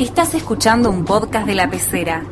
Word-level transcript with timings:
Estás 0.00 0.34
escuchando 0.34 0.88
un 0.88 1.04
podcast 1.04 1.46
de 1.46 1.54
la 1.54 1.68
pecera. 1.68 2.24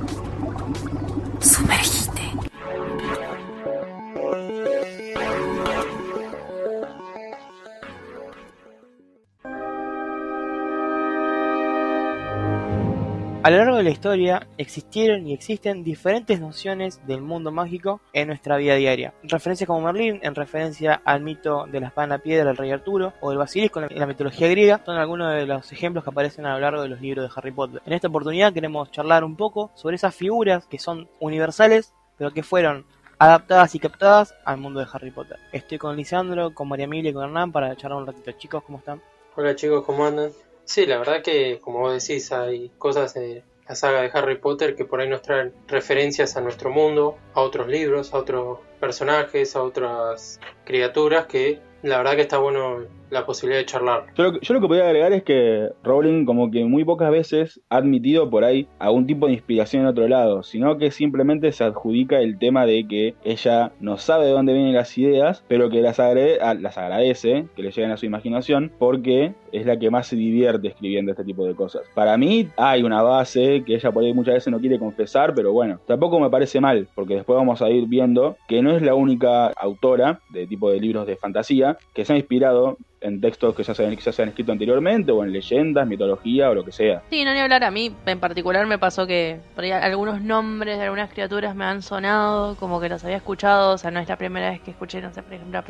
A 13.44 13.50
lo 13.50 13.58
largo 13.58 13.76
de 13.76 13.84
la 13.84 13.90
historia 13.90 14.48
existieron 14.58 15.24
y 15.28 15.32
existen 15.32 15.84
diferentes 15.84 16.40
nociones 16.40 17.00
del 17.06 17.22
mundo 17.22 17.52
mágico 17.52 18.00
en 18.12 18.26
nuestra 18.26 18.56
vida 18.56 18.74
diaria. 18.74 19.14
Referencias 19.22 19.68
como 19.68 19.80
Merlín, 19.80 20.18
en 20.22 20.34
referencia 20.34 21.00
al 21.04 21.22
mito 21.22 21.66
de 21.70 21.80
la 21.80 21.86
espada 21.86 22.04
en 22.04 22.10
la 22.10 22.18
piedra 22.18 22.46
del 22.46 22.56
rey 22.56 22.72
Arturo, 22.72 23.12
o 23.20 23.30
el 23.30 23.38
basilisco 23.38 23.80
en 23.80 23.96
la 23.96 24.06
mitología 24.06 24.48
griega, 24.48 24.82
son 24.84 24.96
algunos 24.96 25.32
de 25.32 25.46
los 25.46 25.70
ejemplos 25.70 26.02
que 26.02 26.10
aparecen 26.10 26.46
a 26.46 26.54
lo 26.54 26.58
largo 26.58 26.82
de 26.82 26.88
los 26.88 27.00
libros 27.00 27.28
de 27.28 27.32
Harry 27.36 27.52
Potter. 27.52 27.80
En 27.86 27.92
esta 27.92 28.08
oportunidad 28.08 28.52
queremos 28.52 28.90
charlar 28.90 29.22
un 29.22 29.36
poco 29.36 29.70
sobre 29.76 29.94
esas 29.94 30.16
figuras 30.16 30.66
que 30.66 30.80
son 30.80 31.08
universales, 31.20 31.94
pero 32.16 32.32
que 32.32 32.42
fueron 32.42 32.86
adaptadas 33.20 33.72
y 33.76 33.78
captadas 33.78 34.34
al 34.44 34.58
mundo 34.58 34.80
de 34.80 34.86
Harry 34.92 35.12
Potter. 35.12 35.38
Estoy 35.52 35.78
con 35.78 35.96
Lisandro, 35.96 36.52
con 36.54 36.68
María 36.68 36.86
Emilia 36.86 37.12
y 37.12 37.14
con 37.14 37.22
Hernán 37.22 37.52
para 37.52 37.76
charlar 37.76 38.00
un 38.00 38.06
ratito. 38.08 38.32
Chicos, 38.32 38.64
¿cómo 38.64 38.78
están? 38.78 39.00
Hola 39.36 39.54
chicos, 39.54 39.84
¿cómo 39.84 40.04
andan? 40.04 40.32
Sí, 40.68 40.84
la 40.84 40.98
verdad 40.98 41.22
que, 41.22 41.60
como 41.60 41.78
vos 41.78 42.06
decís, 42.06 42.30
hay 42.30 42.70
cosas 42.76 43.14
de 43.14 43.42
la 43.66 43.74
saga 43.74 44.02
de 44.02 44.10
Harry 44.12 44.36
Potter 44.36 44.76
que 44.76 44.84
por 44.84 45.00
ahí 45.00 45.08
nos 45.08 45.22
traen 45.22 45.54
referencias 45.66 46.36
a 46.36 46.42
nuestro 46.42 46.68
mundo, 46.68 47.16
a 47.32 47.40
otros 47.40 47.68
libros, 47.68 48.12
a 48.12 48.18
otros 48.18 48.58
personajes, 48.78 49.56
a 49.56 49.62
otras 49.62 50.38
criaturas 50.66 51.24
que 51.24 51.62
la 51.82 51.98
verdad 51.98 52.16
que 52.16 52.22
está 52.22 52.38
bueno 52.38 52.78
la 53.10 53.24
posibilidad 53.24 53.60
de 53.60 53.66
charlar. 53.66 54.04
Yo 54.16 54.24
lo, 54.24 54.32
que, 54.32 54.40
yo 54.42 54.60
podría 54.60 54.84
agregar 54.84 55.12
es 55.12 55.22
que 55.22 55.70
Rowling 55.82 56.24
como 56.24 56.50
que 56.50 56.64
muy 56.64 56.84
pocas 56.84 57.10
veces 57.10 57.60
ha 57.70 57.78
admitido 57.78 58.28
por 58.28 58.44
ahí 58.44 58.68
algún 58.78 59.06
tipo 59.06 59.26
de 59.26 59.32
inspiración 59.32 59.82
en 59.82 59.88
otro 59.88 60.06
lado, 60.08 60.42
sino 60.42 60.76
que 60.78 60.90
simplemente 60.90 61.52
se 61.52 61.64
adjudica 61.64 62.20
el 62.20 62.38
tema 62.38 62.66
de 62.66 62.86
que 62.86 63.14
ella 63.24 63.72
no 63.80 63.96
sabe 63.96 64.26
de 64.26 64.32
dónde 64.32 64.52
vienen 64.52 64.74
las 64.74 64.96
ideas, 64.98 65.42
pero 65.48 65.70
que 65.70 65.80
las, 65.80 65.98
agrade, 65.98 66.38
las 66.60 66.76
agradece, 66.76 67.46
que 67.56 67.62
le 67.62 67.70
lleguen 67.70 67.92
a 67.92 67.96
su 67.96 68.06
imaginación, 68.06 68.72
porque 68.78 69.32
es 69.52 69.64
la 69.64 69.78
que 69.78 69.90
más 69.90 70.06
se 70.06 70.16
divierte 70.16 70.68
escribiendo 70.68 71.12
este 71.12 71.24
tipo 71.24 71.46
de 71.46 71.54
cosas. 71.54 71.82
Para 71.94 72.16
mí 72.18 72.48
hay 72.56 72.82
una 72.82 73.02
base 73.02 73.62
que 73.64 73.76
ella 73.76 73.90
por 73.90 74.04
ahí 74.04 74.12
muchas 74.12 74.34
veces 74.34 74.50
no 74.50 74.60
quiere 74.60 74.78
confesar, 74.78 75.34
pero 75.34 75.52
bueno, 75.52 75.80
tampoco 75.86 76.20
me 76.20 76.28
parece 76.28 76.60
mal, 76.60 76.88
porque 76.94 77.14
después 77.14 77.36
vamos 77.36 77.62
a 77.62 77.70
ir 77.70 77.86
viendo 77.86 78.36
que 78.46 78.60
no 78.60 78.76
es 78.76 78.82
la 78.82 78.94
única 78.94 79.46
autora 79.46 80.20
de 80.30 80.46
tipo 80.46 80.70
de 80.70 80.80
libros 80.80 81.06
de 81.06 81.16
fantasía 81.16 81.67
que 81.94 82.04
se 82.04 82.12
ha 82.12 82.16
inspirado 82.16 82.76
en 83.00 83.20
textos 83.20 83.54
que 83.54 83.62
ya, 83.62 83.74
se, 83.74 84.12
se 84.12 84.22
han 84.22 84.28
escrito 84.28 84.52
anteriormente 84.52 85.12
o 85.12 85.22
en 85.22 85.32
leyendas, 85.32 85.86
mitología 85.86 86.50
o 86.50 86.54
lo 86.54 86.64
que 86.64 86.72
sea. 86.72 87.02
Sí, 87.10 87.24
no 87.24 87.32
ni 87.32 87.40
hablar 87.40 87.64
a 87.64 87.70
mí, 87.70 87.94
en 88.06 88.20
particular 88.20 88.66
me 88.66 88.78
pasó 88.78 89.06
que 89.06 89.40
algunos 89.56 90.20
nombres 90.20 90.78
de 90.78 90.84
algunas 90.84 91.10
criaturas 91.10 91.54
me 91.54 91.64
han 91.64 91.82
sonado, 91.82 92.56
como 92.56 92.80
que 92.80 92.88
los 92.88 93.04
había 93.04 93.16
escuchado, 93.16 93.74
o 93.74 93.78
sea, 93.78 93.90
no 93.90 94.00
es 94.00 94.08
la 94.08 94.16
primera 94.16 94.50
vez 94.50 94.60
que 94.60 94.70
escuché, 94.70 95.00
no 95.00 95.12
sé, 95.12 95.22
por 95.22 95.34
ejemplo, 95.34 95.62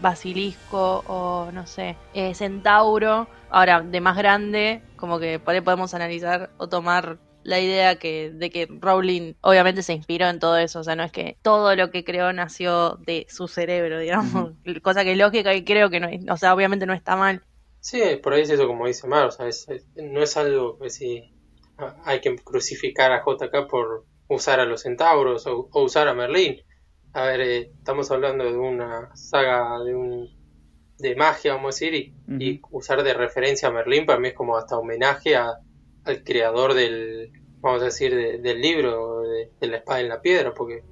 basilisco 0.00 1.02
o 1.06 1.50
no 1.52 1.66
sé, 1.66 1.96
eh, 2.14 2.34
centauro. 2.34 3.26
Ahora, 3.50 3.80
de 3.80 4.00
más 4.00 4.16
grande, 4.16 4.82
como 4.96 5.18
que 5.18 5.38
por 5.38 5.54
ahí 5.54 5.60
podemos 5.60 5.94
analizar 5.94 6.50
o 6.58 6.68
tomar 6.68 7.18
la 7.48 7.60
idea 7.60 7.98
que, 7.98 8.30
de 8.30 8.50
que 8.50 8.68
Rowling 8.70 9.32
obviamente 9.40 9.82
se 9.82 9.94
inspiró 9.94 10.28
en 10.28 10.38
todo 10.38 10.58
eso, 10.58 10.80
o 10.80 10.84
sea, 10.84 10.96
no 10.96 11.02
es 11.02 11.12
que 11.12 11.38
todo 11.40 11.74
lo 11.76 11.90
que 11.90 12.04
creó 12.04 12.30
nació 12.34 12.96
de 13.06 13.26
su 13.30 13.48
cerebro, 13.48 13.98
digamos, 14.00 14.52
cosa 14.82 15.02
que 15.02 15.12
es 15.12 15.18
lógica 15.18 15.54
y 15.54 15.64
creo 15.64 15.88
que 15.88 15.98
no, 15.98 16.08
o 16.32 16.36
sea, 16.36 16.54
obviamente 16.54 16.84
no 16.84 16.92
está 16.92 17.16
mal. 17.16 17.42
Sí, 17.80 18.02
por 18.22 18.34
ahí 18.34 18.42
es 18.42 18.50
eso 18.50 18.66
como 18.66 18.86
dice 18.86 19.06
Mar, 19.06 19.26
o 19.26 19.30
sea, 19.30 19.46
no 19.96 20.22
es 20.22 20.36
algo 20.36 20.78
que 20.78 20.90
si 20.90 21.32
hay 22.04 22.20
que 22.20 22.36
crucificar 22.36 23.12
a 23.12 23.22
JK 23.24 23.66
por 23.68 24.04
usar 24.28 24.60
a 24.60 24.66
los 24.66 24.82
centauros 24.82 25.46
o, 25.46 25.70
usar 25.72 26.06
a 26.08 26.14
Merlín. 26.14 26.60
A 27.14 27.22
ver, 27.22 27.40
eh, 27.40 27.72
estamos 27.78 28.10
hablando 28.10 28.44
de 28.44 28.56
una 28.58 29.14
saga 29.16 29.78
de 29.84 29.94
un 29.94 30.28
de 30.98 31.14
magia, 31.14 31.54
vamos 31.54 31.76
a 31.76 31.86
decir, 31.86 31.94
y, 31.94 32.44
y 32.44 32.60
usar 32.72 33.04
de 33.04 33.14
referencia 33.14 33.68
a 33.68 33.72
Merlín 33.72 34.04
para 34.04 34.18
mí 34.18 34.28
es 34.28 34.34
como 34.34 34.56
hasta 34.56 34.76
homenaje 34.76 35.36
a, 35.36 35.60
al 36.04 36.24
creador 36.24 36.74
del, 36.74 37.30
vamos 37.60 37.82
a 37.82 37.86
decir, 37.86 38.40
del 38.40 38.60
libro 38.60 39.22
de, 39.22 39.66
la 39.66 39.78
espada 39.78 40.00
en 40.00 40.08
la 40.08 40.20
piedra, 40.20 40.54
porque, 40.54 40.82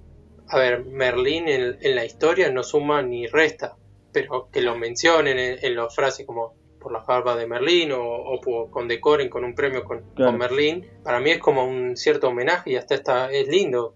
a 0.48 0.58
ver, 0.58 0.84
Merlín 0.84 1.48
en, 1.48 1.94
la 1.94 2.04
historia 2.04 2.50
no 2.50 2.62
suma 2.62 3.02
ni 3.02 3.26
resta, 3.26 3.76
pero 4.12 4.48
que 4.50 4.60
lo 4.60 4.76
mencionen 4.76 5.38
en, 5.38 5.58
en 5.60 5.76
las 5.76 5.94
frases 5.94 6.26
como 6.26 6.54
por 6.80 6.92
las 6.92 7.04
barbas 7.04 7.36
de 7.36 7.46
Merlín 7.46 7.90
o, 7.92 8.00
o 8.00 8.70
condecoren 8.70 9.28
con 9.28 9.44
un 9.44 9.54
premio 9.54 9.82
con, 9.82 10.04
Merlín, 10.38 10.86
para 11.02 11.18
mí 11.18 11.30
es 11.30 11.38
como 11.38 11.64
un 11.64 11.96
cierto 11.96 12.28
homenaje 12.28 12.70
y 12.70 12.76
hasta 12.76 12.94
está, 12.94 13.30
es 13.32 13.48
lindo. 13.48 13.94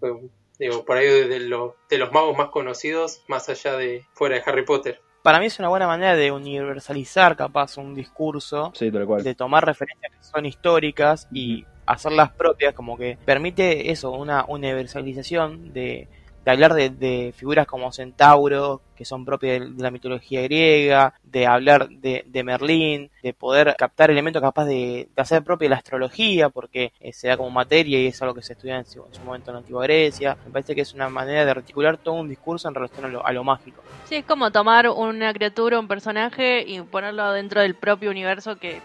Digo, 0.59 0.85
por 0.85 0.97
ahí 0.97 1.07
de, 1.07 1.29
de 1.29 1.99
los 1.99 2.13
magos 2.13 2.37
más 2.37 2.51
conocidos, 2.51 3.25
más 3.29 3.49
allá 3.49 3.77
de 3.77 4.05
fuera 4.13 4.35
de 4.37 4.43
Harry 4.45 4.65
Potter 4.65 5.01
para 5.23 5.39
mí 5.39 5.47
es 5.47 5.59
una 5.59 5.69
buena 5.69 5.87
manera 5.87 6.17
de 6.17 6.33
universalizar 6.33 7.37
capaz 7.37 7.77
un 7.77 7.95
discurso, 7.95 8.73
de 8.79 9.35
tomar 9.35 9.67
referencias 9.67 10.13
que 10.13 10.25
son 10.25 10.47
históricas 10.47 11.29
y 11.31 11.67
hacerlas 11.93 12.31
propias, 12.33 12.75
como 12.75 12.97
que 12.97 13.19
permite 13.25 13.91
eso, 13.91 14.11
una 14.13 14.45
universalización 14.47 15.73
de, 15.73 16.09
de 16.45 16.51
hablar 16.51 16.75
de, 16.75 17.35
figuras 17.37 17.67
como 17.67 17.93
Centauro, 17.93 18.81
que 18.97 19.05
son 19.05 19.25
propias 19.25 19.61
de, 19.61 19.83
la 19.83 19.91
mitología 19.91 20.43
griega, 20.43 21.15
de 21.23 21.47
hablar 21.47 21.89
de, 21.89 22.43
Merlín, 22.45 23.11
de 23.23 23.33
poder 23.35 23.75
captar 23.79 24.11
elementos 24.11 24.41
capaz 24.41 24.65
de, 24.65 25.09
hacer 25.17 25.43
propia 25.43 25.69
la 25.69 25.77
astrología, 25.77 26.49
porque 26.49 26.93
eh, 27.01 27.13
se 27.13 27.29
da 27.29 27.37
como 27.37 27.51
materia 27.51 28.01
y 28.01 28.07
es 28.07 28.21
algo 28.23 28.35
que 28.35 28.43
se 28.43 28.55
estudia 28.55 28.79
en 28.79 28.87
su, 28.87 29.05
momento 29.25 29.51
en 29.51 29.55
la 29.55 29.61
antigua 29.61 29.83
Grecia. 29.83 30.37
Me 30.47 30.53
parece 30.53 30.75
que 30.75 30.81
es 30.81 30.95
una 30.95 31.09
manera 31.09 31.45
de 31.45 31.51
articular 31.51 31.99
todo 31.99 32.15
un 32.15 32.29
discurso 32.29 32.69
en 32.69 32.75
relación 32.75 33.05
a 33.05 33.09
lo, 33.09 33.27
a 33.27 33.33
lo 33.33 33.45
mágico. 33.45 33.83
Sí, 34.05 34.17
es 34.17 34.25
como 34.25 34.51
tomar 34.51 34.89
una 34.89 35.33
criatura, 35.33 35.79
un 35.79 35.89
personaje 35.89 36.65
y 36.67 36.81
ponerlo 36.81 37.33
dentro 37.33 37.61
del 37.61 37.75
propio 37.75 38.11
universo 38.11 38.57
que 38.57 38.81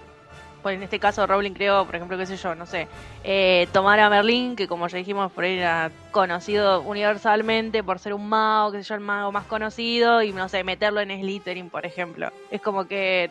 en 0.73 0.83
este 0.83 0.99
caso 0.99 1.25
Rowling 1.27 1.51
creo, 1.51 1.85
por 1.85 1.95
ejemplo, 1.95 2.17
qué 2.17 2.25
sé 2.25 2.37
yo, 2.37 2.55
no 2.55 2.65
sé, 2.65 2.87
eh, 3.23 3.67
tomar 3.71 3.99
a 3.99 4.09
Merlín, 4.09 4.55
que 4.55 4.67
como 4.67 4.87
ya 4.87 4.97
dijimos, 4.97 5.31
por 5.31 5.43
ahí 5.43 5.57
era 5.57 5.91
conocido 6.11 6.81
universalmente 6.81 7.83
por 7.83 7.99
ser 7.99 8.13
un 8.13 8.27
mago, 8.27 8.71
qué 8.71 8.79
sé 8.79 8.89
yo, 8.89 8.95
el 8.95 9.01
mago 9.01 9.31
más 9.31 9.45
conocido, 9.45 10.21
y 10.21 10.31
no 10.33 10.49
sé, 10.49 10.63
meterlo 10.63 11.01
en 11.01 11.09
Slytherin, 11.09 11.69
por 11.69 11.85
ejemplo. 11.85 12.31
Es 12.51 12.61
como 12.61 12.87
que, 12.87 13.29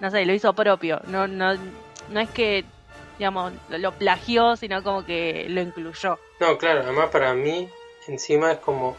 no 0.00 0.10
sé, 0.10 0.24
lo 0.24 0.32
hizo 0.32 0.52
propio. 0.52 1.00
No, 1.06 1.26
no, 1.26 1.54
no 2.08 2.20
es 2.20 2.30
que, 2.30 2.64
digamos, 3.18 3.52
lo, 3.68 3.92
plagió, 3.92 4.56
sino 4.56 4.82
como 4.82 5.04
que 5.04 5.46
lo 5.48 5.60
incluyó. 5.60 6.18
No, 6.40 6.58
claro, 6.58 6.80
además 6.82 7.10
para 7.10 7.34
mí, 7.34 7.68
encima 8.08 8.52
es 8.52 8.58
como, 8.58 8.96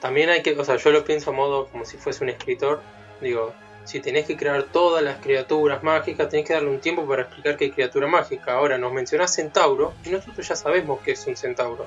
también 0.00 0.30
hay 0.30 0.42
que, 0.42 0.58
o 0.58 0.64
sea, 0.64 0.76
yo 0.76 0.90
lo 0.90 1.04
pienso 1.04 1.30
a 1.30 1.32
modo 1.32 1.68
como 1.68 1.84
si 1.84 1.96
fuese 1.96 2.24
un 2.24 2.30
escritor, 2.30 2.82
digo, 3.20 3.54
si 3.84 4.00
tenés 4.00 4.26
que 4.26 4.36
crear 4.36 4.62
todas 4.64 5.02
las 5.02 5.18
criaturas 5.18 5.82
mágicas, 5.82 6.28
tenés 6.28 6.46
que 6.46 6.54
darle 6.54 6.70
un 6.70 6.80
tiempo 6.80 7.06
para 7.06 7.22
explicar 7.22 7.56
qué 7.56 7.72
criatura 7.72 8.06
mágica. 8.06 8.54
Ahora 8.54 8.78
nos 8.78 8.92
mencionás 8.92 9.34
centauro 9.34 9.94
y 10.04 10.10
nosotros 10.10 10.46
ya 10.46 10.56
sabemos 10.56 11.00
que 11.00 11.12
es 11.12 11.26
un 11.26 11.36
centauro. 11.36 11.86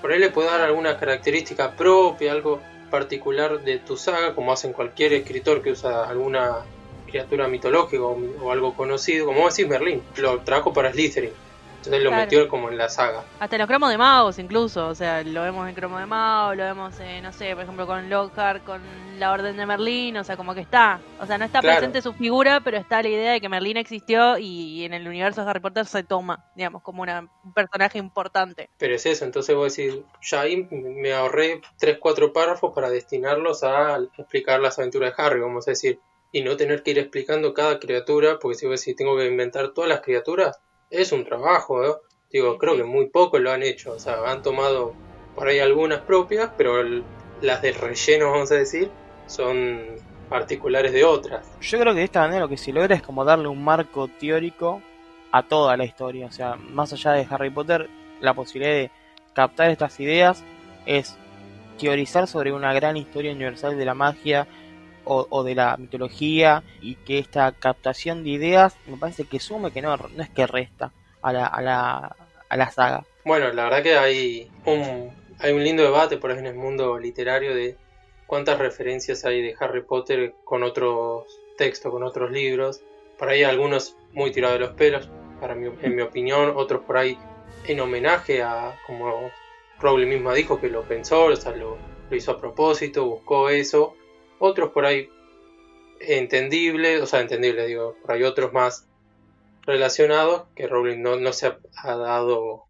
Por 0.00 0.12
ahí 0.12 0.18
le 0.18 0.30
puede 0.30 0.48
dar 0.48 0.60
alguna 0.60 0.96
característica 0.98 1.72
propia, 1.72 2.32
algo 2.32 2.60
particular 2.90 3.60
de 3.60 3.78
tu 3.78 3.96
saga, 3.96 4.34
como 4.34 4.52
hacen 4.52 4.72
cualquier 4.72 5.12
escritor 5.12 5.62
que 5.62 5.72
usa 5.72 6.08
alguna 6.08 6.64
criatura 7.06 7.48
mitológica 7.48 8.02
o, 8.02 8.50
algo 8.50 8.74
conocido, 8.74 9.26
como 9.26 9.48
decís 9.48 9.66
Merlín, 9.66 10.02
lo 10.16 10.40
trajo 10.40 10.72
para 10.72 10.92
Slytherin 10.92 11.32
entonces 11.80 12.02
lo 12.02 12.10
metió 12.10 12.48
como 12.48 12.68
en 12.68 12.76
la 12.76 12.88
saga. 12.88 13.24
Hasta 13.38 13.56
los 13.56 13.66
cromos 13.66 13.90
de 13.90 13.98
magos 13.98 14.38
incluso, 14.38 14.88
o 14.88 14.94
sea, 14.94 15.22
lo 15.22 15.42
vemos 15.42 15.68
en 15.68 15.74
cromo 15.74 15.98
de 15.98 16.06
magos, 16.06 16.56
lo 16.56 16.64
vemos, 16.64 16.94
no 17.22 17.32
sé, 17.32 17.54
por 17.54 17.64
ejemplo 17.64 17.86
con 17.86 18.10
Lockhart, 18.10 18.64
con 18.64 18.80
la 19.18 19.32
Orden 19.32 19.56
de 19.56 19.66
Merlín, 19.66 20.16
o 20.16 20.24
sea, 20.24 20.36
como 20.36 20.54
que 20.54 20.60
está. 20.60 21.00
O 21.20 21.26
sea, 21.26 21.38
no 21.38 21.44
está 21.44 21.60
presente 21.60 22.02
su 22.02 22.12
figura, 22.12 22.60
pero 22.60 22.76
está 22.76 23.02
la 23.02 23.08
idea 23.08 23.32
de 23.32 23.40
que 23.40 23.48
Merlín 23.48 23.76
existió 23.76 24.38
y 24.38 24.84
en 24.84 24.94
el 24.94 25.06
universo 25.06 25.42
de 25.42 25.50
Harry 25.50 25.60
Potter 25.60 25.86
se 25.86 26.02
toma, 26.02 26.44
digamos, 26.54 26.82
como 26.82 27.02
un 27.02 27.52
personaje 27.54 27.98
importante. 27.98 28.70
Pero 28.78 28.94
es 28.94 29.06
eso, 29.06 29.24
entonces 29.24 29.54
voy 29.54 29.64
a 29.64 29.68
decir, 29.68 30.04
ya 30.22 30.42
ahí 30.42 30.68
me 30.70 31.12
ahorré 31.12 31.60
3-4 31.80 32.32
párrafos 32.32 32.72
para 32.74 32.90
destinarlos 32.90 33.62
a 33.62 33.98
explicar 34.18 34.60
las 34.60 34.78
aventuras 34.78 35.16
de 35.16 35.22
Harry, 35.22 35.40
vamos 35.40 35.66
a 35.66 35.72
decir. 35.72 35.98
Y 36.32 36.42
no 36.42 36.56
tener 36.56 36.84
que 36.84 36.92
ir 36.92 36.98
explicando 37.00 37.54
cada 37.54 37.80
criatura, 37.80 38.38
porque 38.38 38.56
si 38.56 38.64
voy 38.64 38.74
a 38.74 38.78
decir, 38.78 38.94
tengo 38.94 39.16
que 39.16 39.26
inventar 39.26 39.70
todas 39.70 39.90
las 39.90 40.00
criaturas, 40.00 40.60
es 40.90 41.12
un 41.12 41.24
trabajo, 41.24 41.84
¿eh? 41.84 41.94
digo, 42.30 42.58
creo 42.58 42.76
que 42.76 42.84
muy 42.84 43.06
pocos 43.08 43.40
lo 43.40 43.50
han 43.50 43.62
hecho, 43.62 43.92
o 43.92 43.98
sea, 43.98 44.18
han 44.26 44.42
tomado 44.42 44.94
por 45.34 45.48
ahí 45.48 45.58
algunas 45.58 46.00
propias, 46.00 46.50
pero 46.56 46.82
las 47.40 47.62
de 47.62 47.72
relleno, 47.72 48.30
vamos 48.32 48.52
a 48.52 48.56
decir, 48.56 48.90
son 49.26 49.96
particulares 50.28 50.92
de 50.92 51.04
otras. 51.04 51.46
Yo 51.60 51.78
creo 51.80 51.92
que 51.92 52.00
de 52.00 52.04
esta 52.04 52.20
manera 52.20 52.40
lo 52.40 52.48
que 52.48 52.56
se 52.56 52.72
logra 52.72 52.94
es 52.94 53.02
como 53.02 53.24
darle 53.24 53.48
un 53.48 53.62
marco 53.62 54.08
teórico 54.08 54.82
a 55.32 55.42
toda 55.42 55.76
la 55.76 55.84
historia, 55.84 56.26
o 56.26 56.32
sea, 56.32 56.56
más 56.56 56.92
allá 56.92 57.12
de 57.12 57.26
Harry 57.30 57.50
Potter, 57.50 57.88
la 58.20 58.34
posibilidad 58.34 58.74
de 58.74 58.90
captar 59.32 59.70
estas 59.70 59.98
ideas 60.00 60.44
es 60.86 61.16
teorizar 61.78 62.26
sobre 62.26 62.52
una 62.52 62.72
gran 62.74 62.96
historia 62.96 63.32
universal 63.32 63.78
de 63.78 63.84
la 63.84 63.94
magia 63.94 64.46
o, 65.04 65.42
de 65.44 65.54
la 65.54 65.76
mitología 65.76 66.62
y 66.80 66.94
que 66.94 67.18
esta 67.18 67.52
captación 67.52 68.22
de 68.22 68.30
ideas 68.30 68.76
me 68.86 68.96
parece 68.96 69.24
que 69.24 69.40
sume, 69.40 69.72
que 69.72 69.82
no, 69.82 69.96
no 69.96 70.22
es 70.22 70.30
que 70.30 70.46
resta. 70.46 70.92
a 71.22 71.32
la, 71.32 71.46
a 71.46 71.60
la, 71.60 72.16
a 72.48 72.56
la 72.56 72.70
saga. 72.70 73.04
Bueno, 73.24 73.52
la 73.52 73.64
verdad 73.64 73.82
que 73.82 73.96
hay 73.96 74.50
un, 74.64 75.10
hay 75.38 75.52
un 75.52 75.64
lindo 75.64 75.82
debate 75.82 76.16
por 76.16 76.30
ahí 76.30 76.38
en 76.38 76.46
el 76.46 76.54
mundo 76.54 76.98
literario 76.98 77.54
de 77.54 77.76
cuántas 78.26 78.58
referencias 78.58 79.24
hay 79.24 79.42
de 79.42 79.56
Harry 79.58 79.82
Potter 79.82 80.34
con 80.44 80.62
otros 80.62 81.24
textos, 81.56 81.90
con 81.90 82.02
otros 82.02 82.30
libros. 82.30 82.82
Por 83.18 83.28
ahí 83.28 83.42
algunos 83.42 83.96
muy 84.12 84.30
tirados 84.30 84.58
de 84.58 84.66
los 84.66 84.74
pelos, 84.74 85.08
para 85.40 85.54
mi, 85.54 85.70
en 85.82 85.96
mi 85.96 86.02
opinión, 86.02 86.52
otros 86.56 86.82
por 86.84 86.96
ahí 86.96 87.18
en 87.66 87.80
homenaje 87.80 88.42
a, 88.42 88.78
como 88.86 89.30
Rowling 89.80 90.08
misma 90.08 90.34
dijo, 90.34 90.60
que 90.60 90.68
lo 90.68 90.82
pensó, 90.82 91.24
o 91.24 91.36
sea, 91.36 91.54
lo, 91.56 91.76
hizo 92.10 92.32
a 92.32 92.40
propósito, 92.40 93.04
buscó 93.04 93.48
eso. 93.48 93.94
Otros 94.40 94.70
por 94.70 94.86
ahí 94.86 95.08
entendibles, 96.00 97.02
o 97.02 97.06
sea, 97.06 97.20
entendibles, 97.20 97.66
digo, 97.66 97.94
por 98.00 98.12
ahí 98.12 98.22
otros 98.22 98.52
más 98.54 98.88
relacionados, 99.66 100.44
que 100.56 100.66
Rowling 100.66 101.02
no, 101.02 101.16
no 101.16 101.32
se 101.34 101.46
ha, 101.46 101.96
dado 101.96 102.64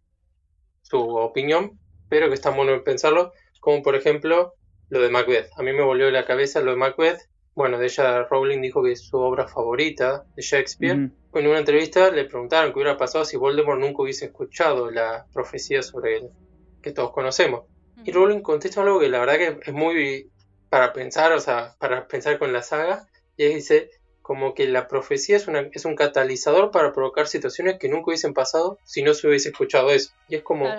su 0.81 0.99
opinión, 0.99 1.79
pero 2.09 2.27
que 2.27 2.33
está 2.33 2.49
bueno 2.49 2.83
pensarlo, 2.83 3.31
como 3.61 3.81
por 3.81 3.95
ejemplo 3.95 4.53
lo 4.89 5.01
de 5.01 5.09
Macbeth. 5.09 5.49
A 5.55 5.63
mí 5.63 5.71
me 5.71 5.81
volvió 5.81 6.11
la 6.11 6.25
cabeza 6.25 6.59
lo 6.59 6.71
de 6.71 6.77
Macbeth. 6.77 7.21
Bueno, 7.55 7.79
de 7.79 7.85
ella 7.85 8.23
Rowling 8.23 8.61
dijo 8.61 8.83
que 8.83 8.91
es 8.91 9.07
su 9.07 9.17
obra 9.17 9.47
favorita 9.47 10.25
de 10.35 10.41
Shakespeare. 10.41 11.09
En 11.33 11.47
una 11.47 11.59
entrevista 11.59 12.11
le 12.11 12.25
preguntaron 12.25 12.71
qué 12.71 12.79
hubiera 12.79 12.97
pasado 12.97 13.23
si 13.23 13.37
Voldemort 13.37 13.79
nunca 13.79 14.01
hubiese 14.01 14.25
escuchado 14.25 14.91
la 14.91 15.25
profecía 15.31 15.81
sobre 15.81 16.17
él, 16.17 16.29
que 16.81 16.91
todos 16.91 17.13
conocemos. 17.13 17.63
Y 18.03 18.11
Rowling 18.11 18.41
contesta 18.41 18.81
algo 18.81 18.99
que 18.99 19.07
la 19.07 19.19
verdad 19.19 19.37
que 19.37 19.59
es 19.63 19.73
muy 19.73 20.30
para 20.71 20.93
pensar, 20.93 21.33
o 21.33 21.39
sea, 21.41 21.75
para 21.79 22.07
pensar 22.07 22.39
con 22.39 22.53
la 22.53 22.63
saga, 22.63 23.05
y 23.35 23.45
dice 23.45 23.91
como 24.21 24.53
que 24.53 24.69
la 24.69 24.87
profecía 24.87 25.35
es, 25.35 25.49
una, 25.49 25.69
es 25.73 25.83
un 25.83 25.95
catalizador 25.95 26.71
para 26.71 26.93
provocar 26.93 27.27
situaciones 27.27 27.77
que 27.77 27.89
nunca 27.89 28.05
hubiesen 28.07 28.33
pasado 28.33 28.79
si 28.85 29.03
no 29.03 29.13
se 29.13 29.27
hubiese 29.27 29.49
escuchado 29.49 29.89
eso. 29.89 30.13
Y 30.29 30.35
es 30.35 30.43
como, 30.43 30.69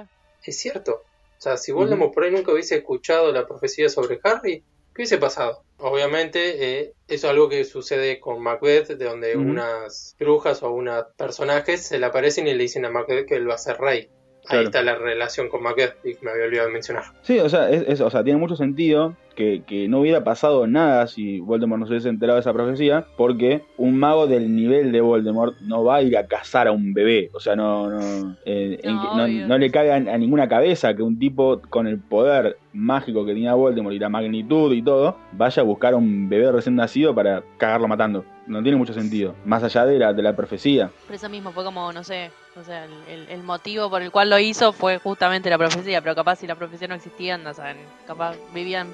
es 0.43 0.59
cierto, 0.59 1.03
o 1.03 1.41
sea, 1.41 1.59
si 1.59 1.73
Voldemort 1.73 2.15
por 2.15 2.25
ahí 2.25 2.31
nunca 2.31 2.53
hubiese 2.53 2.77
escuchado 2.77 3.33
la 3.33 3.47
profecía 3.47 3.91
sobre 3.91 4.19
Harry, 4.25 4.65
¿qué 4.95 5.03
hubiese 5.03 5.19
pasado? 5.19 5.63
Obviamente, 5.77 6.81
eh, 6.81 6.95
eso 7.07 7.27
es 7.27 7.31
algo 7.31 7.51
que 7.51 7.65
sucede 7.65 8.19
con 8.19 8.43
Macbeth, 8.43 8.89
de 8.89 9.05
donde 9.05 9.37
unas 9.37 10.17
brujas 10.19 10.63
o 10.63 10.71
unos 10.71 11.05
personajes 11.19 11.83
se 11.83 11.99
le 11.99 12.07
aparecen 12.07 12.47
y 12.47 12.55
le 12.55 12.63
dicen 12.63 12.87
a 12.87 12.91
Macbeth 12.91 13.27
que 13.27 13.35
él 13.35 13.47
va 13.47 13.57
a 13.57 13.59
ser 13.59 13.77
rey. 13.77 14.09
Ahí 14.49 14.65
está 14.65 14.83
la 14.83 14.97
relación 14.97 15.49
con 15.49 15.63
Macbeth, 15.63 15.95
y 16.05 16.17
me 16.25 16.33
había 16.33 16.45
olvidado 16.45 16.69
de 16.69 16.73
mencionar. 16.75 17.05
Sí, 17.23 17.39
o 17.39 17.49
sea, 17.49 17.71
es, 17.71 18.01
o 18.01 18.11
sea 18.11 18.25
tiene 18.25 18.41
mucho 18.41 18.57
sentido 18.57 19.15
que, 19.37 19.63
que, 19.67 19.89
no 19.89 20.01
hubiera 20.01 20.25
pasado 20.25 20.67
nada 20.67 21.07
si 21.07 21.41
Voldemort 21.41 21.81
no 21.81 21.87
se 21.87 21.93
hubiese 21.93 22.09
enterado 22.09 22.37
de 22.37 22.41
esa 22.41 22.53
profecía, 22.53 23.07
porque 23.17 23.63
un 23.77 23.99
mago 23.99 24.27
del 24.27 24.55
nivel 24.55 24.93
de 24.93 25.01
Voldemort 25.01 25.59
no 25.61 25.85
va 25.85 25.97
a 25.97 26.03
ir 26.03 26.17
a 26.17 26.27
cazar 26.27 26.69
a 26.69 26.73
un 26.73 26.93
bebé. 26.93 27.31
O 27.33 27.41
sea, 27.41 27.57
no, 27.57 27.89
no, 27.89 28.37
eh, 28.45 28.81
no, 28.85 29.59
le 29.59 29.71
cae 29.71 29.93
a, 29.93 30.19
ninguna 30.19 30.49
cabeza 30.49 30.95
que 30.95 31.03
un 31.03 31.19
tipo 31.19 31.63
con 31.71 31.87
el 31.87 31.99
poder 31.99 32.59
mágico 32.73 33.25
que 33.25 33.33
tenía 33.33 33.55
Voldemort 33.55 33.95
y 33.95 33.99
la 33.99 34.09
magnitud 34.09 34.73
y 34.73 34.83
todo, 34.83 35.17
vaya 35.33 35.63
a 35.63 35.65
buscar 35.65 35.95
a 35.95 35.97
un 35.97 36.29
bebé 36.29 36.51
recién 36.53 36.77
nacido 36.77 37.15
para 37.15 37.43
cagarlo 37.59 37.89
matando. 37.89 38.25
No 38.53 38.63
tiene 38.63 38.77
mucho 38.77 38.93
sentido, 38.93 39.35
más 39.45 39.63
allá 39.63 39.87
de 39.87 39.99
la, 39.99 40.13
de 40.13 40.23
la 40.23 40.37
profecía. 40.37 40.91
Por 41.07 41.17
eso 41.17 41.29
mismo 41.29 41.53
fue 41.53 41.65
como, 41.65 41.93
no 41.93 42.05
sé, 42.05 42.31
o 42.61 42.63
sea, 42.63 42.85
el, 42.85 43.29
el, 43.29 43.43
motivo 43.43 43.89
por 43.89 44.03
el 44.03 44.11
cual 44.11 44.29
lo 44.29 44.39
hizo 44.39 44.73
fue 44.73 44.99
justamente 44.99 45.49
la 45.49 45.57
profecía, 45.57 46.03
pero 46.03 46.15
capaz 46.15 46.37
si 46.37 46.47
la 46.47 46.55
profecía 46.55 46.87
no 46.87 46.95
existía, 46.95 47.39
no 47.39 47.55
saben, 47.55 47.79
capaz 48.07 48.37
vivían 48.53 48.89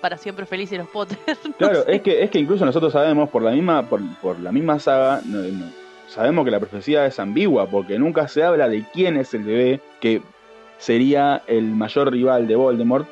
para 0.00 0.16
siempre 0.16 0.46
felices 0.46 0.78
los 0.78 0.88
Potter. 0.88 1.18
claro, 1.58 1.86
es 1.86 2.02
que, 2.02 2.22
es 2.22 2.30
que 2.30 2.38
incluso 2.38 2.64
nosotros 2.64 2.92
sabemos, 2.92 3.28
por 3.30 3.42
la 3.42 3.50
misma, 3.50 3.82
por, 3.88 4.00
por 4.20 4.38
la 4.38 4.52
misma 4.52 4.78
saga, 4.78 5.20
sabemos 6.06 6.44
que 6.44 6.50
la 6.52 6.60
profecía 6.60 7.04
es 7.04 7.18
ambigua, 7.18 7.66
porque 7.66 7.98
nunca 7.98 8.28
se 8.28 8.44
habla 8.44 8.68
de 8.68 8.84
quién 8.92 9.16
es 9.16 9.34
el 9.34 9.42
bebé 9.42 9.80
que 10.00 10.22
sería 10.78 11.42
el 11.48 11.64
mayor 11.64 12.12
rival 12.12 12.46
de 12.46 12.54
Voldemort, 12.54 13.08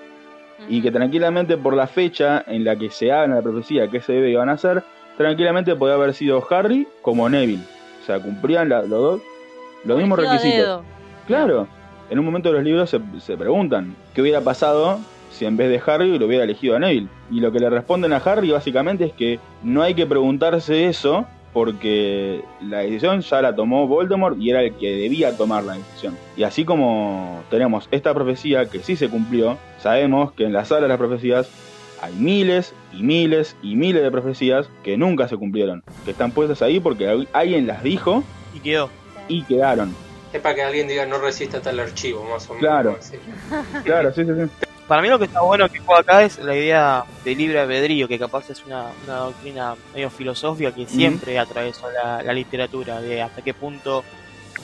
y 0.68 0.82
que 0.82 0.90
tranquilamente 0.90 1.56
por 1.56 1.74
la 1.74 1.86
fecha 1.86 2.44
en 2.46 2.64
la 2.64 2.76
que 2.76 2.90
se 2.90 3.12
habla 3.12 3.36
la 3.36 3.42
profecía 3.42 3.88
que 3.88 3.98
ese 3.98 4.14
bebé 4.14 4.30
iba 4.30 4.42
a 4.42 4.46
nacer, 4.46 4.82
tranquilamente 5.18 5.74
podía 5.76 5.94
haber 5.94 6.14
sido 6.14 6.46
Harry 6.48 6.88
como 7.02 7.28
Neville. 7.28 7.64
O 8.02 8.06
sea, 8.06 8.20
cumplían 8.20 8.70
los 8.70 8.88
dos 8.88 9.20
los 9.84 9.98
mismos 9.98 10.18
requisitos. 10.18 10.82
Claro, 11.26 11.66
en 12.08 12.18
un 12.18 12.24
momento 12.24 12.48
de 12.48 12.54
los 12.54 12.64
libros 12.64 12.88
se, 12.90 13.36
preguntan 13.36 13.94
qué 14.14 14.22
hubiera 14.22 14.40
pasado 14.40 14.98
si 15.30 15.44
en 15.44 15.56
vez 15.56 15.68
de 15.68 15.82
Harry 15.90 16.18
lo 16.18 16.26
hubiera 16.26 16.44
elegido 16.44 16.76
a 16.76 16.78
Neville. 16.78 17.08
Y 17.30 17.40
lo 17.40 17.52
que 17.52 17.58
le 17.58 17.68
responden 17.68 18.12
a 18.12 18.16
Harry 18.18 18.50
básicamente 18.50 19.04
es 19.04 19.12
que 19.12 19.40
no 19.62 19.82
hay 19.82 19.94
que 19.94 20.06
preguntarse 20.06 20.86
eso 20.86 21.26
porque 21.52 22.42
la 22.62 22.78
decisión 22.78 23.20
ya 23.20 23.42
la 23.42 23.54
tomó 23.54 23.88
Voldemort 23.88 24.38
y 24.38 24.50
era 24.50 24.62
el 24.62 24.74
que 24.74 24.94
debía 24.94 25.36
tomar 25.36 25.64
la 25.64 25.74
decisión. 25.74 26.16
Y 26.36 26.44
así 26.44 26.64
como 26.64 27.42
tenemos 27.50 27.88
esta 27.90 28.14
profecía 28.14 28.66
que 28.66 28.78
sí 28.78 28.94
se 28.94 29.08
cumplió, 29.08 29.58
sabemos 29.78 30.32
que 30.32 30.44
en 30.44 30.52
la 30.52 30.64
sala 30.64 30.82
de 30.82 30.88
las 30.88 30.98
profecías 30.98 31.50
hay 32.02 32.14
miles 32.14 32.74
y 32.92 33.02
miles 33.02 33.56
y 33.62 33.76
miles 33.76 34.02
de 34.02 34.10
profecías 34.10 34.68
que 34.82 34.96
nunca 34.96 35.28
se 35.28 35.36
cumplieron, 35.36 35.82
que 36.04 36.12
están 36.12 36.32
puestas 36.32 36.62
ahí 36.62 36.80
porque 36.80 37.26
alguien 37.32 37.66
las 37.66 37.82
dijo 37.82 38.24
y 38.54 38.60
quedó 38.60 38.90
y 39.28 39.42
quedaron. 39.42 39.94
Es 40.32 40.40
para 40.40 40.54
que 40.54 40.62
alguien 40.62 40.88
diga 40.88 41.06
no 41.06 41.18
resista 41.18 41.60
tal 41.60 41.80
archivo, 41.80 42.24
más 42.24 42.48
o 42.50 42.54
menos. 42.54 42.60
Claro, 42.60 42.98
claro, 43.84 44.12
sí, 44.12 44.24
sí, 44.24 44.32
sí. 44.34 44.66
Para 44.86 45.02
mí 45.02 45.08
lo 45.08 45.18
que 45.18 45.26
está 45.26 45.42
bueno 45.42 45.68
que 45.68 45.80
juega 45.80 46.00
acá 46.00 46.22
es 46.22 46.38
la 46.38 46.56
idea 46.56 47.04
de 47.22 47.34
libre 47.34 47.60
albedrío, 47.60 48.08
que 48.08 48.18
capaz 48.18 48.48
es 48.48 48.64
una, 48.64 48.86
doctrina 49.06 49.74
medio 49.92 50.08
filosófica 50.08 50.74
que 50.74 50.86
siempre 50.86 51.38
atravesó 51.38 51.90
la, 51.90 52.22
la, 52.22 52.32
literatura, 52.32 52.98
de 53.02 53.20
hasta 53.20 53.42
qué 53.42 53.52
punto 53.52 54.02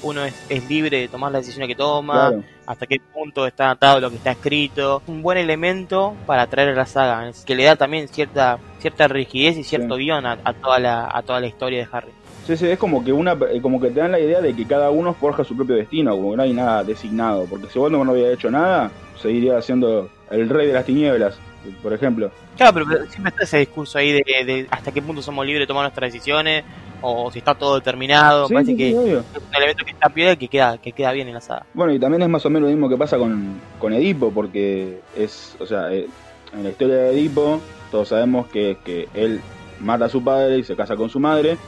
uno 0.04 0.24
es, 0.24 0.34
es, 0.48 0.68
libre 0.68 1.00
de 1.00 1.08
tomar 1.08 1.32
la 1.32 1.38
decisión 1.38 1.66
que 1.66 1.74
toma, 1.74 2.32
hasta 2.66 2.86
qué 2.86 3.00
punto 3.12 3.46
está 3.46 3.70
atado 3.70 4.00
lo 4.00 4.10
que 4.10 4.16
está 4.16 4.30
escrito. 4.30 5.02
Un 5.06 5.22
buen 5.22 5.38
elemento 5.38 6.14
para 6.26 6.46
traer 6.46 6.70
a 6.70 6.74
la 6.74 6.86
saga, 6.86 7.30
que 7.44 7.54
le 7.54 7.64
da 7.64 7.76
también 7.76 8.08
cierta 8.08 8.58
cierta 8.78 9.08
rigidez 9.08 9.56
y 9.56 9.64
cierto 9.64 9.96
guion 9.96 10.26
a, 10.26 10.36
toda 10.36 10.78
la, 10.78 11.08
a 11.10 11.22
toda 11.22 11.40
la 11.40 11.46
historia 11.46 11.78
de 11.78 11.88
Harry. 11.90 12.12
Sí, 12.46 12.54
sí, 12.58 12.66
es 12.66 12.78
como 12.78 13.02
que 13.02 13.10
una 13.10 13.32
eh, 13.32 13.60
como 13.62 13.80
que 13.80 13.88
te 13.88 14.00
dan 14.00 14.12
la 14.12 14.20
idea 14.20 14.42
de 14.42 14.54
que 14.54 14.66
cada 14.66 14.90
uno 14.90 15.14
forja 15.14 15.42
su 15.44 15.56
propio 15.56 15.76
destino, 15.76 16.14
como 16.14 16.32
que 16.32 16.36
no 16.36 16.42
hay 16.42 16.52
nada 16.52 16.84
designado, 16.84 17.46
porque 17.46 17.68
si 17.68 17.78
Voldemort 17.78 18.06
no 18.06 18.12
había 18.12 18.30
hecho 18.30 18.50
nada, 18.50 18.90
seguiría 19.20 19.62
siendo 19.62 20.10
el 20.30 20.50
rey 20.50 20.66
de 20.66 20.74
las 20.74 20.84
tinieblas, 20.84 21.38
por 21.82 21.94
ejemplo. 21.94 22.30
Claro, 22.58 22.74
pero 22.74 23.06
siempre 23.06 23.30
está 23.30 23.44
ese 23.44 23.58
discurso 23.58 23.96
ahí 23.96 24.12
de, 24.12 24.66
hasta 24.70 24.92
qué 24.92 25.00
punto 25.00 25.22
somos 25.22 25.46
libres 25.46 25.62
de 25.62 25.66
tomar 25.66 25.84
nuestras 25.84 26.12
decisiones, 26.12 26.64
o 27.06 27.30
si 27.30 27.38
está 27.38 27.54
todo 27.54 27.74
determinado, 27.74 28.48
parece 28.48 28.74
que 28.74 28.88
es 28.88 28.94
un 28.96 29.54
elemento 29.54 29.84
que 29.84 29.90
está 29.90 30.08
pie 30.08 30.32
y 30.32 30.36
que 30.38 30.48
queda, 30.48 30.78
que 30.78 30.92
queda 30.92 31.12
bien 31.12 31.28
en 31.28 31.34
la 31.34 31.40
saga. 31.42 31.66
Bueno, 31.74 31.92
y 31.92 31.98
también 31.98 32.22
es 32.22 32.28
más 32.30 32.46
o 32.46 32.50
menos 32.50 32.70
lo 32.70 32.74
mismo 32.74 32.88
que 32.88 32.96
pasa 32.96 33.18
con, 33.18 33.60
con 33.78 33.92
Edipo, 33.92 34.30
porque 34.30 35.00
es, 35.14 35.54
o 35.60 35.66
sea, 35.66 35.92
eh, 35.92 36.08
en 36.54 36.62
la 36.62 36.70
historia 36.70 36.96
de 36.96 37.10
Edipo, 37.12 37.60
todos 37.90 38.08
sabemos 38.08 38.46
que, 38.46 38.78
que 38.82 39.08
él 39.12 39.42
mata 39.80 40.06
a 40.06 40.08
su 40.08 40.24
padre 40.24 40.58
y 40.58 40.64
se 40.64 40.76
casa 40.76 40.96
con 40.96 41.10
su 41.10 41.20
madre, 41.20 41.58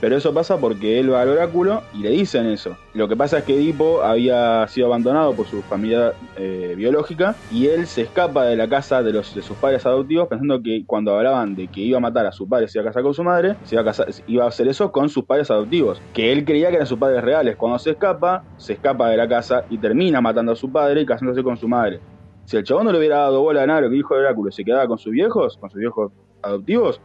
pero 0.00 0.16
eso 0.16 0.34
pasa 0.34 0.58
porque 0.58 1.00
él 1.00 1.12
va 1.12 1.22
al 1.22 1.28
oráculo 1.28 1.82
y 1.94 1.98
le 1.98 2.10
dicen 2.10 2.46
eso. 2.46 2.76
Lo 2.94 3.08
que 3.08 3.16
pasa 3.16 3.38
es 3.38 3.44
que 3.44 3.54
Edipo 3.54 4.02
había 4.02 4.66
sido 4.68 4.88
abandonado 4.88 5.34
por 5.34 5.46
su 5.46 5.62
familia 5.62 6.12
eh, 6.36 6.74
biológica 6.76 7.34
y 7.50 7.66
él 7.66 7.86
se 7.86 8.02
escapa 8.02 8.44
de 8.44 8.56
la 8.56 8.68
casa 8.68 9.02
de, 9.02 9.12
los, 9.12 9.34
de 9.34 9.42
sus 9.42 9.56
padres 9.56 9.86
adoptivos 9.86 10.28
pensando 10.28 10.62
que 10.62 10.84
cuando 10.86 11.16
hablaban 11.16 11.54
de 11.54 11.68
que 11.68 11.80
iba 11.80 11.98
a 11.98 12.00
matar 12.00 12.26
a 12.26 12.32
su 12.32 12.48
padre, 12.48 12.68
se 12.68 12.78
iba 12.78 12.84
a 12.84 12.90
casar 12.90 13.02
con 13.02 13.14
su 13.14 13.24
madre, 13.24 13.56
se 13.64 13.74
iba 13.74 13.82
a, 13.82 13.84
casar, 13.84 14.08
iba 14.26 14.44
a 14.44 14.48
hacer 14.48 14.68
eso 14.68 14.92
con 14.92 15.08
sus 15.08 15.24
padres 15.24 15.50
adoptivos, 15.50 16.00
que 16.12 16.32
él 16.32 16.44
creía 16.44 16.68
que 16.68 16.76
eran 16.76 16.86
sus 16.86 16.98
padres 16.98 17.22
reales. 17.22 17.56
Cuando 17.56 17.78
se 17.78 17.90
escapa, 17.90 18.44
se 18.56 18.74
escapa 18.74 19.08
de 19.08 19.16
la 19.16 19.28
casa 19.28 19.64
y 19.70 19.78
termina 19.78 20.20
matando 20.20 20.52
a 20.52 20.56
su 20.56 20.70
padre 20.70 21.02
y 21.02 21.06
casándose 21.06 21.42
con 21.42 21.56
su 21.56 21.68
madre. 21.68 22.00
Si 22.44 22.56
el 22.56 22.64
chabón 22.64 22.84
no 22.84 22.92
le 22.92 22.98
hubiera 22.98 23.18
dado 23.18 23.40
bola 23.40 23.62
a 23.62 23.66
nada 23.66 23.80
lo 23.80 23.90
que 23.90 23.96
dijo 23.96 24.14
el 24.14 24.20
oráculo, 24.20 24.52
se 24.52 24.64
quedaba 24.64 24.86
con 24.86 24.98
sus 24.98 25.12
viejos, 25.12 25.56
con 25.56 25.68
sus 25.68 25.80
viejos 25.80 26.12
adoptivos, 26.42 27.00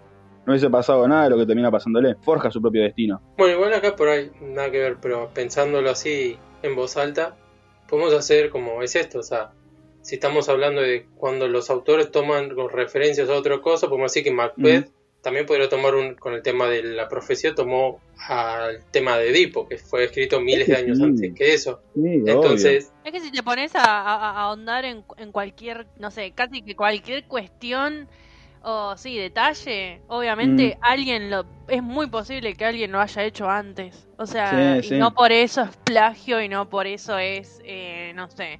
no 0.46 0.54
hubiese 0.54 0.70
pasado 0.70 1.08
nada 1.08 1.26
de 1.26 1.30
lo 1.30 1.38
que 1.38 1.46
termina 1.46 1.72
pasándole. 1.72 2.16
Forja 2.16 2.52
su 2.52 2.62
propio 2.62 2.84
destino. 2.84 3.22
Bueno, 3.38 3.54
igual 3.54 3.74
acá 3.74 3.96
por 3.96 4.10
ahí, 4.10 4.32
nada 4.42 4.72
que 4.72 4.80
ver, 4.80 4.98
pero 5.02 5.30
pensándolo 5.34 5.90
así 5.90 6.38
en 6.64 6.76
voz 6.76 6.98
alta, 6.98 7.36
podemos 7.88 8.14
hacer 8.14 8.50
como 8.50 8.82
es 8.82 8.96
esto, 8.96 9.20
o 9.20 9.24
sea, 9.24 9.52
si 10.02 10.16
estamos 10.16 10.50
hablando 10.50 10.82
de 10.82 11.06
cuando 11.16 11.48
los 11.48 11.70
autores 11.70 12.12
toman 12.12 12.52
referencias 12.72 13.30
a 13.30 13.36
otra 13.36 13.62
cosa, 13.62 13.88
podemos 13.88 14.12
decir 14.12 14.24
que 14.24 14.32
Macbeth 14.32 14.90
también 15.22 15.46
podría 15.46 15.70
tomar 15.70 15.94
un, 15.94 16.16
con 16.16 16.34
el 16.34 16.42
tema 16.42 16.68
de 16.68 16.82
la 16.82 17.08
profecía, 17.08 17.54
tomó 17.54 18.00
al 18.28 18.84
tema 18.90 19.18
de 19.20 19.30
Edipo, 19.30 19.68
que 19.68 19.78
fue 19.78 20.06
escrito 20.06 20.42
miles 20.42 20.68
de 20.68 20.76
años 20.76 21.00
antes 21.00 21.32
que 21.36 21.54
eso. 21.54 21.82
Entonces... 21.96 22.92
Es 23.04 23.12
que 23.12 23.20
si 23.20 23.32
te 23.32 23.44
pones 23.44 23.76
a, 23.76 24.42
ahondar 24.42 24.86
en, 24.86 25.04
en 25.18 25.32
cualquier, 25.32 25.86
no 26.00 26.10
sé, 26.10 26.32
casi 26.32 26.64
que 26.64 26.76
cualquier 26.76 27.26
cuestión 27.26 28.08
o 28.64 28.96
sí, 28.96 29.18
detalle, 29.18 30.02
obviamente 30.08 30.78
mm. 30.80 30.84
alguien 30.84 31.30
lo 31.30 31.46
es 31.68 31.82
muy 31.82 32.08
posible 32.08 32.54
que 32.56 32.66
alguien 32.66 32.92
lo 32.92 33.00
haya 33.00 33.24
hecho 33.24 33.50
antes. 33.50 34.08
O 34.18 34.26
sea, 34.26 34.80
y 34.84 34.92
no 34.92 35.14
por 35.14 35.32
eso 35.32 35.62
es 35.62 35.78
plagio 35.78 36.42
y 36.42 36.50
no 36.50 36.70
por 36.70 36.86
eso 36.86 37.18
es, 37.18 37.62
eh, 37.64 38.12
no 38.14 38.30
sé, 38.30 38.60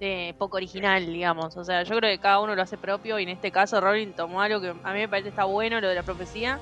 eh, 0.00 0.34
poco 0.38 0.58
original, 0.58 1.06
digamos. 1.06 1.56
O 1.56 1.64
sea, 1.64 1.82
yo 1.82 1.96
creo 1.96 2.10
que 2.10 2.18
cada 2.18 2.40
uno 2.40 2.54
lo 2.54 2.62
hace 2.62 2.76
propio 2.76 3.18
y 3.18 3.22
en 3.22 3.30
este 3.30 3.50
caso 3.50 3.80
Rowling 3.80 4.12
tomó 4.12 4.42
algo 4.42 4.60
que 4.60 4.68
a 4.68 4.92
mí 4.92 4.98
me 5.00 5.08
parece 5.08 5.30
está 5.30 5.44
bueno, 5.44 5.80
lo 5.80 5.88
de 5.88 5.94
la 5.94 6.02
profecía. 6.02 6.58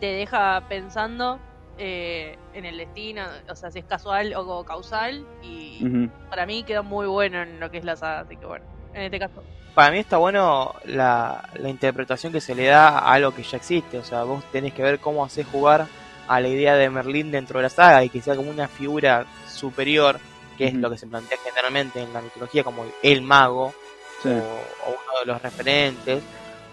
Te 0.00 0.06
deja 0.06 0.62
pensando 0.68 1.38
eh, 1.78 2.38
en 2.54 2.64
el 2.64 2.78
destino, 2.78 3.24
o 3.50 3.54
sea, 3.54 3.70
si 3.70 3.80
es 3.80 3.84
casual 3.84 4.34
o 4.34 4.64
causal, 4.64 5.26
y 5.42 6.08
para 6.30 6.46
mí 6.46 6.62
quedó 6.62 6.82
muy 6.82 7.06
bueno 7.06 7.42
en 7.42 7.60
lo 7.60 7.70
que 7.70 7.78
es 7.78 7.84
la 7.84 7.96
saga, 7.96 8.20
así 8.20 8.36
que 8.36 8.46
bueno, 8.46 8.64
en 8.96 9.02
este 9.02 9.18
caso. 9.18 9.42
Para 9.74 9.92
mí 9.92 9.98
está 9.98 10.16
bueno 10.16 10.74
la, 10.86 11.50
interpretación 11.64 12.32
que 12.32 12.40
se 12.40 12.54
le 12.54 12.66
da 12.66 12.88
a 12.88 13.12
algo 13.12 13.34
que 13.34 13.42
ya 13.42 13.58
existe, 13.58 13.98
o 13.98 14.04
sea, 14.04 14.22
vos 14.22 14.42
tenés 14.50 14.72
que 14.72 14.82
ver 14.82 14.98
cómo 14.98 15.24
haces 15.24 15.46
jugar 15.46 15.86
a 16.26 16.40
la 16.40 16.48
idea 16.48 16.74
de 16.74 16.88
Merlín 16.88 17.30
dentro 17.30 17.58
de 17.58 17.64
la 17.64 17.68
saga 17.68 18.02
y 18.02 18.08
que 18.08 18.22
sea 18.22 18.34
como 18.34 18.50
una 18.50 18.68
figura 18.68 19.26
superior, 19.46 20.18
que 20.56 20.68
es 20.68 20.74
lo 20.74 20.90
que 20.90 20.96
se 20.96 21.06
plantea 21.06 21.36
generalmente 21.44 22.00
en 22.00 22.12
la 22.12 22.22
mitología 22.22 22.64
como 22.64 22.86
el 23.02 23.20
mago 23.20 23.74
o, 24.24 24.28
uno 24.28 25.20
de 25.20 25.26
los 25.26 25.42
referentes, 25.42 26.22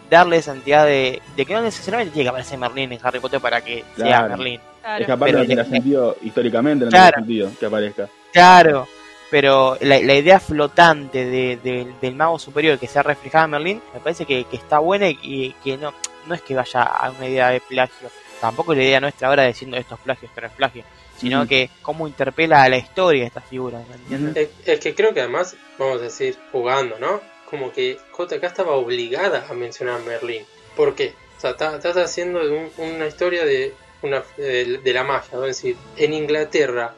darle 0.09 0.37
esa 0.37 0.53
entidad 0.53 0.85
de, 0.85 1.21
que 1.35 1.53
no 1.53 1.61
necesariamente 1.61 2.13
tiene 2.13 2.23
que 2.23 2.29
aparecer 2.29 2.57
Merlín 2.57 2.93
en 2.93 2.99
Harry 3.03 3.19
Potter 3.19 3.41
para 3.41 3.61
que 3.61 3.83
sea 3.97 4.29
Merlín. 4.29 4.61
Es 4.97 5.05
que 5.05 5.11
aparte 5.11 5.35
no 5.35 5.45
tiene 5.45 5.65
sentido 5.65 6.15
históricamente, 6.21 6.85
no 6.85 6.91
tiene 6.91 7.11
sentido 7.11 7.51
que 7.59 7.65
aparezca. 7.65 8.07
Claro, 8.31 8.87
pero 9.33 9.79
la, 9.81 9.97
idea 9.97 10.39
flotante 10.39 11.25
de, 11.25 11.91
del 11.99 12.15
mago 12.15 12.37
superior 12.37 12.77
que 12.77 12.85
sea 12.85 13.01
reflejada 13.01 13.45
en 13.45 13.49
Merlín 13.49 13.81
me 13.91 13.99
parece 13.99 14.27
que, 14.27 14.45
está 14.51 14.77
buena 14.77 15.09
y, 15.09 15.55
que 15.63 15.75
no, 15.75 15.91
no 16.27 16.35
es 16.35 16.43
que 16.43 16.53
vaya 16.53 16.83
a 16.83 17.09
una 17.09 17.27
idea 17.27 17.49
de 17.49 17.59
plagio. 17.59 18.11
Tampoco 18.39 18.75
la 18.75 18.83
idea 18.83 18.99
nuestra 18.99 19.29
ahora 19.29 19.45
diciendo 19.45 19.75
estos 19.75 19.99
plagios, 20.01 20.31
pero 20.35 20.45
es 20.45 20.53
plagio 20.53 20.83
sino 21.17 21.47
que 21.47 21.71
cómo 21.81 22.07
interpela 22.07 22.61
a 22.61 22.69
la 22.69 22.77
historia 22.77 23.25
esta 23.25 23.41
figura, 23.41 23.81
¿me 23.89 23.95
entiendes? 23.95 24.49
Es, 24.67 24.79
que 24.79 24.93
creo 24.93 25.15
que 25.15 25.21
además, 25.21 25.55
vamos 25.79 25.99
a 25.99 26.03
decir, 26.03 26.37
jugando, 26.51 26.99
¿no? 26.99 27.19
Como 27.49 27.71
que 27.71 27.97
JK 28.15 28.43
estaba 28.43 28.73
obligada 28.73 29.47
a 29.49 29.53
mencionar 29.55 29.99
a 29.99 30.03
Merlín. 30.03 30.45
¿Por 30.75 30.93
qué? 30.93 31.15
O 31.37 31.41
sea, 31.41 31.51
estás 31.51 31.97
haciendo 31.97 32.39
una 32.77 33.07
historia 33.07 33.45
de 33.45 33.73
una, 34.03 34.21
de, 34.37 34.93
la 34.93 35.03
magia, 35.03 35.39
es 35.39 35.41
decir, 35.41 35.75
en 35.97 36.13
Inglaterra. 36.13 36.93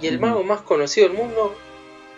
Y 0.00 0.06
el 0.06 0.20
mago 0.20 0.44
más 0.44 0.60
conocido 0.62 1.08
del 1.08 1.16
mundo 1.16 1.56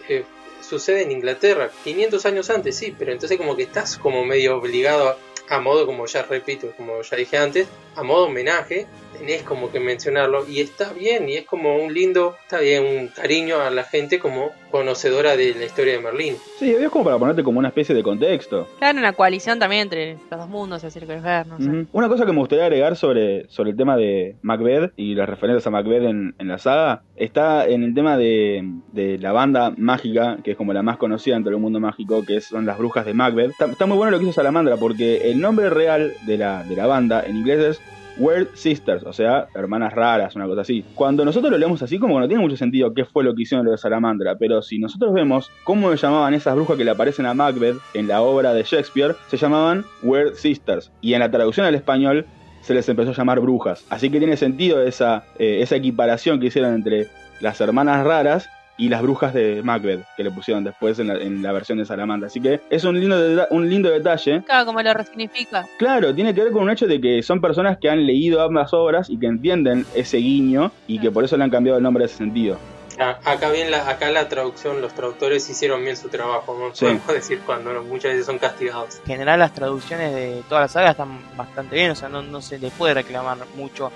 eh, 0.09 0.25
sucede 0.61 1.03
en 1.03 1.13
Inglaterra, 1.13 1.71
500 1.85 2.27
años 2.27 2.51
antes, 2.51 2.77
sí, 2.77 2.95
pero 2.99 3.13
entonces 3.13 3.39
como 3.39 3.57
que 3.57 3.65
estás 3.65 3.99
como 3.99 4.25
medio 4.25 4.57
obligado 4.57 5.17
a, 5.49 5.61
modo, 5.61 5.87
como 5.87 6.07
ya 6.07 6.23
repito, 6.23 6.73
como 6.77 7.03
ya 7.03 7.17
dije 7.17 7.37
antes, 7.37 7.69
a 7.97 8.03
modo 8.03 8.25
homenaje, 8.27 8.87
tenés 9.19 9.43
como 9.43 9.71
que 9.71 9.79
mencionarlo 9.79 10.47
y 10.49 10.61
está 10.61 10.93
bien 10.93 11.29
y 11.29 11.37
es 11.37 11.45
como 11.45 11.77
un 11.77 11.93
lindo, 11.93 12.37
está 12.43 12.61
bien, 12.61 12.85
un 12.85 13.09
cariño 13.09 13.61
a 13.61 13.71
la 13.71 13.85
gente 13.85 14.19
como 14.19 14.53
conocedora 14.75 15.37
de 15.37 15.55
la 15.55 15.67
historia 15.67 15.93
de 15.93 16.01
Merlín. 16.01 16.35
Sí, 16.59 16.69
es 16.69 16.91
como 16.91 17.05
para 17.05 17.17
ponerte 17.17 17.45
como 17.45 17.61
una 17.61 17.69
especie 17.69 17.95
de 17.95 18.03
contexto. 18.03 18.67
Claro, 18.81 18.99
una 18.99 19.13
coalición 19.13 19.61
también 19.61 19.83
entre 19.83 20.15
los 20.29 20.41
dos 20.41 20.49
mundos, 20.49 20.81
si 20.81 20.89
así 20.89 20.99
lo 20.99 21.07
ver, 21.07 21.47
no 21.47 21.61
sé. 21.61 21.87
Una 21.93 22.09
cosa 22.09 22.27
que 22.27 22.33
me 22.33 22.41
gustaría 22.41 22.65
agregar 22.65 22.97
sobre, 22.97 23.49
sobre 23.49 23.71
el 23.71 23.77
tema 23.77 23.97
de 23.97 24.35
Macbeth 24.43 24.93
y 24.97 25.15
las 25.15 25.29
referencias 25.29 25.65
a 25.69 25.71
Macbeth 25.71 26.03
en, 26.03 26.35
en 26.41 26.49
la 26.49 26.59
saga, 26.59 27.03
está 27.15 27.69
en 27.69 27.85
el 27.85 27.95
tema 27.95 28.17
de, 28.17 28.69
de, 28.91 29.17
la 29.19 29.31
banda 29.31 29.73
mágica, 29.77 30.39
que 30.43 30.51
es 30.51 30.57
como 30.57 30.73
la 30.73 30.83
más 30.83 30.97
conocida 30.97 31.37
entre 31.37 31.55
el 31.55 31.61
mundo 31.61 31.79
mágico, 31.79 32.25
que 32.25 32.41
son 32.41 32.67
las 32.67 32.77
brujas 32.77 33.07
de 33.07 33.15
Macbeth. 33.15 33.53
Está, 33.53 33.87
muy 33.87 33.97
bueno 33.97 34.11
lo 34.11 34.19
que 34.19 34.25
hizo 34.25 34.33
Salamandra, 34.33 34.77
porque 34.77 35.31
el 35.31 35.41
nombre 35.41 35.71
real 35.71 36.15
de 36.27 36.37
la, 36.37 36.65
de 36.65 36.75
la 36.75 36.89
banda 36.89 37.23
en 37.25 37.37
inglés 37.37 37.61
es 37.61 37.81
Weird 38.17 38.55
Sisters, 38.55 39.03
o 39.05 39.13
sea, 39.13 39.49
hermanas 39.55 39.93
raras, 39.93 40.37
una 40.37 40.47
cosa 40.47 40.63
así. 40.63 40.85
Cuando 40.95 41.25
nosotros 41.25 41.51
lo 41.51 41.59
leemos 41.59 41.83
así, 41.83 41.99
como 41.99 42.15
que 42.15 42.21
no 42.21 42.29
tiene 42.29 42.43
mucho 42.43 42.57
sentido 42.57 42.95
qué 42.95 43.05
fue 43.05 43.25
lo 43.25 43.35
que 43.35 43.43
hicieron 43.43 43.65
los 43.67 43.73
de 43.73 43.79
Salamandra, 43.79 44.37
pero 44.37 44.63
si 44.63 44.79
nosotros 44.79 45.13
vemos 45.13 45.51
cómo 45.65 45.91
le 45.91 45.97
llamaban 45.97 46.35
esas 46.35 46.55
brujas 46.55 46.77
que 46.77 46.85
le 46.85 46.91
aparecen 46.91 47.27
a 47.27 47.35
Macbeth 47.35 47.77
en 47.95 48.09
la 48.09 48.23
obra 48.23 48.55
de 48.55 48.63
Shakespeare, 48.63 49.17
se 49.29 49.37
llamaban 49.37 49.85
Weird 50.03 50.35
Sisters, 50.35 50.91
y 51.01 51.15
en 51.15 51.21
la 51.21 51.31
traducción 51.31 51.67
al 51.67 51.75
español 51.75 52.27
se 52.61 52.75
les 52.75 52.89
empezó 52.89 53.11
a 53.11 53.15
llamar 53.15 53.41
brujas. 53.41 53.85
Así 53.91 54.09
que 54.11 54.19
tiene 54.19 54.37
sentido 54.37 54.83
esa, 54.83 55.25
eh, 55.39 55.59
esa 55.61 55.77
equiparación 55.77 56.41
que 56.41 56.47
hicieron 56.47 56.75
entre 56.75 57.09
las 57.41 57.61
hermanas 57.61 58.05
raras 58.05 58.49
y 58.77 58.89
las 58.89 59.03
brujas 59.03 59.33
de 59.33 59.63
Macbeth 59.63 60.05
que 60.17 60.25
le 60.25 60.31
pusieron 60.31 60.65
después 60.65 60.99
en 60.99 61.43
la, 61.43 61.53
versión 61.53 61.79
de 61.79 61.85
Salamandra. 61.85 62.27
Así 62.27 62.41
que 62.41 62.61
es 62.71 62.85
un 62.85 62.99
lindo, 62.99 63.47
un 63.51 63.69
lindo 63.69 63.91
detalle. 63.91 64.43
Claro, 64.43 64.67
como 64.67 64.83
lo 64.83 64.93
resignifica. 64.93 65.65
Claro, 65.79 66.15
tiene 66.15 66.35
que 66.35 66.43
ver 66.43 66.53
con 66.53 66.63
un 66.63 66.71
hecho 66.71 66.87
de 66.87 67.01
que 67.01 67.23
son 67.23 67.41
personas 67.41 67.79
que 67.79 67.89
han 67.89 68.05
leído 68.07 68.43
ambas 68.43 68.73
obras 68.73 69.09
y 69.09 69.19
que 69.19 69.27
entienden 69.27 69.87
ese 69.95 70.19
guiño 70.19 70.73
y 70.87 70.99
que 70.99 71.11
por 71.11 71.25
eso 71.25 71.37
le 71.37 71.45
han 71.45 71.51
cambiado 71.51 71.79
el 71.79 71.83
nombre 71.83 72.05
en 72.05 72.07
ese 72.07 72.19
sentido. 72.19 72.59
Acá 72.99 73.51
bien 73.51 73.71
la, 73.71 73.89
acá 73.89 74.11
la 74.11 74.29
traducción, 74.29 74.81
los 74.81 74.95
traductores 74.95 75.49
hicieron 75.51 75.83
bien 75.83 75.97
su 75.97 76.09
trabajo, 76.09 76.57
no 76.59 76.73
podemos 76.73 77.07
decir 77.09 77.41
cuando 77.45 77.83
muchas 77.83 78.13
veces 78.13 78.27
son 78.27 78.39
castigados. 78.39 78.99
En 79.01 79.07
general 79.07 79.41
las 79.41 79.53
traducciones 79.53 80.15
de 80.15 80.43
toda 80.49 80.63
la 80.63 80.69
saga 80.69 80.93
están 80.93 81.19
bastante 81.37 81.75
bien, 81.75 81.91
o 81.91 81.97
sea, 81.97 82.09
no, 82.09 82.23
no 82.23 82.41
se 82.41 82.59
le 82.59 82.71
puede 82.71 82.95
reclamar 82.95 83.39
mucho, 83.57 83.91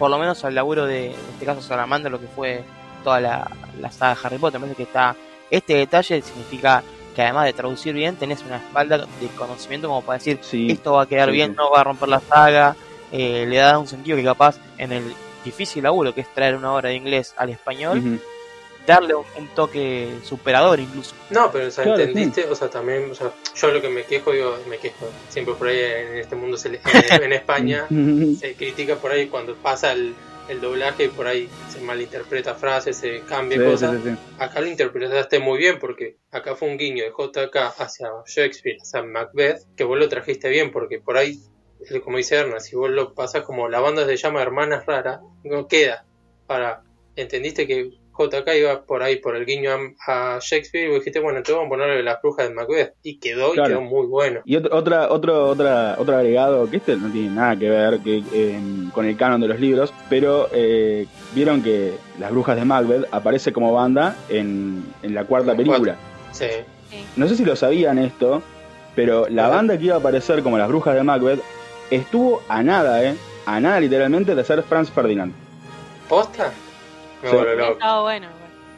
por 0.00 0.10
lo 0.10 0.18
menos 0.18 0.44
al 0.44 0.56
laburo 0.56 0.86
de, 0.86 1.06
en 1.06 1.20
este 1.32 1.46
caso 1.46 1.62
Salamandra, 1.62 2.10
lo 2.10 2.18
que 2.18 2.26
fue 2.26 2.64
toda 3.00 3.20
la, 3.20 3.50
la 3.80 3.90
saga 3.90 4.14
de 4.14 4.20
Harry 4.26 4.38
Potter. 4.38 4.60
Me 4.60 4.66
parece 4.66 4.76
que 4.76 4.82
está. 4.84 5.16
Este 5.50 5.74
detalle 5.74 6.22
significa 6.22 6.82
que 7.14 7.22
además 7.22 7.46
de 7.46 7.52
traducir 7.52 7.94
bien, 7.94 8.16
tenés 8.16 8.42
una 8.44 8.56
espalda 8.56 8.98
de 8.98 9.26
conocimiento 9.36 9.88
como 9.88 10.02
para 10.02 10.18
decir 10.18 10.38
esto 10.68 10.92
va 10.92 11.02
a 11.02 11.06
quedar 11.06 11.30
bien, 11.30 11.54
no 11.54 11.70
va 11.70 11.80
a 11.80 11.84
romper 11.84 12.08
la 12.08 12.20
saga. 12.20 12.76
Eh, 13.12 13.44
le 13.48 13.56
da 13.56 13.78
un 13.78 13.88
sentido 13.88 14.16
que 14.16 14.22
capaz 14.22 14.56
en 14.78 14.92
el 14.92 15.14
difícil 15.44 15.82
laburo 15.82 16.14
que 16.14 16.20
es 16.20 16.32
traer 16.32 16.54
una 16.54 16.72
obra 16.72 16.90
de 16.90 16.96
inglés 16.96 17.34
al 17.36 17.50
español, 17.50 18.20
darle 18.86 19.14
un, 19.14 19.48
toque 19.54 20.08
superador 20.22 20.80
incluso. 20.80 21.14
No, 21.30 21.50
pero 21.50 21.66
o 21.66 21.70
sea, 21.70 21.84
entendiste, 21.84 22.44
o 22.44 22.54
sea, 22.54 22.68
también, 22.68 23.10
o 23.10 23.14
sea, 23.14 23.32
yo 23.54 23.70
lo 23.70 23.80
que 23.80 23.88
me 23.88 24.04
quejo, 24.04 24.32
digo, 24.32 24.56
me 24.68 24.78
quejo, 24.78 25.08
siempre 25.28 25.54
por 25.54 25.68
ahí 25.68 25.78
en 25.78 26.18
este 26.18 26.36
mundo, 26.36 26.56
se 26.56 26.80
en 27.10 27.32
España, 27.32 27.86
se 28.38 28.54
critica 28.54 28.96
por 28.96 29.12
ahí 29.12 29.26
cuando 29.26 29.54
pasa 29.56 29.92
el 29.92 30.14
el 30.50 30.60
doblaje 30.60 31.08
por 31.08 31.28
ahí 31.28 31.48
se 31.68 31.80
malinterpreta 31.80 32.56
frases, 32.56 32.96
se 32.96 33.20
cambia 33.20 33.64
cosas. 33.64 33.96
Acá 34.36 34.60
lo 34.60 34.66
interpretaste 34.66 35.38
muy 35.38 35.58
bien 35.58 35.78
porque 35.78 36.16
acá 36.32 36.56
fue 36.56 36.68
un 36.68 36.76
guiño 36.76 37.04
de 37.04 37.10
JK 37.10 37.56
hacia 37.78 38.08
Shakespeare, 38.26 38.78
hacia 38.82 39.02
Macbeth, 39.02 39.62
que 39.76 39.84
vos 39.84 39.96
lo 39.96 40.08
trajiste 40.08 40.48
bien 40.48 40.72
porque 40.72 40.98
por 40.98 41.16
ahí, 41.16 41.38
como 42.02 42.16
dice 42.16 42.34
Erna, 42.34 42.58
si 42.58 42.74
vos 42.74 42.90
lo 42.90 43.14
pasas 43.14 43.44
como 43.44 43.68
la 43.68 43.78
banda 43.78 44.04
se 44.06 44.16
llama 44.16 44.42
Hermanas 44.42 44.86
Raras, 44.86 45.20
no 45.44 45.68
queda. 45.68 46.04
Para, 46.48 46.82
entendiste 47.14 47.68
que 47.68 47.99
JK 48.28 48.48
iba 48.58 48.82
por 48.82 49.02
ahí 49.02 49.16
por 49.16 49.36
el 49.36 49.46
guiño 49.46 49.70
a, 50.06 50.38
Shakespeare 50.40 50.90
y 50.90 50.94
dijiste, 50.94 51.20
bueno, 51.20 51.38
entonces 51.38 51.56
vamos 51.56 51.68
a 51.68 51.70
ponerle 51.70 52.02
las 52.02 52.20
brujas 52.20 52.48
de 52.48 52.54
Macbeth. 52.54 52.94
Y 53.02 53.18
quedó, 53.18 53.54
y 53.54 53.62
quedó 53.62 53.80
muy 53.80 54.06
bueno. 54.06 54.40
Y 54.44 54.56
otro, 54.56 54.76
otra, 54.76 55.10
otro, 55.10 55.48
otra, 55.48 55.96
otro 55.98 56.16
agregado, 56.16 56.68
que 56.70 56.78
este 56.78 56.96
no 56.96 57.10
tiene 57.10 57.30
nada 57.30 57.56
que 57.56 57.68
ver 57.68 58.00
que, 58.00 58.22
em, 58.32 58.90
con 58.90 59.06
el 59.06 59.16
canon 59.16 59.40
de 59.40 59.48
los 59.48 59.60
libros, 59.60 59.92
pero 60.08 60.48
eh, 60.52 61.06
vieron 61.34 61.62
que 61.62 61.94
las 62.18 62.30
brujas 62.30 62.56
de 62.56 62.64
Macbeth 62.64 63.06
aparece 63.10 63.52
como 63.52 63.72
banda 63.72 64.16
en, 64.28 64.84
en 65.02 65.14
la 65.14 65.24
cuarta 65.24 65.56
película. 65.56 65.96
Sí. 66.32 66.46
No 67.16 67.28
sé 67.28 67.36
si 67.36 67.44
lo 67.44 67.56
sabían 67.56 67.98
esto, 67.98 68.42
pero 68.94 69.28
la 69.28 69.48
banda 69.48 69.78
que 69.78 69.84
iba 69.84 69.94
a 69.94 69.98
aparecer 69.98 70.42
como 70.42 70.58
las 70.58 70.68
brujas 70.68 70.94
de 70.94 71.02
Macbeth 71.02 71.40
estuvo 71.90 72.42
a 72.48 72.62
nada, 72.62 73.02
¿eh? 73.04 73.14
A 73.46 73.60
nada 73.60 73.80
literalmente 73.80 74.34
de 74.34 74.44
ser 74.44 74.62
Franz 74.62 74.90
Ferdinand. 74.90 75.32
¿Posta? 76.08 76.52
Bueno. 77.22 78.28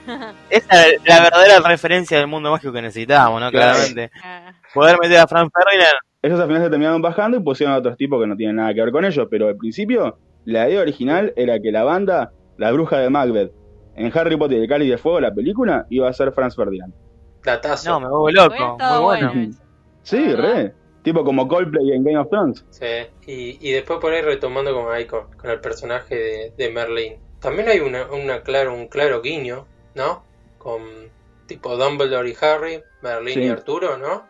Esa 0.50 0.88
es 0.88 1.00
la 1.04 1.22
verdadera 1.22 1.60
referencia 1.60 2.18
del 2.18 2.26
mundo 2.26 2.50
mágico 2.50 2.72
que 2.72 2.82
necesitábamos, 2.82 3.40
¿no? 3.40 3.50
Claramente. 3.50 4.10
Ah. 4.22 4.52
Poder 4.74 4.98
meter 5.00 5.18
a 5.18 5.26
Frank 5.26 5.50
Ferdinand. 5.52 5.94
Esos 6.22 6.40
al 6.40 6.46
final 6.46 6.62
se 6.62 6.70
terminaron 6.70 7.02
bajando 7.02 7.36
y 7.36 7.40
pusieron 7.40 7.74
a 7.74 7.78
otros 7.78 7.96
tipos 7.96 8.20
que 8.20 8.26
no 8.26 8.36
tienen 8.36 8.56
nada 8.56 8.72
que 8.74 8.80
ver 8.80 8.92
con 8.92 9.04
ellos, 9.04 9.26
pero 9.30 9.48
al 9.48 9.56
principio 9.56 10.18
la 10.44 10.68
idea 10.68 10.80
original 10.80 11.32
era 11.36 11.60
que 11.60 11.72
la 11.72 11.84
banda, 11.84 12.32
la 12.58 12.70
bruja 12.72 12.98
de 12.98 13.10
Macbeth, 13.10 13.52
en 13.96 14.10
Harry 14.16 14.36
Potter 14.36 14.58
y 14.58 14.62
el 14.62 14.68
Cáliz 14.68 14.90
de 14.90 14.98
Fuego, 14.98 15.20
la 15.20 15.34
película, 15.34 15.86
iba 15.90 16.08
a 16.08 16.12
ser 16.12 16.32
Franz 16.32 16.56
Ferdinand. 16.56 16.94
No, 17.84 18.00
me 18.00 18.08
vuelvo 18.08 18.30
loco. 18.30 18.78
Muy 18.78 18.98
bueno. 19.00 19.32
Sí, 20.04 20.34
re. 20.34 20.74
Tipo 21.04 21.22
como 21.22 21.46
Coldplay 21.46 21.92
en 21.92 22.02
Game 22.02 22.18
of 22.18 22.28
Thrones. 22.28 22.64
Sí, 22.70 23.06
y, 23.24 23.68
y 23.68 23.70
después 23.70 24.00
por 24.00 24.12
ahí 24.12 24.20
retomando 24.20 24.74
con, 24.74 24.92
ahí, 24.92 25.06
con, 25.06 25.28
el 25.44 25.60
personaje 25.60 26.16
de, 26.16 26.52
de 26.56 26.70
Merlin 26.72 27.14
también 27.42 27.68
hay 27.68 27.80
una, 27.80 28.06
una 28.06 28.40
claro, 28.40 28.72
un 28.72 28.86
claro 28.86 29.20
guiño, 29.20 29.66
¿no? 29.94 30.22
Con 30.58 30.82
tipo 31.46 31.76
Dumbledore 31.76 32.30
y 32.30 32.34
Harry, 32.40 32.80
Merlin 33.02 33.42
y 33.42 33.48
Arturo, 33.48 33.98
¿no? 33.98 34.24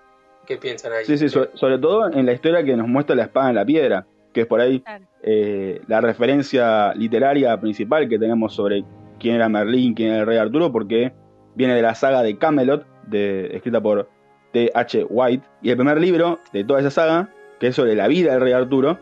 ¿Qué 0.47 0.57
piensan 0.57 0.92
ahí? 0.92 1.04
Sí, 1.04 1.19
sí, 1.19 1.28
sobre, 1.28 1.78
todo 1.78 2.11
en 2.11 2.26
la 2.26 2.33
historia 2.33 2.64
que 2.64 2.75
nos 2.75 2.88
muestra 2.88 3.14
la 3.14 3.25
espada 3.25 3.50
en 3.50 3.57
la 3.57 3.64
piedra, 3.64 4.07
que 4.33 4.40
es 4.40 4.47
por 4.47 4.61
ahí 4.61 4.83
eh, 5.23 5.81
la 5.87 6.00
referencia 6.00 6.95
literaria 6.95 7.61
principal 7.61 8.09
que 8.09 8.19
tenemos 8.19 8.54
sobre 8.54 8.83
quién 9.21 9.37
era 9.37 9.49
Merlin, 9.49 9.95
quién 9.95 10.11
era 10.11 10.21
el 10.21 10.26
rey 10.26 10.38
Arturo, 10.38 10.73
porque 10.73 11.12
viene 11.54 11.75
de 11.75 11.83
la 11.83 11.95
saga 11.95 12.23
de 12.23 12.38
Camelot, 12.38 12.87
de, 13.07 13.54
escrita 13.54 13.81
por 13.81 14.09
T.H. 14.52 15.07
White, 15.09 15.47
y 15.61 15.71
el 15.71 15.76
primer 15.76 16.00
libro 16.00 16.40
de 16.52 16.64
toda 16.64 16.81
esa 16.81 16.90
saga, 16.90 17.28
que 17.61 17.69
es 17.69 17.76
sobre 17.76 17.95
la 17.95 18.09
vida 18.09 18.33
del 18.33 18.40
rey 18.40 18.54
Arturo, 18.54 18.99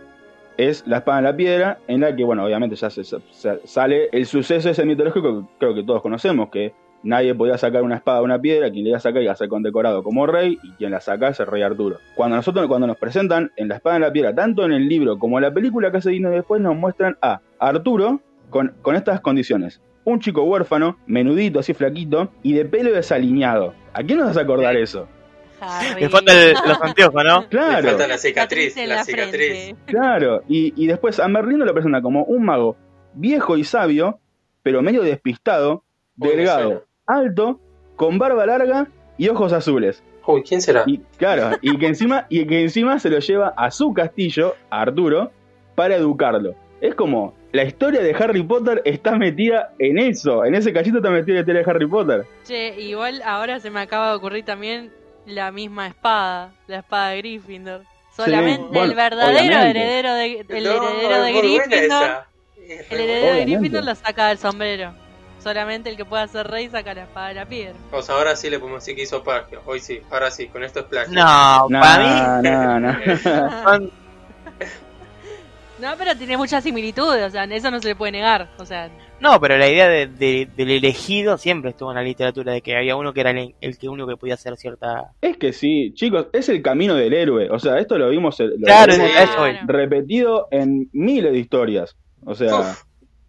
es 0.69 0.87
La 0.87 0.99
espada 0.99 1.19
en 1.19 1.25
la 1.25 1.37
piedra, 1.37 1.79
en 1.89 2.01
la 2.01 2.15
que, 2.15 2.25
bueno, 2.25 2.45
obviamente 2.45 2.77
ya 2.77 2.91
se, 2.91 3.03
sale 3.65 4.09
el 4.13 4.27
suceso 4.27 4.71
ese 4.71 4.85
mitológico 4.85 5.41
que 5.41 5.47
creo 5.59 5.75
que 5.75 5.83
todos 5.83 6.03
conocemos, 6.03 6.51
que 6.51 6.73
nadie 7.03 7.35
podía 7.35 7.57
sacar 7.57 7.83
una 7.83 7.97
espada 7.97 8.19
de 8.19 8.25
una 8.25 8.41
piedra, 8.41 8.71
quien 8.71 8.85
le 8.85 8.91
iba 8.91 8.99
a 8.99 9.01
sacar 9.01 9.23
iba 9.23 9.33
a 9.33 9.37
ser 9.37 9.49
condecorado 9.49 10.03
como 10.03 10.27
rey, 10.27 10.59
y 10.63 10.73
quien 10.73 10.91
la 10.91 11.01
saca 11.01 11.29
es 11.29 11.41
el 11.41 11.47
rey 11.47 11.63
Arturo. 11.63 11.99
Cuando 12.15 12.37
nosotros, 12.37 12.67
cuando 12.67 12.87
nos 12.87 12.99
presentan 12.99 13.53
en 13.57 13.69
La 13.69 13.77
espada 13.77 13.97
en 13.97 14.03
la 14.03 14.13
piedra, 14.13 14.35
tanto 14.35 14.65
en 14.65 14.73
el 14.73 14.89
libro 14.89 15.19
como 15.19 15.39
en 15.39 15.45
la 15.45 15.53
película 15.53 15.91
que 15.91 16.01
se 16.01 16.11
vino 16.11 16.31
después, 16.31 16.61
nos 16.61 16.77
muestran 16.77 17.17
a 17.23 17.41
Arturo 17.59 18.21
con, 18.51 18.75
con 18.83 18.97
estas 18.97 19.21
condiciones. 19.21 19.81
Un 20.05 20.21
chico 20.21 20.43
huérfano, 20.43 20.97
menudito, 21.07 21.61
así 21.61 21.75
flaquito, 21.75 22.31
y 22.43 22.55
de 22.55 22.65
pelo 22.65 22.93
desalineado. 22.93 23.75
¿A 23.93 24.03
quién 24.03 24.19
nos 24.19 24.29
vas 24.29 24.37
a 24.37 24.43
acordar 24.43 24.77
eso? 24.77 25.09
Le 25.99 26.09
falta 26.09 26.33
los 26.67 26.81
anteojos, 26.83 27.25
¿no? 27.25 27.49
Claro. 27.49 27.83
Le 27.83 27.89
falta 27.89 28.09
la 28.09 28.19
cicatriz, 28.19 28.77
la, 28.77 29.05
cicatriz. 29.05 29.75
Claro, 29.87 30.43
y, 30.49 30.73
y, 30.83 30.87
después 30.87 31.21
a 31.21 31.29
Merlín 31.29 31.59
lo 31.59 31.73
presenta 31.73 32.01
como 32.01 32.25
un 32.25 32.45
mago 32.45 32.77
viejo 33.15 33.57
y 33.57 33.65
sabio, 33.65 34.19
pero 34.63 34.83
medio 34.83 35.03
despistado, 35.03 35.85
delgado, 36.17 36.87
alto, 37.07 37.61
con 37.97 38.19
barba 38.19 38.47
larga 38.47 38.89
y 39.19 39.29
ojos 39.29 39.53
azules. 39.53 40.03
Uy, 40.27 40.43
¿quién 40.43 40.61
será? 40.61 40.85
Y, 40.87 40.99
claro, 41.17 41.57
y 41.61 41.77
que 41.79 41.87
encima, 41.87 42.27
y 42.29 42.47
que 42.47 42.63
encima 42.63 42.99
se 42.99 43.11
lo 43.11 43.19
lleva 43.19 43.49
a 43.57 43.71
su 43.71 43.93
castillo, 43.93 44.55
a 44.71 44.83
Arturo, 44.83 45.33
para 45.75 45.97
educarlo. 45.97 46.55
Es 46.81 46.95
como, 46.95 47.35
la 47.53 47.65
historia 47.65 48.01
de 48.01 48.15
Harry 48.15 48.43
Potter 48.43 48.81
está 48.85 49.17
metida 49.17 49.75
en 49.79 49.99
eso, 49.99 50.45
en 50.45 50.55
ese 50.55 50.73
cachito 50.73 50.99
está 50.99 51.11
metida 51.11 51.35
la 51.35 51.41
historia 51.41 51.63
de 51.63 51.71
Harry 51.71 51.87
Potter. 51.87 52.27
Che, 52.45 52.81
igual 52.81 53.23
ahora 53.25 53.61
se 53.61 53.71
me 53.71 53.81
acaba 53.81 54.11
de 54.11 54.17
ocurrir 54.17 54.45
también 54.45 54.91
la 55.31 55.51
misma 55.51 55.87
espada, 55.87 56.53
la 56.67 56.79
espada 56.79 57.11
de 57.11 57.19
Gryffindor. 57.19 57.83
Solamente 58.15 58.79
el 58.79 58.95
verdadero 58.95 59.59
heredero 59.61 60.15
de, 60.15 60.41
el 60.49 60.67
heredero 60.67 61.23
de 61.23 61.33
Gryffindor. 61.33 62.25
El 62.91 63.01
heredero 63.01 63.35
de 63.35 63.41
Gryffindor 63.45 63.85
lo 63.85 63.95
saca 63.95 64.29
del 64.29 64.39
sombrero. 64.39 64.93
Solamente 65.43 65.89
el 65.89 65.97
que 65.97 66.05
pueda 66.05 66.29
ser 66.29 66.47
rey 66.49 66.69
saca 66.69 66.93
la 66.93 67.05
espada 67.05 67.29
de 67.29 67.35
la 67.35 67.47
piedra. 67.47 67.75
O 67.93 68.03
sea, 68.03 68.17
ahora 68.17 68.37
sí 68.37 68.51
le 68.51 68.59
podemos 68.59 68.83
decir 68.83 68.95
que 68.95 69.03
hizo 69.03 69.23
plagio. 69.23 69.63
Hoy 69.65 69.81
sí, 69.81 70.01
ahora 70.11 70.31
sí, 70.31 70.49
con 70.49 70.63
esto 70.63 70.81
es 70.81 70.87
plagio. 70.87 71.15
No, 71.15 71.67
para 71.81 72.41
mí. 72.43 72.49
No, 72.49 72.81
no. 72.81 73.91
no, 75.81 75.95
pero 75.97 76.17
tiene 76.17 76.37
muchas 76.37 76.63
similitudes, 76.63 77.27
o 77.27 77.31
sea, 77.31 77.45
eso 77.45 77.71
no 77.71 77.81
se 77.81 77.89
le 77.89 77.97
puede 77.97 78.13
negar. 78.13 78.51
O 78.59 78.65
sea. 78.65 78.91
No, 79.21 79.41
pero 79.41 79.59
la 79.59 79.69
idea 79.69 79.89
de, 79.89 80.07
del 80.07 80.71
elegido 80.71 81.37
siempre 81.39 81.71
estuvo 81.71 81.91
en 81.91 81.97
la 81.97 82.03
literatura, 82.03 82.53
de 82.53 82.63
que 82.63 82.77
había 82.77 82.97
uno 82.97 83.13
que 83.13 83.21
era 83.21 83.31
el, 83.31 83.79
que 83.79 83.89
uno 83.89 84.07
que 84.07 84.17
podía 84.17 84.35
hacer 84.35 84.57
cierta... 84.57 85.13
Es 85.21 85.37
que 85.37 85.53
sí, 85.53 85.93
chicos, 85.95 86.29
es 86.33 86.49
el 86.49 86.63
camino 86.63 86.95
del 86.95 87.13
héroe, 87.13 87.51
o 87.51 87.59
sea, 87.59 87.79
esto 87.79 87.99
lo 87.99 88.09
vimos, 88.09 88.39
claro, 88.65 88.95
repetido 89.67 90.49
en 90.51 90.89
miles 90.93 91.33
de 91.33 91.39
historias, 91.39 91.97
o 92.25 92.35
sea... 92.35 92.77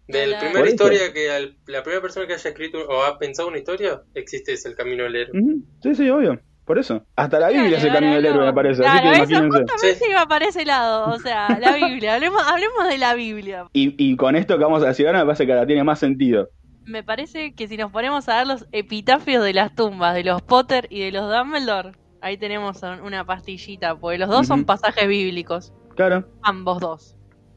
De 0.08 0.26
la 0.26 0.40
primera 0.40 0.68
historia 0.68 1.12
que 1.12 1.28
la 1.66 1.82
primera 1.82 2.02
persona 2.02 2.26
que 2.26 2.34
haya 2.34 2.50
escrito 2.50 2.78
o 2.86 3.02
ha 3.02 3.18
pensado 3.18 3.48
una 3.48 3.58
historia, 3.58 4.02
existe 4.14 4.52
es 4.52 4.66
el 4.66 4.74
camino 4.74 5.04
del 5.04 5.16
héroe. 5.16 5.40
Sí, 5.82 5.94
sí, 5.94 6.10
obvio. 6.10 6.38
Por 6.64 6.78
eso. 6.78 7.04
Hasta 7.16 7.40
la 7.40 7.48
Biblia 7.48 7.78
es 7.78 7.84
el 7.84 7.92
camino 7.92 8.14
del 8.14 8.26
héroe, 8.26 8.46
me 8.46 8.52
parece. 8.52 8.86
Así 8.86 9.02
que 9.02 9.16
imagínense. 9.16 9.58
Justamente 9.60 10.10
iba 10.10 10.26
para 10.26 10.46
ese 10.46 10.64
lado. 10.64 11.12
O 11.12 11.18
sea, 11.18 11.58
la 11.60 11.72
Biblia. 11.76 12.14
hablemos, 12.14 12.42
hablemos 12.46 12.88
de 12.88 12.98
la 12.98 13.14
Biblia. 13.14 13.66
Y, 13.72 13.94
y 13.98 14.16
con 14.16 14.36
esto 14.36 14.56
que 14.56 14.64
vamos 14.64 14.82
a 14.84 14.88
decir 14.88 15.06
ahora, 15.06 15.20
me 15.20 15.26
parece 15.26 15.46
que 15.46 15.52
ahora 15.52 15.66
tiene 15.66 15.82
más 15.82 15.98
sentido. 15.98 16.50
Me 16.84 17.02
parece 17.02 17.54
que 17.54 17.68
si 17.68 17.76
nos 17.76 17.90
ponemos 17.92 18.28
a 18.28 18.38
ver 18.38 18.46
los 18.46 18.66
epitafios 18.72 19.44
de 19.44 19.54
las 19.54 19.74
tumbas 19.74 20.14
de 20.14 20.24
los 20.24 20.42
Potter 20.42 20.86
y 20.90 21.00
de 21.00 21.12
los 21.12 21.30
Dumbledore, 21.30 21.92
ahí 22.20 22.36
tenemos 22.38 22.80
una 23.04 23.24
pastillita, 23.24 23.96
porque 23.96 24.18
los 24.18 24.28
dos 24.28 24.46
son 24.46 24.64
pasajes 24.64 25.06
bíblicos. 25.06 25.72
Claro. 25.94 26.24
Ambos 26.42 26.80
dos. 26.80 27.16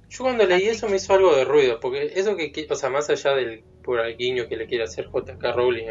Yo 0.09 0.23
cuando 0.23 0.45
leí 0.45 0.67
eso 0.67 0.87
me 0.87 0.97
hizo 0.97 1.13
algo 1.13 1.35
de 1.35 1.45
ruido, 1.45 1.79
porque 1.79 2.13
eso 2.15 2.35
que, 2.35 2.67
o 2.69 2.75
sea, 2.75 2.89
más 2.89 3.09
allá 3.09 3.33
del 3.33 3.63
por 3.83 4.01
guiño 4.17 4.47
que 4.47 4.57
le 4.57 4.67
quiere 4.67 4.83
hacer 4.83 5.07
JK 5.07 5.41
Rowling 5.55 5.87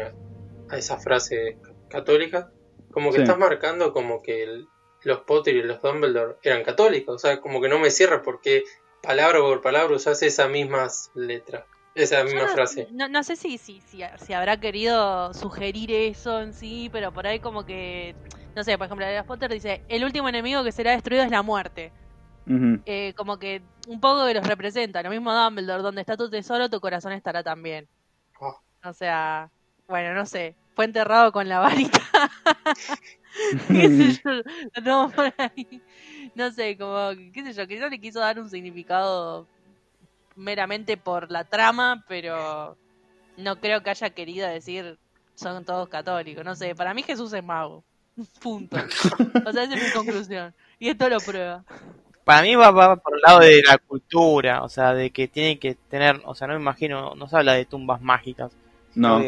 a, 0.69 0.77
esa 0.77 0.97
frase 0.97 1.57
católica, 1.89 2.51
como 2.95 3.11
que 3.11 3.21
estás 3.21 3.37
marcando 3.37 3.91
como 3.91 4.21
que 4.21 4.63
los 5.03 5.19
Potter 5.19 5.53
y 5.53 5.63
los 5.63 5.81
Dumbledore 5.81 6.37
eran 6.41 6.63
católicos, 6.63 7.15
o 7.15 7.19
sea, 7.19 7.41
como 7.41 7.61
que 7.61 7.67
no 7.67 7.77
me 7.77 7.91
cierra 7.91 8.23
porque 8.23 8.63
palabra 9.03 9.39
por 9.39 9.61
palabra 9.61 9.97
usas 9.97 10.23
esas 10.23 10.49
mismas 10.49 11.11
letras. 11.13 11.65
Esa 11.93 12.23
misma 12.23 12.47
frase. 12.47 12.87
No, 12.91 13.07
no 13.07 13.23
sé 13.23 13.35
si, 13.35 13.57
si, 13.57 13.81
si, 13.81 14.01
si, 14.17 14.33
habrá 14.33 14.59
querido 14.59 15.33
sugerir 15.33 15.91
eso 15.91 16.41
en 16.41 16.53
sí, 16.53 16.89
pero 16.91 17.13
por 17.13 17.27
ahí 17.27 17.39
como 17.39 17.65
que, 17.65 18.15
no 18.55 18.63
sé, 18.63 18.77
por 18.77 18.85
ejemplo, 18.85 19.05
Harry 19.05 19.25
Potter 19.25 19.51
dice, 19.51 19.81
el 19.87 20.03
último 20.03 20.27
enemigo 20.27 20.63
que 20.63 20.73
será 20.73 20.91
destruido 20.91 21.23
es 21.23 21.31
la 21.31 21.41
muerte. 21.41 21.91
Eh, 22.85 23.13
como 23.15 23.39
que 23.39 23.61
un 23.87 23.99
poco 23.99 24.25
que 24.25 24.33
los 24.33 24.47
representa. 24.47 25.03
Lo 25.03 25.09
mismo 25.09 25.33
Dumbledore, 25.33 25.83
donde 25.83 26.01
está 26.01 26.15
tu 26.17 26.29
tesoro, 26.29 26.69
tu 26.69 26.79
corazón 26.79 27.11
estará 27.11 27.43
también. 27.43 27.87
Oh. 28.39 28.59
O 28.83 28.93
sea, 28.93 29.49
bueno, 29.87 30.13
no 30.13 30.25
sé. 30.25 30.55
Fue 30.75 30.85
enterrado 30.85 31.31
con 31.31 31.47
la 31.49 31.59
varita. 31.59 32.01
No 36.35 36.51
sé, 36.51 36.77
como, 36.77 37.11
qué 37.33 37.43
sé 37.43 37.53
yo, 37.53 37.67
quizás 37.67 37.89
le 37.89 37.99
quiso 37.99 38.19
dar 38.19 38.39
un 38.39 38.49
significado 38.49 39.45
meramente 40.35 40.95
por 40.95 41.29
la 41.31 41.43
trama, 41.43 42.05
pero 42.07 42.77
no 43.37 43.59
creo 43.59 43.83
que 43.83 43.89
haya 43.89 44.09
querido 44.09 44.47
decir 44.47 44.97
son 45.35 45.65
todos 45.65 45.89
católicos. 45.89 46.45
No 46.45 46.55
sé, 46.55 46.75
para 46.75 46.93
mí 46.93 47.03
Jesús 47.03 47.33
es 47.33 47.43
mago. 47.43 47.83
Punto. 48.41 48.77
O 49.45 49.51
sea, 49.51 49.63
esa 49.63 49.75
es 49.75 49.83
mi 49.83 49.91
conclusión. 49.91 50.53
Y 50.79 50.89
esto 50.89 51.09
lo 51.09 51.19
prueba 51.19 51.63
para 52.25 52.41
mí 52.41 52.55
va, 52.55 52.71
va, 52.71 52.95
por 52.97 53.15
el 53.15 53.21
lado 53.21 53.39
de 53.39 53.61
la 53.65 53.77
cultura, 53.77 54.63
o 54.63 54.69
sea, 54.69 54.93
de 54.93 55.11
que 55.11 55.27
tiene 55.27 55.59
que 55.59 55.75
tener, 55.75 56.21
o 56.25 56.33
sea, 56.33 56.47
no 56.47 56.55
me 56.55 56.59
imagino, 56.59 57.13
no 57.15 57.27
se 57.29 57.37
habla 57.37 57.53
de 57.53 57.65
tumbas 57.65 58.01
mágicas. 58.01 58.51
No, 58.95 59.21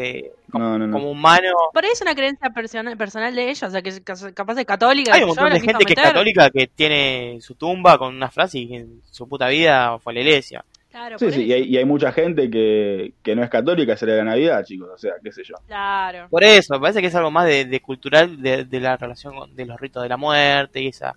como, 0.50 0.64
no, 0.64 0.78
no, 0.78 0.92
como 0.92 1.10
humano. 1.10 1.48
Por 1.72 1.84
ahí 1.84 1.90
es 1.92 2.00
una 2.00 2.14
creencia 2.14 2.50
personal 2.50 3.34
de 3.34 3.50
ella, 3.50 3.66
o 3.66 3.70
sea, 3.70 3.82
que 3.82 3.90
es 3.90 4.00
capaz 4.00 4.54
de 4.54 4.64
católica. 4.64 5.14
Hay 5.14 5.22
un 5.22 5.28
montón 5.28 5.52
de 5.52 5.60
gente 5.60 5.84
que 5.84 5.92
es 5.92 6.00
católica 6.00 6.50
que 6.50 6.66
tiene 6.68 7.38
su 7.40 7.54
tumba 7.54 7.98
con 7.98 8.14
una 8.14 8.30
frase 8.30 8.58
y 8.60 8.74
en 8.74 9.02
su 9.10 9.28
puta 9.28 9.48
vida 9.48 9.98
fue 9.98 10.12
a 10.12 10.14
la 10.14 10.20
iglesia. 10.20 10.64
Claro, 10.90 11.18
sí, 11.18 11.30
sí, 11.30 11.44
y 11.44 11.52
hay, 11.52 11.62
y 11.64 11.76
hay, 11.76 11.84
mucha 11.84 12.12
gente 12.12 12.50
que, 12.50 13.12
que 13.22 13.36
no 13.36 13.44
es 13.44 13.50
católica, 13.50 13.94
se 13.94 14.06
le 14.06 14.16
da 14.16 14.24
Navidad, 14.24 14.64
chicos, 14.64 14.88
o 14.92 14.96
sea, 14.96 15.12
qué 15.22 15.30
sé 15.30 15.42
yo. 15.44 15.54
Claro. 15.66 16.28
Por 16.30 16.42
eso, 16.42 16.74
me 16.74 16.80
parece 16.80 17.02
que 17.02 17.08
es 17.08 17.14
algo 17.14 17.30
más 17.30 17.46
de, 17.46 17.66
de 17.66 17.80
cultural 17.80 18.40
de, 18.40 18.64
de, 18.64 18.80
la 18.80 18.96
relación 18.96 19.54
de 19.54 19.66
los 19.66 19.78
ritos 19.78 20.02
de 20.02 20.08
la 20.08 20.16
muerte 20.16 20.80
y 20.80 20.88
esa 20.88 21.14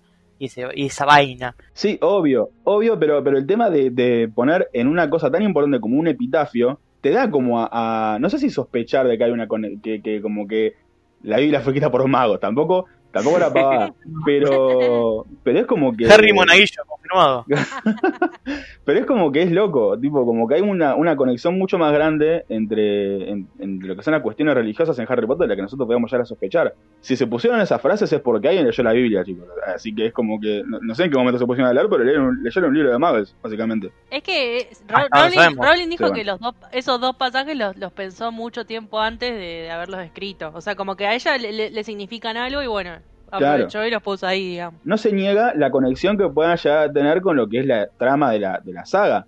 y, 0.74 0.86
esa 0.86 1.04
vaina. 1.04 1.54
Sí, 1.72 1.98
obvio, 2.00 2.50
obvio, 2.64 2.98
pero, 2.98 3.22
pero 3.22 3.38
el 3.38 3.46
tema 3.46 3.70
de, 3.70 4.30
poner 4.34 4.68
en 4.72 4.88
una 4.88 5.08
cosa 5.08 5.30
tan 5.30 5.42
importante 5.42 5.80
como 5.80 5.98
un 5.98 6.08
epitafio, 6.08 6.80
te 7.02 7.10
da 7.10 7.30
como 7.30 7.60
a, 7.60 8.16
no 8.18 8.30
sé 8.30 8.38
si 8.38 8.48
sospechar 8.48 9.06
de 9.06 9.18
que 9.18 9.24
hay 9.24 9.30
una 9.30 9.46
que, 9.82 10.00
que 10.00 10.22
como 10.22 10.48
que 10.48 10.76
la 11.22 11.36
Biblia 11.36 11.60
fue 11.60 11.72
escrita 11.72 11.90
por 11.90 12.08
magos, 12.08 12.40
tampoco 12.40 12.86
Tampoco 13.12 13.38
la 13.38 13.52
pavada. 13.52 13.94
Pero, 14.24 15.26
pero 15.44 15.60
es 15.60 15.66
como 15.66 15.94
que. 15.94 16.10
Harry 16.10 16.32
Monaguillo, 16.32 16.82
pero 18.84 18.98
es 18.98 19.06
como 19.06 19.32
que 19.32 19.42
es 19.42 19.52
loco. 19.52 19.98
Tipo, 19.98 20.24
como 20.24 20.48
que 20.48 20.56
hay 20.56 20.60
una, 20.60 20.94
una 20.94 21.16
conexión 21.16 21.58
mucho 21.58 21.78
más 21.78 21.92
grande 21.92 22.44
entre, 22.48 23.30
entre 23.30 23.88
lo 23.88 23.96
que 23.96 24.02
son 24.02 24.12
las 24.12 24.22
cuestiones 24.22 24.54
religiosas 24.54 24.98
en 24.98 25.06
Harry 25.08 25.26
Potter 25.26 25.46
de 25.46 25.48
la 25.48 25.56
que 25.56 25.62
nosotros 25.62 25.86
podemos 25.86 26.10
llegar 26.10 26.22
a 26.22 26.26
sospechar. 26.26 26.74
Si 27.00 27.16
se 27.16 27.26
pusieron 27.26 27.60
esas 27.60 27.80
frases 27.80 28.12
es 28.12 28.20
porque 28.20 28.48
alguien 28.48 28.66
leyó 28.66 28.82
la 28.82 28.92
Biblia, 28.92 29.24
chicos. 29.24 29.46
Así 29.66 29.94
que 29.94 30.06
es 30.06 30.12
como 30.12 30.40
que. 30.40 30.62
No, 30.66 30.94
sé 30.94 31.04
en 31.04 31.10
qué 31.10 31.18
momento 31.18 31.38
se 31.38 31.46
pusieron 31.46 31.70
a 31.70 31.74
leer, 31.74 31.88
pero 31.88 32.04
leyeron, 32.04 32.42
leyeron 32.42 32.70
un 32.70 32.74
libro 32.74 32.92
de 32.92 32.98
magos, 32.98 33.36
básicamente. 33.42 33.92
Es 34.10 34.22
que 34.22 34.68
Rowling, 34.88 35.56
Rowling, 35.56 35.88
dijo 35.88 36.12
que 36.12 36.24
los 36.24 36.40
dos, 36.40 36.54
esos 36.72 37.00
dos 37.00 37.16
pasajes 37.16 37.56
los, 37.56 37.76
los 37.76 37.92
pensó 37.92 38.32
mucho 38.32 38.64
tiempo 38.64 39.00
antes 39.00 39.34
de, 39.34 39.70
haberlos 39.70 40.00
escrito. 40.00 40.50
O 40.54 40.60
sea, 40.60 40.74
como 40.74 40.96
que 40.96 41.06
a 41.06 41.14
ella 41.14 41.36
le, 41.38 41.70
le 41.70 41.84
significan 41.84 42.36
algo 42.36 42.62
y 42.62 42.66
bueno, 42.66 42.92
Aprovechó 43.32 43.84
y 43.84 43.90
los 43.90 44.02
puso 44.02 44.26
ahí, 44.26 44.50
digamos. 44.50 44.80
No 44.84 44.96
se 44.98 45.12
niega 45.12 45.54
la 45.54 45.70
conexión 45.70 46.18
que 46.18 46.28
puedan 46.28 46.56
ya 46.58 46.92
tener 46.92 47.22
con 47.22 47.36
lo 47.36 47.48
que 47.48 47.60
es 47.60 47.66
la 47.66 47.88
trama 47.98 48.30
de 48.30 48.40
la, 48.40 48.60
de 48.62 48.72
la 48.72 48.84
saga. 48.84 49.26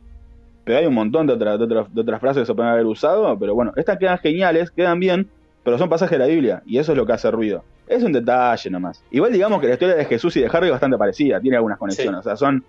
Pero 0.65 0.79
hay 0.79 0.87
un 0.87 0.95
montón 0.95 1.27
de, 1.27 1.37
de, 1.37 1.57
de 1.67 2.01
otras 2.01 2.21
frases 2.21 2.43
que 2.43 2.47
se 2.47 2.55
pueden 2.55 2.71
haber 2.71 2.87
usado. 2.87 3.39
Pero 3.39 3.55
bueno, 3.55 3.73
estas 3.77 3.99
quedan 3.99 4.19
geniales, 4.19 4.71
quedan 4.71 5.01
bien, 5.01 5.29
pero 5.63 5.79
son 5.79 5.89
pasajes 5.89 6.19
de 6.19 6.25
la 6.25 6.31
Biblia. 6.31 6.63
Y 6.67 6.79
eso 6.79 6.93
es 6.93 6.99
lo 6.99 7.07
que 7.07 7.15
hace 7.15 7.31
ruido. 7.31 7.65
Es 7.87 8.03
un 8.03 8.13
detalle 8.13 8.71
nomás. 8.71 9.03
Igual 9.11 9.33
digamos 9.33 9.61
que 9.61 9.69
la 9.69 9.75
historia 9.75 9.95
de 9.95 10.05
Jesús 10.05 10.37
y 10.37 10.41
de 10.41 10.51
Harry 10.53 10.67
es 10.67 10.73
bastante 10.73 10.97
parecida. 10.97 11.41
Tiene 11.41 11.57
algunas 11.57 11.79
conexiones. 11.79 12.21
O 12.21 12.23
sea, 12.23 12.37
son 12.37 12.65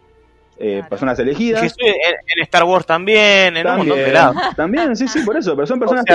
eh, 0.57 0.83
personas 0.89 1.19
elegidas. 1.19 1.61
Jesús 1.61 1.77
en, 1.79 2.43
Star 2.43 2.63
Wars 2.63 2.85
también, 2.85 3.57
en 3.57 3.63
también, 3.63 3.71
un 3.71 3.87
montón 3.87 3.97
de 3.97 4.11
lados. 4.11 4.35
También, 4.55 4.95
sí, 4.95 5.07
sí, 5.07 5.21
por 5.21 5.37
eso. 5.37 5.55
Pero 5.55 5.67
son 5.67 5.79
personas. 5.81 6.05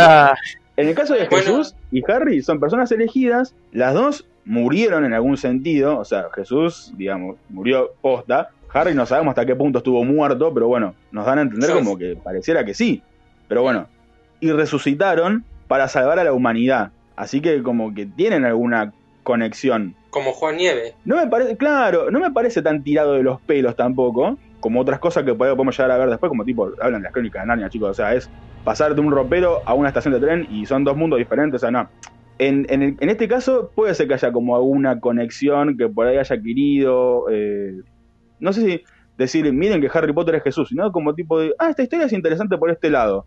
En 0.76 0.88
el 0.88 0.94
caso 0.94 1.14
de 1.14 1.26
Jesús 1.26 1.74
y 1.90 2.02
Harry, 2.10 2.42
son 2.42 2.60
personas 2.60 2.90
elegidas. 2.92 3.54
Las 3.72 3.94
dos 3.94 4.26
murieron 4.44 5.04
en 5.04 5.12
algún 5.12 5.36
sentido, 5.36 5.98
o 5.98 6.04
sea, 6.04 6.26
Jesús, 6.34 6.92
digamos, 6.96 7.36
murió 7.48 7.92
posta. 8.00 8.50
Harry 8.72 8.94
no 8.94 9.04
sabemos 9.06 9.32
hasta 9.32 9.46
qué 9.46 9.56
punto 9.56 9.78
estuvo 9.78 10.04
muerto, 10.04 10.52
pero 10.54 10.68
bueno, 10.68 10.94
nos 11.10 11.26
dan 11.26 11.38
a 11.38 11.42
entender 11.42 11.70
como 11.72 11.98
que 11.98 12.16
pareciera 12.16 12.64
que 12.64 12.74
sí. 12.74 13.02
Pero 13.48 13.62
bueno, 13.62 13.88
y 14.38 14.52
resucitaron 14.52 15.44
para 15.66 15.88
salvar 15.88 16.18
a 16.18 16.24
la 16.24 16.32
humanidad. 16.32 16.90
Así 17.16 17.40
que 17.40 17.62
como 17.62 17.92
que 17.94 18.06
tienen 18.06 18.44
alguna 18.44 18.92
conexión. 19.22 19.94
Como 20.10 20.32
Juan 20.32 20.56
Nieve. 20.56 20.94
No 21.04 21.16
me 21.16 21.26
parece, 21.26 21.56
claro, 21.56 22.10
no 22.10 22.18
me 22.20 22.30
parece 22.30 22.62
tan 22.62 22.82
tirado 22.82 23.14
de 23.14 23.22
los 23.22 23.40
pelos 23.40 23.76
tampoco, 23.76 24.38
como 24.60 24.80
otras 24.80 24.98
cosas 24.98 25.24
que 25.24 25.34
podemos 25.34 25.76
llegar 25.76 25.90
a 25.90 25.98
ver 25.98 26.10
después, 26.10 26.28
como 26.28 26.44
tipo, 26.44 26.70
hablan 26.80 27.02
de 27.02 27.04
las 27.04 27.12
crónicas 27.12 27.42
de 27.42 27.46
Narnia, 27.46 27.68
chicos, 27.68 27.90
o 27.90 27.94
sea, 27.94 28.14
es 28.14 28.30
pasar 28.64 28.94
de 28.94 29.00
un 29.00 29.10
ropero 29.10 29.62
a 29.64 29.74
una 29.74 29.88
estación 29.88 30.14
de 30.14 30.20
tren 30.20 30.46
y 30.50 30.66
son 30.66 30.84
dos 30.84 30.96
mundos 30.96 31.18
diferentes, 31.18 31.58
o 31.58 31.60
sea, 31.60 31.70
no. 31.70 31.88
En, 32.40 32.64
en, 32.70 32.96
en, 32.98 33.10
este 33.10 33.28
caso 33.28 33.70
puede 33.74 33.94
ser 33.94 34.08
que 34.08 34.14
haya 34.14 34.32
como 34.32 34.56
alguna 34.56 34.98
conexión 34.98 35.76
que 35.76 35.90
por 35.90 36.06
ahí 36.06 36.16
haya 36.16 36.36
adquirido. 36.36 37.28
Eh, 37.30 37.82
no 38.38 38.54
sé 38.54 38.62
si. 38.62 38.84
decir, 39.18 39.52
miren 39.52 39.82
que 39.82 39.90
Harry 39.92 40.14
Potter 40.14 40.36
es 40.36 40.44
Jesús, 40.44 40.70
sino 40.70 40.90
como 40.90 41.14
tipo 41.14 41.38
de, 41.38 41.54
ah, 41.58 41.68
esta 41.68 41.82
historia 41.82 42.06
es 42.06 42.14
interesante 42.14 42.56
por 42.56 42.70
este 42.70 42.88
lado. 42.88 43.26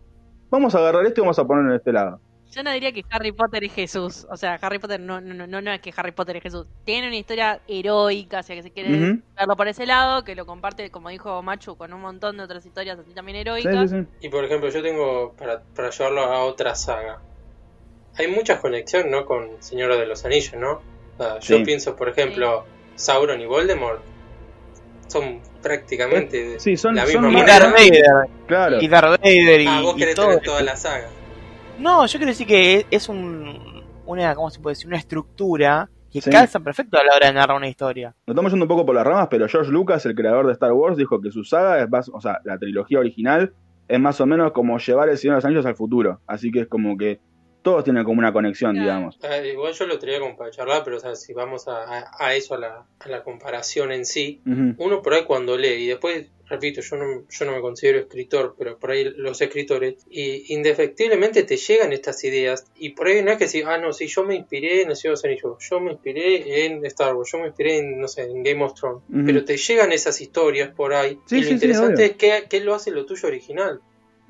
Vamos 0.50 0.74
a 0.74 0.80
agarrar 0.80 1.06
esto 1.06 1.22
y 1.22 1.26
vamos 1.26 1.38
a 1.38 1.46
ponerlo 1.46 1.70
en 1.70 1.76
este 1.76 1.94
lado. 1.94 2.20
Yo 2.50 2.64
no 2.64 2.72
diría 2.72 2.92
que 2.92 3.04
Harry 3.12 3.32
Potter 3.32 3.64
es 3.64 3.74
Jesús. 3.74 4.26
O 4.32 4.36
sea, 4.36 4.56
Harry 4.60 4.80
Potter 4.80 5.00
no, 5.00 5.22
no, 5.22 5.46
no, 5.46 5.62
no 5.62 5.72
es 5.72 5.80
que 5.80 5.94
Harry 5.96 6.12
Potter 6.12 6.38
es 6.38 6.44
Jesús. 6.44 6.66
Tiene 6.84 7.08
una 7.08 7.18
historia 7.18 7.62
heroica, 7.68 8.40
o 8.40 8.44
sea, 8.44 8.56
que 8.56 8.64
se 8.64 8.72
quiere 8.72 8.90
verlo 9.38 9.56
por 9.56 9.68
ese 9.68 9.86
lado, 9.86 10.24
que 10.24 10.34
lo 10.34 10.48
comparte, 10.48 10.90
como 10.90 11.10
dijo 11.10 11.40
Machu, 11.44 11.78
con 11.78 11.94
un 11.94 12.02
montón 12.02 12.38
de 12.38 12.44
otras 12.44 12.66
historias 12.66 12.98
así 12.98 13.14
también 13.14 13.38
heroicas. 13.38 13.94
y 14.22 14.30
por 14.30 14.44
ejemplo, 14.44 14.70
yo 14.70 14.82
tengo, 14.82 15.34
para, 15.38 15.62
para 15.76 15.92
llevarlo 15.92 16.22
a 16.22 16.46
otra 16.46 16.74
saga, 16.74 17.22
hay 18.18 18.28
muchas 18.28 18.60
conexiones, 18.60 19.12
¿no? 19.12 19.26
Con 19.26 19.50
Señor 19.60 19.96
de 19.98 20.06
los 20.06 20.26
Anillos, 20.26 20.56
¿no? 20.56 20.82
yo 21.42 21.64
pienso, 21.64 21.96
por 21.96 22.10
ejemplo, 22.10 22.66
Sauron 22.96 23.40
y 23.40 23.46
Voldemort 23.46 24.02
son 25.08 25.42
prácticamente 25.62 26.60
sí, 26.60 26.76
son, 26.76 26.96
la 26.96 27.06
misma 27.06 27.22
son 27.22 27.38
y 27.38 27.46
Darth 27.46 27.72
Vader, 27.72 28.04
claro. 28.48 28.82
y 28.82 28.88
Darth 28.88 29.22
Vader 29.22 29.62
y, 29.62 29.68
ah, 29.68 29.82
vos 29.82 29.96
querés 29.96 30.16
todo. 30.16 30.40
toda 30.40 30.64
la 30.64 30.76
saga. 30.76 31.08
No, 31.78 32.06
yo 32.06 32.18
quiero 32.18 32.32
decir 32.32 32.48
que 32.48 32.86
es 32.90 33.10
un, 33.10 33.84
una, 34.06 34.34
¿cómo 34.34 34.50
se 34.50 34.60
puede 34.60 34.74
decir? 34.74 34.88
Una 34.88 34.98
estructura 34.98 35.90
que 36.12 36.22
calza 36.22 36.60
perfecto 36.60 36.98
a 37.00 37.04
la 37.04 37.16
hora 37.16 37.28
de 37.28 37.34
narrar 37.34 37.58
una 37.58 37.68
historia. 37.68 38.16
Nos 38.26 38.34
estamos 38.34 38.52
yendo 38.52 38.66
un 38.66 38.70
poco 38.70 38.86
por 38.86 38.96
las 38.96 39.06
ramas, 39.06 39.28
pero 39.30 39.48
George 39.48 39.72
Lucas, 39.72 40.06
el 40.06 40.16
creador 40.16 40.48
de 40.48 40.54
Star 40.54 40.74
Wars, 40.74 40.98
dijo 40.98 41.22
que 41.22 41.32
su 41.32 41.44
saga 41.44 41.82
es 41.82 41.90
más, 41.90 42.10
o 42.10 42.22
sea, 42.22 42.40
la 42.44 42.58
trilogía 42.58 43.00
original 43.00 43.54
es 43.88 44.00
más 44.00 44.22
o 44.22 44.26
menos 44.26 44.52
como 44.52 44.78
llevar 44.78 45.10
el 45.10 45.18
Señor 45.18 45.36
de 45.36 45.38
los 45.38 45.46
Anillos 45.46 45.66
al 45.66 45.76
futuro. 45.76 46.22
Así 46.28 46.52
que 46.52 46.62
es 46.62 46.68
como 46.68 46.98
que 46.98 47.20
todos 47.64 47.84
tienen 47.86 48.04
como 48.04 48.20
una 48.20 48.34
conexión, 48.34 48.76
digamos. 48.76 49.18
Eh, 49.24 49.52
igual 49.54 49.74
yo 49.74 49.88
lo 49.88 49.98
traía 49.98 50.20
como 50.20 50.36
para 50.36 50.52
charlar, 50.52 50.84
pero 50.84 51.00
si 51.16 51.34
vamos 51.34 51.66
a, 51.68 52.36
eso, 52.36 52.56
a 52.56 52.86
la, 53.08 53.24
comparación 53.24 53.92
en 53.92 54.06
sí, 54.06 54.42
uno 54.78 55.02
por 55.02 55.14
ahí 55.14 55.24
cuando 55.24 55.58
lee, 55.58 55.86
y 55.86 55.88
después, 55.88 56.28
repito, 56.48 56.82
yo 56.82 56.98
no, 56.98 57.24
yo 57.30 57.46
no 57.46 57.54
me 57.54 57.62
considero 57.62 58.00
escritor, 58.00 58.56
pero 58.58 58.78
por 58.78 58.92
ahí 58.92 59.06
los 59.16 59.42
escritores, 59.42 59.96
y 60.10 60.54
indefectiblemente 60.54 61.44
te 61.44 61.56
llegan 61.56 61.94
estas 61.94 62.22
ideas, 62.26 62.66
y 62.78 62.90
por 62.90 63.08
ahí 63.08 63.24
no 63.24 63.32
es 63.32 63.38
que 63.38 63.48
si, 63.48 63.62
ah, 63.62 63.78
no, 63.78 63.94
si 63.94 64.08
yo 64.08 64.26
me 64.26 64.36
inspiré 64.36 64.82
en 64.82 64.90
El 64.90 64.98
Señor 64.98 65.18
de 65.20 65.40
los 65.42 65.70
yo 65.70 65.80
me 65.80 65.94
inspiré 65.94 66.66
en 66.66 66.86
Star 66.86 67.16
Wars, 67.16 67.32
yo 67.32 67.40
me 67.40 67.48
inspiré 67.48 67.78
en, 67.78 68.00
no 68.00 68.10
sé, 68.10 68.24
en 68.24 68.44
Game 68.44 68.64
of 68.64 68.74
Thrones, 68.74 69.04
pero 69.26 69.46
te 69.46 69.56
llegan 69.56 69.94
esas 69.94 70.20
historias 70.20 70.70
por 70.76 70.94
ahí, 70.94 71.18
y 71.32 71.42
lo 71.42 71.50
interesante 71.50 72.06
es 72.06 72.12
que, 72.18 72.44
que 72.50 72.60
lo 72.60 72.76
hace 72.76 72.92
lo 72.92 73.06
tuyo 73.06 73.30
original. 73.30 73.82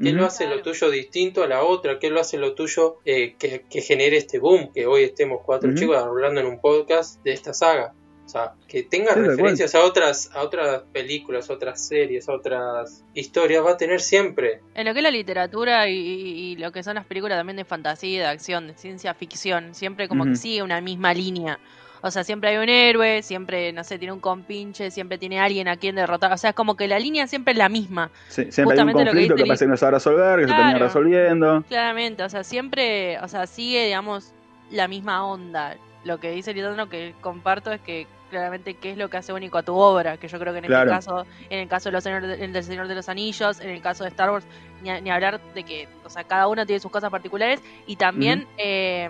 ¿Qué 0.02 0.12
lo 0.12 0.26
hace 0.26 0.48
lo 0.48 0.62
tuyo 0.62 0.90
distinto 0.90 1.44
a 1.44 1.48
la 1.48 1.64
otra? 1.64 2.00
¿Qué 2.00 2.10
lo 2.10 2.20
hace 2.20 2.38
lo 2.38 2.54
tuyo 2.56 2.98
eh, 3.06 3.36
que, 3.38 3.82
genere 3.82 4.18
este 4.18 4.40
boom? 4.40 4.72
Que 4.74 4.86
hoy 4.86 5.04
estemos 5.04 5.42
cuatro 5.46 5.74
chicos 5.76 5.98
hablando 5.98 6.42
en 6.42 6.48
un 6.48 6.60
podcast 6.60 7.24
de 7.24 7.34
esta 7.34 7.54
saga. 7.54 7.94
O 8.26 8.30
sea, 8.30 8.54
que 8.68 8.84
tenga 8.84 9.14
referencias 9.14 9.76
a 9.76 9.84
otras, 9.84 10.32
a 10.34 10.42
otras 10.42 10.84
películas, 10.94 11.50
otras 11.50 11.86
series, 11.86 12.30
otras 12.30 13.04
historias, 13.14 13.64
va 13.64 13.72
a 13.72 13.78
tener 13.78 14.00
siempre. 14.00 14.62
En 14.76 14.86
lo 14.86 14.94
que 14.94 15.00
es 15.00 15.04
la 15.04 15.12
literatura 15.12 15.90
y, 15.90 16.56
lo 16.56 16.72
que 16.72 16.84
son 16.84 16.96
las 16.96 17.06
películas 17.06 17.38
también 17.38 17.58
de 17.58 17.66
fantasía, 17.66 18.22
de 18.22 18.28
acción, 18.28 18.68
de 18.68 18.78
ciencia 18.78 19.14
ficción, 19.14 19.76
siempre 19.76 20.08
como 20.08 20.24
que 20.24 20.38
sigue 20.38 20.64
una 20.64 20.80
misma 20.80 21.14
línea. 21.14 21.60
O 22.06 22.12
sea, 22.12 22.26
siempre 22.26 22.50
hay 22.50 22.58
un 22.58 22.68
héroe, 22.68 23.22
siempre, 23.22 23.72
no 23.72 23.82
sé, 23.86 23.98
tiene 23.98 24.12
un 24.12 24.20
compinche, 24.20 24.92
siempre 24.92 25.18
tiene 25.18 25.40
alguien 25.40 25.70
a 25.70 25.78
quien 25.78 25.96
derrotar. 25.96 26.34
O 26.34 26.38
sea, 26.38 26.50
es 26.50 26.56
como 26.56 26.76
que 26.76 26.86
la 26.90 27.00
línea 27.00 27.28
siempre 27.28 27.54
es 27.54 27.58
la 27.58 27.70
misma. 27.70 28.12
Sí, 28.28 28.52
siempre 28.52 28.78
hay 28.78 28.86
un 28.86 28.92
conflicto 28.92 29.36
que, 29.36 29.46
parece 29.46 29.64
que 29.64 29.70
no 29.70 29.78
se 29.78 29.86
va 29.86 29.88
a 29.88 29.92
resolver, 29.94 30.40
que 30.42 30.48
se 30.50 30.54
termina 30.54 30.80
resolviendo. 30.80 31.64
Claramente, 31.70 32.24
o 32.24 32.30
sea, 32.30 32.44
siempre, 32.44 33.18
o 33.20 33.28
sea, 33.30 33.48
sigue, 33.48 33.86
digamos, 33.86 34.34
la 34.70 34.90
misma 34.90 35.26
onda. 35.26 35.78
Lo 36.04 36.20
que 36.20 36.32
dice 36.32 36.54
Lisandro 36.54 36.90
que 36.90 37.14
comparto 37.22 37.72
es 37.72 37.80
que 37.80 38.06
claramente 38.30 38.74
qué 38.74 38.92
es 38.92 38.98
lo 38.98 39.10
que 39.10 39.18
hace 39.18 39.32
único 39.32 39.58
a 39.58 39.64
tu 39.64 39.76
obra, 39.76 40.18
que 40.18 40.28
yo 40.28 40.40
creo 40.40 40.52
que 40.52 40.60
en 40.60 40.66
este 40.66 40.86
caso, 40.88 41.26
en 41.50 41.60
el 41.60 41.68
caso 41.70 41.90
de 41.90 41.94
los 41.94 42.04
Señor, 42.04 42.26
del 42.26 42.64
Señor 42.64 42.88
de 42.88 42.96
los 42.96 43.08
Anillos, 43.08 43.62
en 43.62 43.70
el 43.70 43.82
caso 43.82 44.04
de 44.04 44.10
Star 44.10 44.32
Wars, 44.32 44.46
ni, 44.82 45.10
hablar 45.10 45.40
de 45.54 45.64
que, 45.64 45.88
o 46.04 46.10
sea, 46.10 46.24
cada 46.24 46.48
uno 46.48 46.66
tiene 46.66 46.80
sus 46.80 46.92
cosas 46.92 47.12
particulares 47.12 47.62
y 47.86 47.96
también 47.96 48.48
eh, 48.58 49.10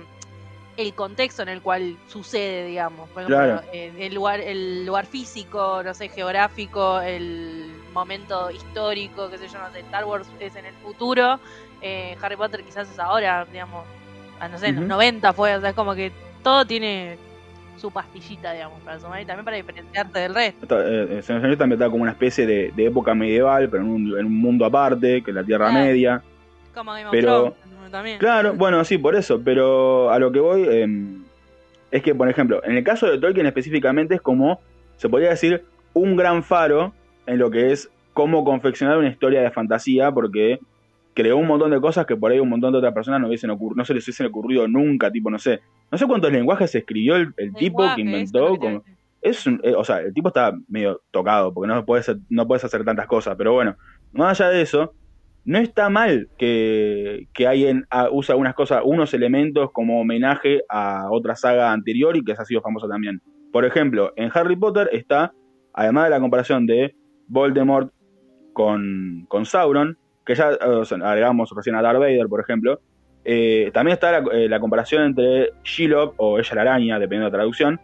el 0.77 0.93
contexto 0.93 1.43
en 1.43 1.49
el 1.49 1.61
cual 1.61 1.97
sucede, 2.07 2.65
digamos. 2.65 3.09
Por 3.09 3.23
ejemplo, 3.23 3.61
el 3.71 4.13
lugar, 4.13 4.39
el 4.39 4.85
lugar 4.85 5.05
físico, 5.05 5.81
no 5.83 5.93
sé, 5.93 6.09
geográfico, 6.09 6.99
el 7.01 7.71
momento 7.93 8.49
histórico, 8.51 9.29
qué 9.29 9.37
sé 9.37 9.47
yo, 9.47 9.59
no 9.59 9.71
sé, 9.71 9.79
Star 9.79 10.05
Wars 10.05 10.27
es 10.39 10.55
en 10.55 10.65
el 10.65 10.73
futuro, 10.75 11.39
eh, 11.81 12.17
Harry 12.21 12.35
Potter 12.35 12.63
quizás 12.63 12.89
es 12.89 12.99
ahora, 12.99 13.45
digamos, 13.51 13.85
no 14.51 14.57
sé, 14.57 14.67
en 14.67 14.75
los 14.77 14.85
90 14.85 15.31
fue, 15.33 15.55
o 15.55 15.61
sea, 15.61 15.69
es 15.69 15.75
como 15.75 15.93
que 15.93 16.11
todo 16.41 16.65
tiene 16.65 17.17
su 17.77 17.91
pastillita, 17.91 18.53
digamos, 18.53 18.79
para 18.81 18.99
sumar 18.99 19.21
y 19.21 19.25
también 19.25 19.45
para 19.45 19.57
diferenciarte 19.57 20.19
del 20.19 20.33
resto. 20.33 20.81
Eh, 20.81 21.17
eh 21.17 21.21
Señor 21.21 21.57
también 21.57 21.73
está 21.73 21.89
como 21.89 22.03
una 22.03 22.11
especie 22.11 22.45
de, 22.45 22.73
época 22.77 23.13
medieval, 23.13 23.69
pero 23.69 23.83
en 23.83 23.89
un, 23.89 24.19
en 24.19 24.25
un, 24.25 24.37
mundo 24.37 24.65
aparte, 24.65 25.21
que 25.23 25.31
es 25.31 25.35
la 25.35 25.43
Tierra 25.43 25.71
Media. 25.71 26.21
Como 26.73 26.91
Game 26.93 27.07
pero, 27.11 27.55
Claro, 28.19 28.53
bueno, 28.57 28.83
sí, 28.83 28.97
por 28.97 29.15
eso, 29.15 29.41
pero 29.43 30.11
a 30.11 30.19
lo 30.19 30.31
que 30.31 30.39
voy 30.39 30.67
em, 30.69 31.23
es 31.91 32.01
que, 32.01 32.15
por 32.15 32.29
ejemplo, 32.29 32.63
en 32.63 32.77
el 32.77 32.83
caso 32.83 33.07
de 33.07 33.19
Tolkien 33.19 33.45
específicamente 33.45 34.15
es 34.15 34.21
como, 34.21 34.59
se 34.97 35.09
podría 35.09 35.29
decir, 35.29 35.63
un 35.93 36.15
gran 36.15 36.43
faro 36.43 36.93
en 37.25 37.39
lo 37.39 37.51
que 37.51 37.71
es 37.71 37.89
cómo 38.13 38.43
confeccionar 38.43 38.97
una 38.97 39.09
historia 39.09 39.41
de 39.41 39.51
fantasía, 39.51 40.11
porque 40.11 40.59
creó 41.13 41.37
un 41.37 41.47
montón 41.47 41.71
de 41.71 41.79
cosas 41.79 42.05
que 42.05 42.15
por 42.15 42.31
ahí 42.31 42.39
un 42.39 42.49
montón 42.49 42.71
de 42.71 42.79
otras 42.79 42.93
personas 42.93 43.21
no, 43.21 43.27
hubiesen 43.27 43.49
no 43.49 43.85
se 43.85 43.93
les 43.93 44.03
hubiesen 44.05 44.27
ocurrido 44.27 44.67
nunca, 44.67 45.11
tipo, 45.11 45.29
no 45.29 45.39
sé, 45.39 45.61
no 45.91 45.97
sé 45.97 46.07
cuántos 46.07 46.31
lenguajes 46.31 46.73
escribió 46.73 47.15
el, 47.15 47.53
tipo 47.53 47.83
que 47.95 48.01
inventó. 48.01 48.57
Como, 48.57 48.83
es 49.21 49.47
eh, 49.47 49.73
o 49.75 49.83
sea, 49.83 49.99
el 49.99 50.13
tipo 50.13 50.27
está 50.27 50.53
medio 50.67 51.01
tocado, 51.11 51.53
porque 51.53 51.71
no 51.71 51.85
puedes, 51.85 52.11
no 52.29 52.47
puedes 52.47 52.63
hacer 52.63 52.83
tantas 52.83 53.07
cosas, 53.07 53.35
pero 53.37 53.53
bueno, 53.53 53.75
más 54.11 54.39
allá 54.39 54.49
de 54.49 54.61
eso, 54.61 54.93
no 55.45 55.59
está 55.59 55.89
mal 55.89 56.29
que, 56.37 57.27
que 57.33 57.47
alguien 57.47 57.85
ah, 57.89 58.09
usa 58.11 58.35
unas 58.35 58.53
cosas, 58.53 58.81
unos 58.85 59.13
elementos 59.13 59.71
como 59.71 59.99
homenaje 59.99 60.63
a 60.69 61.09
otra 61.11 61.35
saga 61.35 61.71
anterior 61.71 62.15
y 62.15 62.23
que 62.23 62.31
ha 62.31 62.45
sido 62.45 62.61
famosa 62.61 62.87
también. 62.87 63.21
Por 63.51 63.65
ejemplo, 63.65 64.13
en 64.15 64.31
Harry 64.33 64.55
Potter 64.55 64.89
está, 64.93 65.33
además 65.73 66.05
de 66.05 66.09
la 66.11 66.19
comparación 66.19 66.65
de 66.65 66.95
Voldemort 67.27 67.91
con, 68.53 69.25
con 69.27 69.45
Sauron, 69.45 69.97
que 70.25 70.35
ya 70.35 70.49
agregamos 70.49 71.51
recién 71.55 71.75
a 71.75 71.81
Darth 71.81 71.99
Vader, 71.99 72.27
por 72.27 72.39
ejemplo, 72.39 72.79
eh, 73.25 73.71
también 73.73 73.93
está 73.93 74.21
la, 74.21 74.23
eh, 74.33 74.59
comparación 74.59 75.03
entre 75.03 75.51
Shiloh 75.63 76.13
o 76.17 76.39
ella 76.39 76.55
la 76.55 76.61
araña, 76.61 76.99
dependiendo 76.99 77.25
de 77.25 77.31
la 77.31 77.37
traducción, 77.37 77.79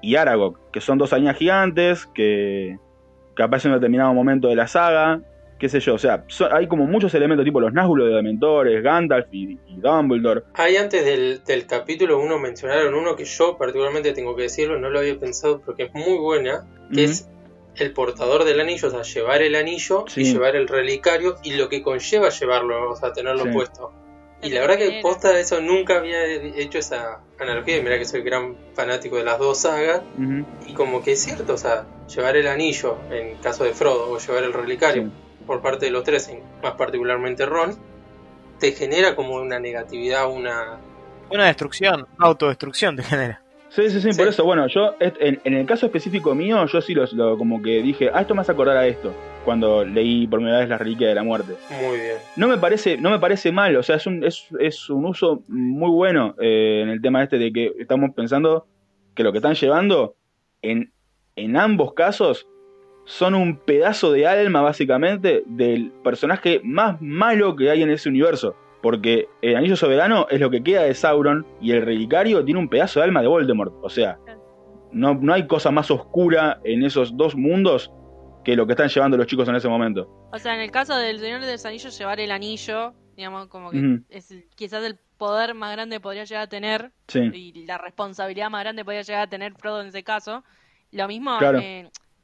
y 0.00 0.16
Aragog, 0.16 0.70
que 0.72 0.80
son 0.80 0.98
dos 0.98 1.12
arañas 1.12 1.36
gigantes 1.36 2.06
que, 2.06 2.76
que 3.36 3.42
aparecen 3.42 3.70
en 3.70 3.74
un 3.74 3.80
determinado 3.80 4.12
momento 4.12 4.48
de 4.48 4.56
la 4.56 4.66
saga, 4.66 5.20
qué 5.64 5.70
sé 5.70 5.80
yo, 5.80 5.94
o 5.94 5.98
sea, 5.98 6.26
hay 6.52 6.66
como 6.66 6.84
muchos 6.84 7.14
elementos 7.14 7.42
tipo 7.42 7.58
los 7.58 7.72
Nazgûl 7.72 8.04
de 8.04 8.14
Dementores, 8.16 8.82
Gandalf 8.82 9.28
y, 9.32 9.58
Dumbledore. 9.78 10.42
Hay 10.52 10.76
antes 10.76 11.06
del, 11.06 11.66
capítulo 11.66 12.20
uno 12.20 12.38
mencionaron 12.38 12.92
uno 12.92 13.16
que 13.16 13.24
yo 13.24 13.56
particularmente 13.56 14.12
tengo 14.12 14.36
que 14.36 14.42
decirlo, 14.42 14.78
no 14.78 14.90
lo 14.90 14.98
había 14.98 15.18
pensado 15.18 15.62
porque 15.62 15.84
es 15.84 15.94
muy 15.94 16.18
buena, 16.18 16.66
que 16.92 17.04
es 17.04 17.30
el 17.76 17.94
portador 17.94 18.44
del 18.44 18.60
anillo, 18.60 18.88
o 18.88 18.90
sea, 18.90 19.02
llevar 19.04 19.40
el 19.40 19.54
anillo 19.54 20.04
y 20.14 20.24
llevar 20.24 20.54
el 20.54 20.68
relicario 20.68 21.36
y 21.42 21.54
lo 21.54 21.70
que 21.70 21.82
conlleva 21.82 22.28
llevarlo, 22.28 22.90
o 22.90 22.96
sea, 22.96 23.14
tenerlo 23.14 23.50
puesto. 23.50 23.90
Y 24.42 24.50
la 24.50 24.60
verdad 24.60 24.76
que 24.76 25.00
posta 25.00 25.32
de 25.32 25.40
eso 25.40 25.62
nunca 25.62 25.96
había 25.96 26.26
hecho 26.26 26.76
esa 26.76 27.22
analogía, 27.40 27.78
y 27.78 27.82
mira 27.82 27.98
que 27.98 28.04
soy 28.04 28.20
gran 28.20 28.54
fanático 28.74 29.16
de 29.16 29.24
las 29.24 29.38
dos 29.38 29.62
sagas, 29.62 30.02
y 30.66 30.74
como 30.74 31.02
que 31.02 31.12
es 31.12 31.22
cierto, 31.22 31.54
o 31.54 31.56
sea, 31.56 31.86
llevar 32.14 32.36
el 32.36 32.48
anillo 32.48 32.98
en 33.10 33.36
caso 33.36 33.64
de 33.64 33.72
Frodo 33.72 34.10
o 34.10 34.18
llevar 34.18 34.44
el 34.44 34.52
relicario 34.52 35.10
por 35.46 35.62
parte 35.62 35.86
de 35.86 35.92
los 35.92 36.04
tres, 36.04 36.30
más 36.62 36.72
particularmente 36.74 37.46
Ron, 37.46 37.76
te 38.58 38.72
genera 38.72 39.14
como 39.16 39.36
una 39.36 39.58
negatividad, 39.58 40.30
una... 40.30 40.78
Una 41.30 41.46
destrucción, 41.46 42.06
autodestrucción 42.18 42.96
te 42.96 43.02
genera. 43.02 43.44
Sí, 43.74 43.90
sí, 43.90 44.00
sí, 44.00 44.10
por 44.16 44.28
eso, 44.28 44.44
bueno, 44.44 44.68
yo 44.68 44.94
en, 45.00 45.40
el 45.42 45.66
caso 45.66 45.86
específico 45.86 46.32
mío, 46.32 46.64
yo 46.66 46.80
sí 46.80 46.94
lo, 46.94 47.36
como 47.36 47.60
que 47.60 47.82
dije, 47.82 48.08
ah, 48.14 48.20
esto 48.20 48.32
me 48.32 48.42
hace 48.42 48.52
acordar 48.52 48.76
a 48.76 48.86
esto, 48.86 49.12
cuando 49.44 49.84
leí 49.84 50.28
por 50.28 50.38
primera 50.38 50.60
vez 50.60 50.68
la 50.68 50.78
reliquia 50.78 51.08
de 51.08 51.14
la 51.16 51.24
muerte. 51.24 51.54
Muy 51.82 51.98
bien. 51.98 52.18
No 52.36 52.46
me 52.46 52.56
parece, 52.56 52.98
no 52.98 53.10
me 53.10 53.18
parece 53.18 53.50
mal, 53.50 53.74
o 53.74 53.82
sea, 53.82 53.96
es 53.96 54.06
un, 54.06 54.22
es, 54.22 54.46
es 54.60 54.88
un 54.90 55.06
uso 55.06 55.42
muy 55.48 55.90
bueno 55.90 56.36
eh, 56.40 56.82
en 56.84 56.88
el 56.88 57.02
tema 57.02 57.24
este 57.24 57.36
de 57.36 57.52
que 57.52 57.72
estamos 57.80 58.10
pensando 58.14 58.68
que 59.16 59.24
lo 59.24 59.32
que 59.32 59.38
están 59.38 59.54
llevando 59.54 60.14
en, 60.62 60.92
en 61.34 61.56
ambos 61.56 61.94
casos 61.94 62.46
son 63.04 63.34
un 63.34 63.56
pedazo 63.56 64.12
de 64.12 64.26
alma, 64.26 64.62
básicamente, 64.62 65.42
del 65.46 65.92
personaje 66.02 66.60
más 66.64 67.00
malo 67.00 67.56
que 67.56 67.70
hay 67.70 67.82
en 67.82 67.90
ese 67.90 68.08
universo. 68.08 68.56
Porque 68.82 69.28
el 69.40 69.56
anillo 69.56 69.76
soberano 69.76 70.26
es 70.30 70.40
lo 70.40 70.50
que 70.50 70.62
queda 70.62 70.82
de 70.82 70.94
Sauron 70.94 71.46
y 71.60 71.72
el 71.72 71.82
relicario 71.82 72.44
tiene 72.44 72.60
un 72.60 72.68
pedazo 72.68 73.00
de 73.00 73.04
alma 73.04 73.22
de 73.22 73.28
Voldemort. 73.28 73.72
O 73.82 73.88
sea, 73.88 74.18
no, 74.92 75.14
no 75.14 75.32
hay 75.32 75.46
cosa 75.46 75.70
más 75.70 75.90
oscura 75.90 76.60
en 76.64 76.84
esos 76.84 77.16
dos 77.16 77.34
mundos 77.34 77.90
que 78.44 78.56
lo 78.56 78.66
que 78.66 78.72
están 78.72 78.88
llevando 78.88 79.16
los 79.16 79.26
chicos 79.26 79.48
en 79.48 79.56
ese 79.56 79.68
momento. 79.68 80.28
O 80.32 80.38
sea, 80.38 80.54
en 80.54 80.60
el 80.60 80.70
caso 80.70 80.96
del 80.96 81.18
Señor 81.18 81.40
de 81.40 81.52
los 81.52 81.64
Anillos, 81.64 81.98
llevar 81.98 82.20
el 82.20 82.30
anillo, 82.30 82.92
digamos, 83.16 83.48
como 83.48 83.70
que 83.70 84.00
es 84.10 84.34
quizás 84.54 84.84
el 84.84 84.98
poder 85.16 85.54
más 85.54 85.72
grande 85.72 85.96
que 85.96 86.00
podría 86.00 86.24
llegar 86.24 86.44
a 86.44 86.48
tener 86.48 86.92
y 87.14 87.64
la 87.64 87.78
responsabilidad 87.78 88.50
más 88.50 88.62
grande 88.62 88.80
que 88.82 88.84
podría 88.84 89.02
llegar 89.02 89.22
a 89.22 89.26
tener 89.28 89.54
Frodo 89.54 89.80
en 89.80 89.88
ese 89.88 90.02
caso. 90.04 90.44
Lo 90.92 91.08
mismo, 91.08 91.38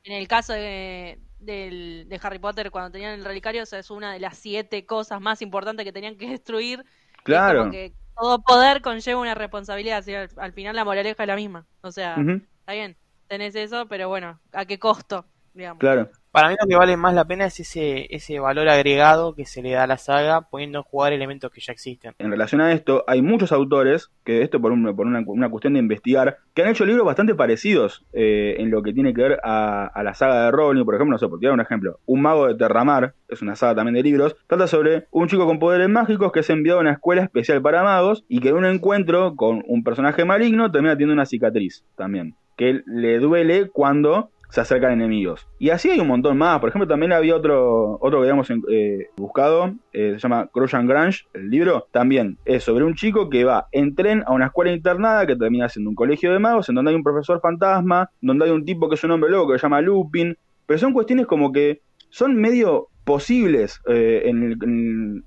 en 0.05 0.13
el 0.15 0.29
caso 0.29 0.53
de, 0.53 1.19
de 1.39 2.21
Harry 2.23 2.39
Potter, 2.39 2.71
cuando 2.71 2.91
tenían 2.91 3.15
el 3.15 3.25
relicario, 3.25 3.63
o 3.63 3.77
es 3.77 3.91
una 3.91 4.13
de 4.13 4.21
las 4.21 4.39
siete 4.39 4.87
cosas 4.87 5.21
más 5.21 5.43
importantes 5.43 5.85
que 5.85 5.93
tenían 5.93 6.17
que 6.17 6.29
destruir. 6.29 6.85
Claro. 7.23 7.71
que 7.71 7.93
todo 8.17 8.43
poder 8.43 8.81
conlleva 8.81 9.21
una 9.21 9.35
responsabilidad, 9.35 10.05
al, 10.37 10.53
final 10.53 10.77
la 10.77 10.85
moraleja 10.85 11.23
es 11.23 11.27
la 11.27 11.37
misma. 11.37 11.67
O 11.83 11.91
sea, 11.91 12.17
está 12.61 12.73
bien, 12.73 12.97
tenés 13.29 13.55
eso, 13.55 13.87
pero 13.89 14.09
bueno, 14.09 14.41
¿a 14.53 14.65
qué 14.65 14.79
costo? 14.79 15.27
Digamos. 15.55 15.81
Claro. 15.81 16.11
Para 16.33 16.49
mí 16.49 16.55
lo 16.61 16.69
que 16.69 16.77
vale 16.77 16.97
más 16.97 17.13
la 17.13 17.25
pena 17.25 17.47
es 17.47 17.59
ese, 17.59 18.07
ese 18.15 18.39
valor 18.39 18.69
agregado 18.69 19.35
que 19.35 19.45
se 19.45 19.63
le 19.63 19.73
da 19.73 19.83
a 19.83 19.87
la 19.89 19.99
saga 19.99 20.43
poniendo 20.43 20.85
jugar 20.85 21.13
elementos 21.13 21.51
que 21.51 21.61
ya 21.61 21.73
existen. 21.73 22.15
En 22.19 22.31
relación 22.31 22.61
a 22.61 22.73
esto, 22.73 23.03
hay 23.09 23.21
muchos 23.21 23.51
autores, 23.51 24.11
que 24.23 24.43
esto 24.43 24.61
por, 24.61 24.73
por 24.95 25.07
una, 25.07 25.51
cuestión 25.51 25.73
de 25.73 25.81
investigar, 25.81 26.37
que 26.55 26.63
han 26.63 26.69
hecho 26.69 26.87
libros 26.87 27.05
bastante 27.05 27.35
parecidos 27.35 28.05
eh, 28.13 28.55
en 28.59 28.71
lo 28.71 28.81
que 28.83 28.93
tiene 28.93 29.13
que 29.13 29.23
ver 29.23 29.41
a, 29.43 29.91
la 30.05 30.15
saga 30.15 30.45
de 30.45 30.51
Rowling. 30.53 30.85
Por 30.85 30.95
ejemplo, 30.95 31.15
no 31.15 31.19
sé, 31.19 31.27
por 31.27 31.41
tirar 31.41 31.55
un 31.55 31.61
ejemplo, 31.61 31.99
Un 32.07 32.23
mago 32.23 32.47
de 32.47 32.55
Terramar, 32.55 33.15
es 33.29 33.43
una 33.43 33.57
saga 33.57 33.75
también 33.75 33.95
de 33.95 34.05
libros, 34.05 34.37
trata 34.47 34.69
sobre 34.69 35.07
un 35.11 35.27
chico 35.27 35.47
con 35.47 35.59
poderes 35.59 35.89
mágicos 35.89 36.31
que 36.31 36.41
es 36.41 36.51
enviado 36.51 36.79
a 36.79 36.83
una 36.83 36.93
escuela 36.93 37.25
especial 37.25 37.61
para 37.61 37.83
magos 37.83 38.25
y 38.29 38.39
que 38.39 38.51
en 38.51 38.57
un 38.57 38.67
encuentro 38.67 39.35
con 39.35 39.65
un 39.67 39.83
personaje 39.83 40.25
maligno 40.25 40.71
termina 40.71 40.95
teniendo 40.95 41.15
una 41.15 41.27
cicatriz 41.27 41.85
también, 41.97 42.37
que 42.57 42.83
le 42.87 43.19
duele 43.19 43.69
cuando 43.69 44.31
se 44.51 44.61
acercan 44.61 44.93
enemigos. 44.93 45.47
Y 45.59 45.71
así 45.71 45.91
hay 45.91 46.01
un 46.01 46.09
montón 46.09 46.37
más. 46.37 46.59
Por 46.61 46.69
ejemplo, 46.69 46.89
también 46.89 47.13
había 47.13 47.37
otro, 47.37 47.99
otro 48.01 48.21
que 48.21 48.29
habíamos 48.29 48.51
eh, 48.51 49.09
buscado, 49.17 49.75
eh, 49.93 50.15
se 50.15 50.19
llama 50.19 50.49
Croyan 50.53 50.87
Grange, 50.87 51.25
el 51.35 51.51
libro. 51.51 51.87
También 51.93 52.39
es 52.45 52.65
sobre 52.65 52.85
un 52.85 52.95
chico 52.95 53.31
que 53.31 53.45
va 53.45 53.69
en 53.73 53.95
tren 53.95 54.23
a 54.27 54.33
una 54.33 54.47
escuela 54.47 54.73
internada 54.73 55.27
que 55.27 55.37
termina 55.37 55.69
siendo 55.69 55.91
un 55.91 55.97
colegio 55.97 56.33
de 56.33 56.39
magos, 56.39 56.69
en 56.69 56.75
donde 56.75 56.91
hay 56.91 56.97
un 56.97 57.05
profesor 57.05 57.41
fantasma, 57.41 58.11
donde 58.21 58.47
hay 58.47 58.51
un 58.51 58.65
tipo 58.65 58.89
que 58.89 58.97
es 58.97 59.05
un 59.05 59.13
hombre 59.13 59.31
loco 59.31 59.53
que 59.53 59.59
se 59.59 59.63
llama 59.63 59.81
Lupin. 59.81 60.37
Pero 60.67 60.79
son 60.79 60.93
cuestiones 60.93 61.27
como 61.27 61.53
que 61.53 61.81
son 62.11 62.37
medio 62.37 62.89
posibles 63.05 63.81
eh, 63.89 64.23
en, 64.27 64.43
el, 64.43 64.57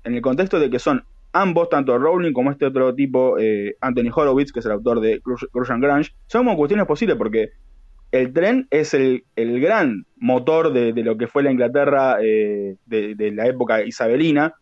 en, 0.04 0.14
el, 0.14 0.22
contexto 0.22 0.58
de 0.58 0.70
que 0.70 0.78
son 0.78 1.04
ambos, 1.32 1.68
tanto 1.68 1.98
Rowling 1.98 2.32
como 2.32 2.50
este 2.50 2.66
otro 2.66 2.94
tipo, 2.94 3.36
Anthony 3.80 4.10
Horowitz, 4.14 4.52
que 4.52 4.60
es 4.60 4.66
el 4.66 4.72
autor 4.72 5.00
de 5.00 5.20
Croyan 5.52 5.80
Grange, 5.80 6.12
son 6.26 6.44
como 6.44 6.56
cuestiones 6.56 6.86
posibles 6.86 7.16
porque 7.16 7.50
el 8.14 8.32
tren 8.32 8.68
es 8.70 8.94
el, 8.94 9.24
gran 9.34 10.06
motor 10.18 10.72
de, 10.72 10.92
lo 11.02 11.16
que 11.16 11.26
fue 11.26 11.42
la 11.42 11.50
Inglaterra 11.50 12.18
eh, 12.22 12.76
de, 12.86 13.32
la 13.32 13.46
época 13.46 13.82
isabelina, 13.82 14.54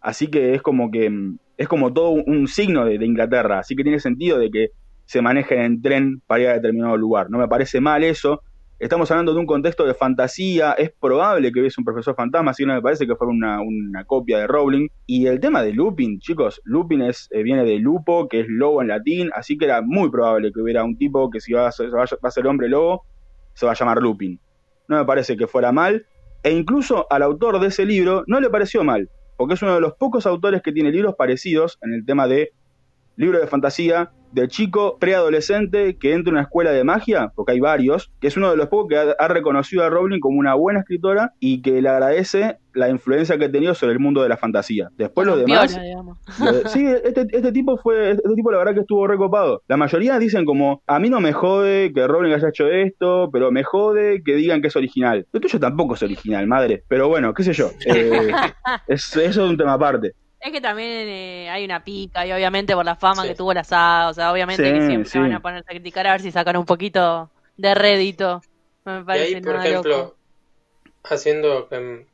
así 0.00 0.28
que 0.28 0.54
es 0.54 0.62
como 0.62 0.90
que 0.90 1.10
mm, 1.10 1.38
es 1.58 1.68
como 1.68 1.92
todo 1.92 2.10
un, 2.10 2.48
signo 2.48 2.86
de, 2.86 2.94
Inglaterra, 3.04 3.58
así 3.58 3.76
que 3.76 3.82
tiene 3.82 4.00
sentido 4.00 4.38
de 4.38 4.50
que 4.50 4.68
se 5.04 5.20
manejen 5.20 5.60
en 5.60 5.82
tren 5.82 6.22
para 6.26 6.42
ir 6.42 6.48
a 6.48 6.54
determinado 6.54 6.96
lugar. 6.96 7.28
No 7.28 7.36
me 7.36 7.46
parece 7.46 7.78
mal 7.78 8.02
eso, 8.04 8.40
Estamos 8.84 9.10
hablando 9.10 9.32
de 9.32 9.40
un 9.40 9.46
contexto 9.46 9.86
de 9.86 9.94
fantasía, 9.94 10.72
es 10.72 10.90
probable 10.90 11.50
que 11.50 11.58
hubiese 11.58 11.80
un 11.80 11.86
profesor 11.86 12.14
fantasma, 12.14 12.52
que 12.52 12.66
no 12.66 12.74
me 12.74 12.82
parece 12.82 13.06
que 13.06 13.16
fuera 13.16 13.32
una, 13.32 14.04
copia 14.04 14.40
de 14.40 14.46
Rowling. 14.46 14.88
Y 15.06 15.26
el 15.26 15.40
tema 15.40 15.62
de 15.62 15.72
Lupin, 15.72 16.18
chicos, 16.18 16.60
Lupin 16.64 17.00
es, 17.00 17.26
eh, 17.30 17.42
viene 17.42 17.64
de 17.64 17.78
lupo, 17.78 18.28
que 18.28 18.40
es 18.40 18.46
lobo 18.46 18.82
en 18.82 18.88
latín, 18.88 19.30
así 19.34 19.56
que 19.56 19.64
era 19.64 19.80
muy 19.80 20.10
probable 20.10 20.52
que 20.52 20.60
hubiera 20.60 20.84
un 20.84 20.98
tipo 20.98 21.30
que 21.30 21.40
si 21.40 21.54
va 21.54 21.66
a 21.66 21.72
ser, 21.72 21.94
va 21.94 22.04
a 22.04 22.30
ser 22.30 22.46
hombre 22.46 22.68
lobo, 22.68 23.06
se 23.54 23.64
va 23.64 23.72
a 23.72 23.74
llamar 23.74 24.02
Lupin. 24.02 24.38
No 24.86 24.98
me 24.98 25.06
parece 25.06 25.38
que 25.38 25.46
fuera 25.46 25.72
mal, 25.72 26.04
e 26.42 26.50
incluso 26.50 27.06
al 27.08 27.22
autor 27.22 27.60
de 27.60 27.68
ese 27.68 27.86
libro 27.86 28.24
no 28.26 28.38
le 28.38 28.50
pareció 28.50 28.84
mal, 28.84 29.08
porque 29.38 29.54
es 29.54 29.62
uno 29.62 29.76
de 29.76 29.80
los 29.80 29.94
pocos 29.94 30.26
autores 30.26 30.60
que 30.60 30.72
tiene 30.72 30.90
libros 30.90 31.14
parecidos 31.14 31.78
en 31.80 31.94
el 31.94 32.04
tema 32.04 32.28
de 32.28 32.52
libro 33.16 33.40
de 33.40 33.46
fantasía 33.46 34.12
del 34.34 34.48
chico 34.48 34.98
preadolescente 34.98 35.96
que 35.96 36.12
entra 36.12 36.32
a 36.32 36.34
una 36.34 36.42
escuela 36.42 36.72
de 36.72 36.84
magia, 36.84 37.32
porque 37.34 37.52
hay 37.52 37.60
varios, 37.60 38.12
que 38.20 38.26
es 38.26 38.36
uno 38.36 38.50
de 38.50 38.56
los 38.56 38.68
pocos 38.68 38.88
que 38.88 38.96
ha, 38.96 39.28
reconocido 39.28 39.84
a 39.84 39.90
Rowling 39.90 40.20
como 40.20 40.38
una 40.38 40.54
buena 40.54 40.80
escritora 40.80 41.32
y 41.40 41.62
que 41.62 41.80
le 41.80 41.88
agradece 41.88 42.58
la 42.72 42.88
influencia 42.88 43.38
que 43.38 43.44
ha 43.44 43.52
tenido 43.52 43.74
sobre 43.74 43.92
el 43.92 44.00
mundo 44.00 44.22
de 44.22 44.28
la 44.28 44.36
fantasía. 44.36 44.88
Después 44.96 45.26
los 45.26 45.38
demás... 45.38 45.78
sí, 46.66 46.86
este, 47.04 47.26
este, 47.30 47.52
tipo 47.52 47.76
fue, 47.76 48.10
este 48.10 48.34
tipo 48.34 48.50
la 48.50 48.58
verdad 48.58 48.74
que 48.74 48.80
estuvo 48.80 49.06
recopado. 49.06 49.62
La 49.68 49.76
mayoría 49.76 50.18
dicen 50.18 50.44
como, 50.44 50.82
a 50.86 50.98
mí 50.98 51.08
no 51.08 51.20
me 51.20 51.32
jode 51.32 51.92
que 51.92 52.06
Rowling 52.06 52.32
haya 52.32 52.48
hecho 52.48 52.66
esto, 52.66 53.30
pero 53.32 53.52
me 53.52 53.62
jode 53.62 54.22
que 54.24 54.34
digan 54.34 54.60
que 54.60 54.68
es 54.68 54.76
original. 54.76 55.26
Lo 55.32 55.40
tuyo 55.40 55.60
tampoco 55.60 55.94
es 55.94 56.02
original, 56.02 56.46
madre. 56.48 56.82
Pero 56.88 57.08
bueno, 57.08 57.32
qué 57.32 57.44
sé 57.44 57.52
yo. 57.52 57.70
Eh, 57.86 58.32
es, 58.88 59.16
eso 59.16 59.44
es 59.44 59.50
un 59.50 59.56
tema 59.56 59.74
aparte. 59.74 60.14
Es 60.44 60.52
que 60.52 60.60
también 60.60 61.08
eh, 61.08 61.48
hay 61.48 61.64
una 61.64 61.82
pica 61.82 62.26
y 62.26 62.32
obviamente 62.32 62.74
por 62.74 62.84
la 62.84 62.96
fama 62.96 63.26
que 63.26 63.34
tuvo 63.34 63.54
la 63.54 63.64
saga, 63.64 64.10
o 64.10 64.12
sea, 64.12 64.30
obviamente 64.30 64.62
que 64.62 64.86
siempre 64.86 65.20
van 65.20 65.32
a 65.32 65.40
ponerse 65.40 65.64
a 65.70 65.72
criticar 65.72 66.06
a 66.06 66.12
ver 66.12 66.20
si 66.20 66.30
sacan 66.30 66.58
un 66.58 66.66
poquito 66.66 67.30
de 67.56 67.74
rédito. 67.74 68.42
Me 68.84 69.02
parece 69.04 69.30
y 69.30 69.34
ahí, 69.36 69.40
por 69.40 69.56
ejemplo, 69.56 70.16
haciendo 71.04 71.66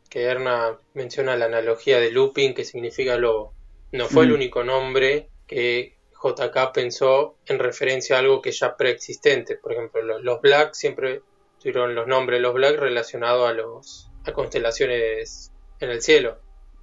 que, 0.09 0.23
Erna 0.23 0.79
menciona 0.95 1.35
la 1.35 1.47
analogía 1.47 1.99
de 1.99 2.13
Lupin, 2.13 2.55
que 2.55 2.65
significa 2.65 3.17
lobo. 3.17 3.53
No 3.91 4.07
fue 4.07 4.23
el 4.23 4.31
mm. 4.31 4.35
único 4.35 4.63
nombre 4.63 5.29
que 5.49 5.97
JK 6.23 6.73
pensó 6.73 7.37
en 7.47 7.59
referencia 7.59 8.15
a 8.15 8.19
algo 8.21 8.41
que 8.41 8.53
ya 8.53 8.77
preexistente. 8.77 9.57
Por 9.57 9.73
ejemplo, 9.73 10.03
los, 10.03 10.23
los 10.23 10.41
Black 10.41 10.75
siempre 10.75 11.23
tuvieron 11.59 11.97
los 11.97 12.07
nombres 12.07 12.39
de 12.39 12.43
los 12.43 12.55
Black 12.55 12.79
relacionados 12.79 13.51
a 13.51 13.55
los 13.55 14.09
a 14.25 14.33
constelaciones 14.33 15.51
en 15.81 15.91
el 15.91 16.01
cielo. 16.01 16.39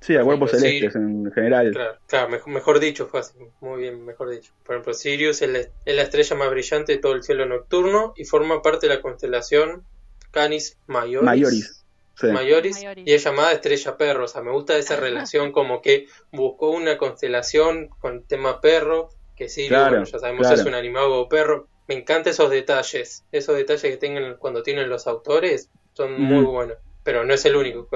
Sí, 0.08 0.16
a 0.16 0.24
cuerpos 0.24 0.52
celestes 0.52 0.96
en 0.96 1.30
general. 1.34 1.98
Claro, 2.08 2.30
mejor, 2.48 2.80
dicho, 2.80 3.08
fue 3.08 3.20
muy 3.60 3.82
bien, 3.82 4.06
mejor 4.06 4.30
dicho. 4.30 4.54
Por 4.64 4.76
ejemplo, 4.76 4.94
Sirius 4.94 5.42
es 5.42 5.70
la, 5.86 6.02
estrella 6.02 6.34
más 6.38 6.50
brillante 6.50 6.94
de 6.94 7.00
todo 7.00 7.12
el 7.12 7.24
cielo 7.24 7.46
nocturno 7.46 8.14
y 8.16 8.24
forma 8.24 8.62
parte 8.62 8.88
de 8.88 8.96
la 8.96 9.02
constelación 9.02 9.84
Canis 10.32 10.78
Majoris. 10.88 11.24
Majoris. 11.24 11.86
Majoris, 12.24 12.86
y 13.04 13.14
es 13.14 13.22
llamada 13.26 13.52
estrella 13.52 13.98
perro. 13.98 14.24
O 14.24 14.28
sea, 14.30 14.42
me 14.42 14.52
gusta 14.52 14.78
esa 14.78 14.96
relación 14.96 15.52
como 15.52 15.82
que 15.82 16.06
buscó 16.32 16.70
una 16.70 16.98
constelación 16.98 17.90
con 18.00 18.24
tema 18.24 18.62
perro, 18.62 19.10
que 19.36 19.50
Sirius, 19.50 20.10
ya 20.10 20.20
sabemos, 20.20 20.50
es 20.50 20.64
un 20.64 20.74
animago 20.74 21.28
perro. 21.28 21.68
Me 21.90 21.96
encantan 21.96 22.32
esos 22.32 22.50
detalles, 22.50 23.26
esos 23.34 23.58
detalles 23.58 23.82
que 23.82 23.98
tengan 23.98 24.38
cuando 24.38 24.64
tienen 24.64 24.88
los 24.88 25.06
autores, 25.06 25.70
son 25.92 26.22
muy 26.22 26.46
buenos 26.46 26.78
pero 27.08 27.24
no 27.24 27.34
es 27.34 27.46
el 27.46 27.56
único. 27.56 27.88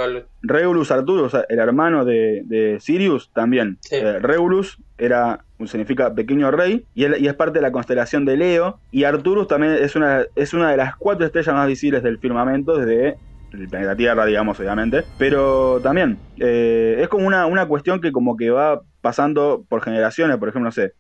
Regulus 0.42 0.90
Arturus, 0.90 1.34
el 1.50 1.60
hermano 1.60 2.06
de, 2.06 2.78
Sirius, 2.80 3.30
también. 3.34 3.78
Eh, 3.92 4.20
Regulus 4.22 4.78
era 4.98 5.44
significa 5.66 6.16
pequeño 6.16 6.50
rey 6.50 6.86
y, 6.96 7.06
y, 7.22 7.28
es 7.28 7.34
parte 7.34 7.60
de 7.60 7.62
la 7.62 7.74
constelación 7.74 8.24
de 8.24 8.38
Leo 8.38 8.80
y 8.90 9.04
Arturus 9.04 9.50
también 9.50 9.74
es 9.74 9.98
una, 9.98 10.24
es 10.34 10.54
una 10.54 10.72
de 10.72 10.78
las 10.78 10.96
cuatro 10.96 11.26
estrellas 11.26 11.54
más 11.54 11.68
visibles 11.68 12.04
del 12.04 12.20
firmamento 12.20 12.78
desde 12.78 13.18
el 13.52 13.68
planeta 13.68 13.98
Tierra, 13.98 14.26
digamos, 14.26 14.58
obviamente, 14.62 15.04
pero 15.18 15.82
también 15.84 16.18
eh, 16.40 17.00
es 17.02 17.10
como 17.10 17.28
una, 17.28 17.48
una 17.48 17.68
cuestión 17.68 18.00
que 18.00 18.14
como 18.14 18.38
que 18.38 18.50
va 18.50 18.82
pasando 19.02 19.66
por 19.68 19.82
generaciones, 19.82 20.38
por 20.38 20.48
ejemplo, 20.48 20.70
no 20.70 20.72
sé, 20.72 20.94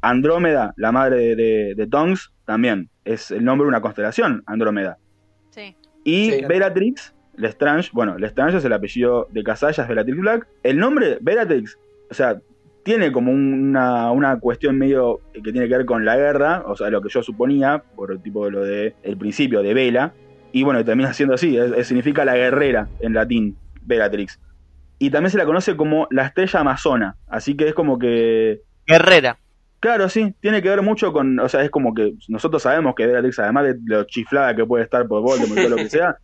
Andrómeda, 0.00 0.72
la 0.78 0.92
madre 0.92 1.36
de, 1.36 1.74
de, 1.76 1.86
Tongs, 1.86 2.32
también 2.46 2.88
es 3.04 3.30
el 3.30 3.44
nombre 3.44 3.66
de 3.66 3.68
una 3.68 3.82
constelación, 3.82 4.42
Andrómeda. 4.46 4.96
Sí. 5.50 5.76
Y 6.04 6.42
Bellatrix 6.46 7.14
Lestrange, 7.40 7.90
bueno, 7.92 8.18
Lestrange 8.18 8.58
es 8.58 8.64
el 8.64 8.72
apellido 8.72 9.26
de 9.30 9.42
Casallas 9.42 9.88
Bellatrix 9.88 10.18
Black. 10.18 10.46
El 10.62 10.78
nombre 10.78 11.18
Bellatrix, 11.20 11.78
o 12.10 12.14
sea, 12.14 12.40
tiene 12.82 13.12
como 13.12 13.32
una, 13.32 14.10
una, 14.10 14.38
cuestión 14.38 14.78
medio 14.78 15.20
que 15.32 15.52
tiene 15.52 15.68
que 15.68 15.76
ver 15.76 15.86
con 15.86 16.04
la 16.04 16.16
guerra, 16.16 16.62
o 16.66 16.76
sea, 16.76 16.90
lo 16.90 17.02
que 17.02 17.08
yo 17.08 17.22
suponía, 17.22 17.82
por 17.94 18.12
el 18.12 18.22
tipo 18.22 18.44
de 18.44 18.50
lo 18.50 18.64
de 18.64 18.94
el 19.02 19.16
principio 19.16 19.62
de 19.62 19.74
Vela, 19.74 20.12
y 20.52 20.62
bueno, 20.62 20.84
termina 20.84 21.12
siendo 21.12 21.34
así, 21.34 21.58
significa 21.82 22.24
la 22.24 22.36
guerrera 22.36 22.88
en 23.00 23.14
latín, 23.14 23.56
Bellatrix. 23.82 24.40
Y 24.98 25.10
también 25.10 25.30
se 25.30 25.38
la 25.38 25.46
conoce 25.46 25.76
como 25.76 26.06
la 26.10 26.26
estrella 26.26 26.60
amazona, 26.60 27.16
así 27.28 27.56
que 27.56 27.68
es 27.68 27.74
como 27.74 27.98
que... 27.98 28.60
Guerrera. 28.86 29.38
Claro, 29.78 30.10
sí, 30.10 30.34
tiene 30.40 30.60
que 30.60 30.68
ver 30.68 30.82
mucho 30.82 31.12
con, 31.12 31.38
o 31.40 31.48
sea, 31.48 31.62
es 31.62 31.70
como 31.70 31.94
que 31.94 32.14
nosotros 32.28 32.62
sabemos 32.62 32.94
que 32.94 33.06
Bellatrix, 33.06 33.38
además 33.38 33.64
de 33.64 33.78
lo 33.84 34.04
chiflada 34.04 34.54
que 34.54 34.66
puede 34.66 34.84
estar 34.84 35.06
por 35.06 35.22
Voldemort 35.22 35.58
y 35.58 35.62
todo 35.62 35.70
lo 35.70 35.76
que 35.76 35.88
sea, 35.88 36.18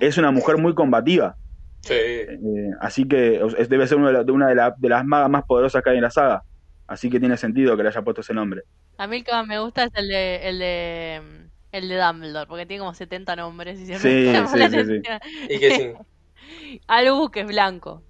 es 0.00 0.18
una 0.18 0.30
mujer 0.30 0.58
muy 0.58 0.74
combativa. 0.74 1.36
Sí. 1.80 1.94
Eh, 1.94 2.70
así 2.80 3.06
que 3.06 3.40
debe 3.68 3.86
ser 3.86 3.98
una, 3.98 4.24
de, 4.24 4.32
una 4.32 4.48
de, 4.48 4.72
de, 4.78 4.88
las 4.88 5.04
magas 5.04 5.28
más 5.28 5.44
poderosas 5.44 5.82
que 5.82 5.90
hay 5.90 5.96
en 5.96 6.02
la 6.02 6.10
saga. 6.10 6.42
Así 6.86 7.10
que 7.10 7.20
tiene 7.20 7.36
sentido 7.36 7.76
que 7.76 7.82
le 7.82 7.88
haya 7.88 8.02
puesto 8.02 8.20
ese 8.20 8.34
nombre. 8.34 8.62
A 8.98 9.06
mí 9.06 9.18
el 9.18 9.24
que 9.24 9.32
más 9.32 9.46
me 9.46 9.58
gusta 9.58 9.84
es 9.84 9.90
el 9.94 10.08
de, 10.08 10.48
el 10.48 10.58
de, 10.58 11.22
el 11.72 11.88
de 11.88 11.96
Dumbledore, 11.96 12.46
porque 12.46 12.66
tiene 12.66 12.80
como 12.80 12.94
70 12.94 13.36
nombres 13.36 13.80
y 13.80 13.86
siempre 13.86 14.46
sí, 14.46 14.68
sí, 14.68 14.84
sí, 14.84 15.54
¿Y 15.54 15.58
qué 15.58 15.70
sí? 15.70 16.80
Albus, 16.86 17.30
que 17.30 17.40
es 17.40 17.46
blanco. 17.46 18.02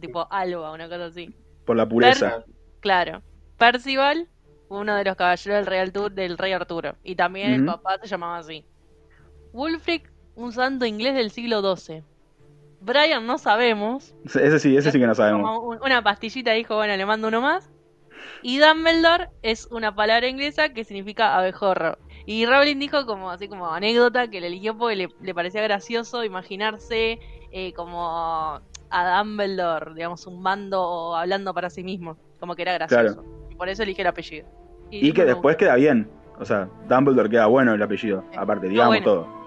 tipo 0.00 0.26
Alba, 0.30 0.72
una 0.72 0.88
cosa 0.88 1.06
así. 1.06 1.34
Por 1.64 1.76
la 1.76 1.88
pureza. 1.88 2.44
claro. 2.80 3.22
Percival, 3.58 4.28
uno 4.68 4.94
de 4.94 5.04
los 5.04 5.16
caballeros 5.16 5.58
del 5.58 5.66
Rey, 5.66 5.80
Arturo, 5.80 6.10
del 6.10 6.38
Rey 6.38 6.52
Arturo. 6.52 6.96
Y 7.02 7.16
también 7.16 7.52
el 7.52 7.64
papá 7.64 7.98
se 8.00 8.06
llamaba 8.06 8.38
así. 8.38 8.64
Wulfric 9.52 10.10
un 10.38 10.52
santo 10.52 10.86
inglés 10.86 11.14
del 11.14 11.30
siglo 11.30 11.76
XII. 11.76 12.02
Brian 12.80 13.26
no 13.26 13.38
sabemos. 13.38 14.14
Ese 14.24 14.58
sí, 14.60 14.76
ese 14.76 14.92
sí 14.92 15.00
que 15.00 15.06
no 15.06 15.14
sabemos. 15.14 15.76
Una 15.84 16.02
pastillita 16.02 16.52
dijo, 16.52 16.76
bueno, 16.76 16.96
le 16.96 17.04
mando 17.04 17.28
uno 17.28 17.40
más. 17.40 17.68
Y 18.42 18.58
Dumbledore 18.58 19.30
es 19.42 19.66
una 19.72 19.94
palabra 19.94 20.28
inglesa 20.28 20.68
que 20.70 20.84
significa 20.84 21.36
abejorro. 21.36 21.98
Y 22.24 22.46
Rowling 22.46 22.78
dijo 22.78 23.04
como 23.04 23.30
así 23.30 23.48
como 23.48 23.68
anécdota 23.72 24.28
que 24.28 24.40
le 24.40 24.46
eligió 24.46 24.76
porque 24.76 25.08
le, 25.20 25.34
parecía 25.34 25.62
gracioso 25.62 26.24
imaginarse 26.24 27.18
eh, 27.50 27.72
como 27.72 28.60
a 28.90 29.18
Dumbledore, 29.18 29.94
digamos, 29.94 30.26
un 30.26 30.42
bando 30.42 31.16
hablando 31.16 31.52
para 31.52 31.68
sí 31.68 31.82
mismo. 31.82 32.16
Como 32.38 32.54
que 32.54 32.62
era 32.62 32.74
gracioso. 32.74 33.24
Y 33.50 33.56
por 33.56 33.68
eso 33.68 33.82
eligió 33.82 34.02
el 34.02 34.08
apellido. 34.08 34.46
Y, 34.90 35.12
que 35.12 35.24
después 35.24 35.56
queda 35.56 35.74
bien. 35.74 36.08
O 36.38 36.44
sea, 36.44 36.68
Dumbledore 36.88 37.28
queda 37.28 37.46
bueno 37.46 37.74
el 37.74 37.82
apellido. 37.82 38.24
Aparte, 38.36 38.68
digamos 38.68 39.02
todo. 39.02 39.37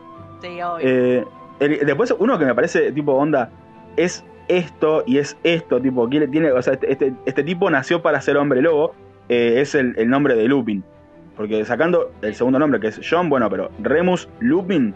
Sí, 0.41 0.59
eh, 0.81 1.25
después 1.59 2.13
uno 2.17 2.39
que 2.39 2.45
me 2.45 2.55
parece 2.55 2.91
tipo 2.91 3.13
onda 3.13 3.49
es 3.95 4.25
esto 4.47 5.03
y 5.05 5.17
es 5.17 5.37
esto, 5.43 5.81
tipo, 5.81 6.09
tiene, 6.09 6.51
o 6.51 6.61
sea, 6.61 6.73
este, 6.73 6.91
este, 6.91 7.13
este, 7.25 7.43
tipo 7.43 7.69
nació 7.69 8.01
para 8.01 8.19
ser 8.21 8.37
hombre 8.37 8.61
lobo, 8.61 8.93
eh, 9.29 9.61
es 9.61 9.75
el, 9.75 10.09
nombre 10.09 10.35
de 10.35 10.45
Lupin. 10.45 10.83
Porque 11.35 11.63
sacando 11.65 12.11
el 12.21 12.35
segundo 12.35 12.59
nombre, 12.59 12.79
que 12.79 12.87
es 12.87 12.99
John, 13.07 13.29
bueno, 13.29 13.49
pero 13.49 13.71
Remus 13.79 14.27
Lupin, 14.39 14.93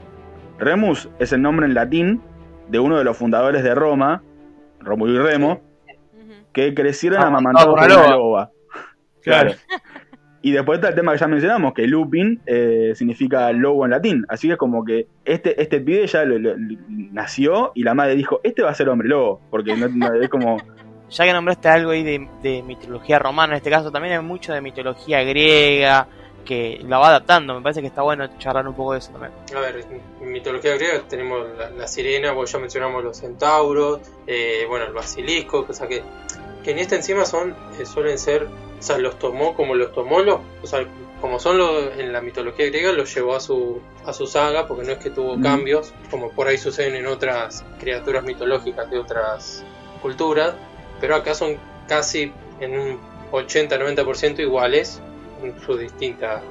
Remus 0.60 1.10
es 1.20 1.32
el 1.32 1.42
nombre 1.42 1.66
en 1.66 1.74
latín 1.74 2.22
de 2.68 2.80
uno 2.80 2.98
de 2.98 3.04
los 3.04 3.16
fundadores 3.18 3.64
de 3.64 3.74
Roma, 3.74 4.22
Rómulo 4.80 5.14
y 5.14 5.20
Remo, 5.20 5.62
que 6.52 6.74
crecieron 6.74 7.22
ah, 7.22 7.28
amamantados 7.28 7.76
por 7.76 7.86
una 7.86 8.10
loba. 8.10 8.52
Claro. 9.22 9.52
Y 10.46 10.52
después 10.52 10.78
está 10.78 10.90
el 10.90 10.96
tema 10.96 11.12
que 11.12 11.18
ya 11.18 11.28
mencionamos, 11.28 11.74
que 11.74 11.88
Lupin 11.88 12.40
eh, 12.46 12.94
significa 12.94 13.52
lobo 13.52 13.84
en 13.86 13.90
latín. 13.90 14.26
Así 14.30 14.46
que 14.46 14.54
es 14.54 14.60
como 14.60 14.86
que 14.86 15.08
este, 15.26 15.60
este 15.60 15.80
pibe 15.80 16.06
ya 16.06 16.24
nació 17.14 17.72
y 17.74 17.82
la 17.82 17.96
madre 17.96 18.16
dijo, 18.16 18.42
este 18.44 18.62
va 18.62 18.70
a 18.70 18.76
ser 18.76 18.88
hombre 18.90 19.08
lobo. 19.08 19.42
Porque 19.50 19.76
no, 19.76 20.14
es 20.22 20.30
como... 20.30 20.58
Ya 21.10 21.24
que 21.24 21.34
nombraste 21.34 21.68
algo 21.68 21.92
ahí 21.92 22.04
de, 22.04 22.64
mitología 22.64 23.18
romana, 23.18 23.54
en 23.54 23.58
este 23.58 23.72
caso 23.72 23.92
también 23.92 24.16
hay 24.20 24.24
mucho 24.24 24.54
de 24.54 24.62
mitología 24.62 25.24
griega, 25.24 26.08
que 26.46 26.80
la 26.88 27.00
va 27.00 27.08
adaptando. 27.08 27.56
Me 27.56 27.62
parece 27.62 27.82
que 27.82 27.88
está 27.88 28.04
bueno 28.04 28.28
charlar 28.38 28.68
un 28.68 28.76
poco 28.76 28.94
de 28.94 29.00
eso 29.00 29.12
también. 29.12 29.32
A 29.56 29.60
ver, 29.60 29.84
en 30.22 30.32
mitología 30.32 30.76
griega 30.76 31.02
tenemos 31.08 31.48
la, 31.76 31.88
sirena, 31.88 32.36
pues 32.36 32.52
ya 32.52 32.60
mencionamos 32.60 33.04
los 33.04 33.18
centauros, 33.18 34.00
eh, 34.28 34.66
bueno, 34.68 34.86
el 34.86 34.94
basilisco, 34.94 35.66
o 35.68 35.74
sea 35.74 35.88
que, 35.88 36.04
que 36.66 36.72
en 36.72 36.80
esta 36.80 36.96
encima 36.96 37.26
son 37.26 37.56
eh, 37.80 37.86
suelen 37.86 38.18
ser 38.18 38.50
o 38.80 38.82
sea, 38.82 38.98
los 38.98 39.18
tomó 39.18 39.56
como 39.56 39.74
los 39.74 39.94
tomó, 39.94 40.20
los, 40.20 40.42
o 40.62 40.68
sea, 40.68 40.86
como 41.22 41.40
son 41.40 41.58
los, 41.58 41.98
en 41.98 42.12
la 42.12 42.22
mitología 42.22 42.66
griega, 42.68 42.92
los 42.92 43.14
llevó 43.16 43.36
a 43.36 43.40
su, 43.40 43.82
a 44.06 44.14
su 44.14 44.28
saga, 44.28 44.68
porque 44.68 44.86
no 44.86 44.94
es 44.94 45.00
que 45.00 45.10
tuvo 45.10 45.40
cambios, 45.42 45.94
como 46.12 46.30
por 46.32 46.48
ahí 46.48 46.58
suceden 46.58 46.96
en 46.96 47.08
otras 47.08 47.64
criaturas 47.80 48.24
mitológicas 48.26 48.90
de 48.92 49.00
otras 49.00 49.64
culturas, 50.02 50.56
pero 51.00 51.16
acá 51.16 51.34
son 51.34 51.58
casi 51.88 52.34
en 52.60 52.78
un 52.78 53.00
80-90% 53.32 54.40
iguales 54.40 55.00
en 55.42 55.60
sus 55.62 55.80
distintas 55.80 56.42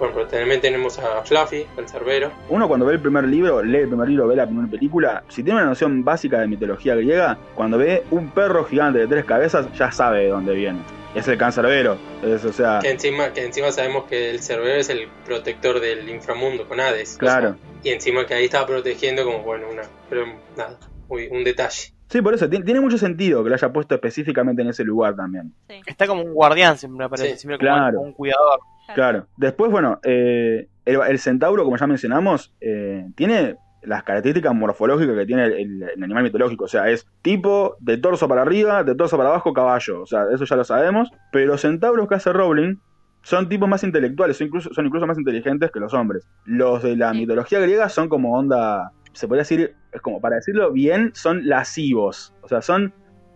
bueno, 0.00 0.26
también 0.26 0.60
tenemos 0.60 0.98
a 0.98 1.22
Fluffy, 1.22 1.66
el 1.76 1.88
cerbero. 1.88 2.30
Uno 2.48 2.66
cuando 2.66 2.86
ve 2.86 2.94
el 2.94 3.00
primer 3.00 3.24
libro, 3.24 3.62
lee 3.62 3.78
el 3.78 3.88
primer 3.88 4.08
libro, 4.08 4.26
ve 4.26 4.36
la 4.36 4.46
primera 4.46 4.68
película, 4.68 5.22
si 5.28 5.42
tiene 5.42 5.60
una 5.60 5.68
noción 5.68 6.02
básica 6.04 6.40
de 6.40 6.48
mitología 6.48 6.94
griega, 6.94 7.38
cuando 7.54 7.78
ve 7.78 8.02
un 8.10 8.30
perro 8.30 8.64
gigante 8.64 8.98
de 9.00 9.06
tres 9.06 9.24
cabezas, 9.24 9.72
ya 9.74 9.92
sabe 9.92 10.24
de 10.24 10.28
dónde 10.28 10.54
viene 10.54 10.80
es 11.14 11.26
el 11.28 11.38
cancerbero. 11.38 11.98
Es, 12.22 12.44
o 12.44 12.52
sea... 12.52 12.78
que, 12.80 12.90
encima, 12.90 13.32
que 13.32 13.44
encima 13.44 13.72
sabemos 13.72 14.04
que 14.04 14.30
el 14.30 14.40
cerbero 14.40 14.78
es 14.78 14.88
el 14.90 15.08
protector 15.24 15.80
del 15.80 16.08
inframundo 16.08 16.66
con 16.68 16.80
Hades. 16.80 17.16
Claro. 17.18 17.56
y 17.82 17.90
encima 17.90 18.26
que 18.26 18.34
ahí 18.34 18.44
estaba 18.44 18.66
protegiendo 18.66 19.24
como, 19.24 19.42
bueno, 19.42 19.66
una... 19.70 19.82
Pero 20.08 20.26
nada, 20.56 20.78
un 21.08 21.44
detalle. 21.44 21.92
Sí, 22.08 22.22
por 22.22 22.34
eso, 22.34 22.48
tiene, 22.48 22.80
mucho 22.80 22.98
sentido 22.98 23.42
que 23.44 23.50
lo 23.50 23.54
haya 23.54 23.72
puesto 23.72 23.94
específicamente 23.94 24.62
en 24.62 24.68
ese 24.68 24.82
lugar 24.82 25.14
también. 25.14 25.54
Está 25.86 26.08
como 26.08 26.22
un 26.22 26.34
guardián, 26.34 26.76
siempre 26.76 27.06
aparece, 27.06 27.36
siempre 27.36 27.68
como 27.68 28.00
un 28.02 28.12
cuidador. 28.12 28.60
Claro. 28.94 29.26
Después, 29.36 29.70
bueno, 29.70 30.00
eh, 30.02 30.68
el, 30.84 31.18
centauro, 31.18 31.64
como 31.64 31.76
ya 31.76 31.86
mencionamos, 31.86 32.54
eh, 32.60 33.06
tiene 33.16 33.56
las 33.82 34.02
características 34.02 34.54
morfológicas 34.54 35.16
que 35.16 35.26
tiene 35.26 35.44
el, 35.46 36.02
animal 36.02 36.24
mitológico. 36.24 36.64
O 36.64 36.68
sea, 36.68 36.88
es 36.88 37.06
tipo 37.22 37.76
de 37.80 37.96
torso 37.96 38.28
para 38.28 38.42
arriba, 38.42 38.84
de 38.84 38.94
torso 38.94 39.16
para 39.16 39.30
abajo, 39.30 39.52
caballo. 39.52 40.02
O 40.02 40.06
sea, 40.06 40.24
eso 40.32 40.44
ya 40.44 40.56
lo 40.56 40.64
sabemos. 40.64 41.10
Pero 41.32 41.46
los 41.46 41.60
centauros 41.62 42.08
que 42.08 42.14
hace 42.14 42.32
Rowling 42.32 42.76
son 43.22 43.48
tipos 43.48 43.68
más 43.68 43.84
intelectuales, 43.84 44.36
son 44.36 44.46
incluso, 44.48 44.72
son 44.72 44.86
incluso 44.86 45.06
más 45.06 45.18
inteligentes 45.18 45.70
que 45.70 45.80
los 45.80 45.94
hombres. 45.94 46.26
Los 46.44 46.82
de 46.82 46.96
la 46.96 47.12
mitología 47.12 47.60
griega 47.60 47.88
son 47.88 48.08
como 48.08 48.36
onda, 48.36 48.92
se 49.12 49.28
podría 49.28 49.42
decir, 49.42 49.74
es 49.92 50.00
como 50.00 50.20
para 50.20 50.36
decirlo 50.36 50.72
bien, 50.72 51.10
son 51.14 51.46
lascivos. 51.46 52.34
O 52.42 52.48
sea, 52.48 52.62
son 52.62 52.92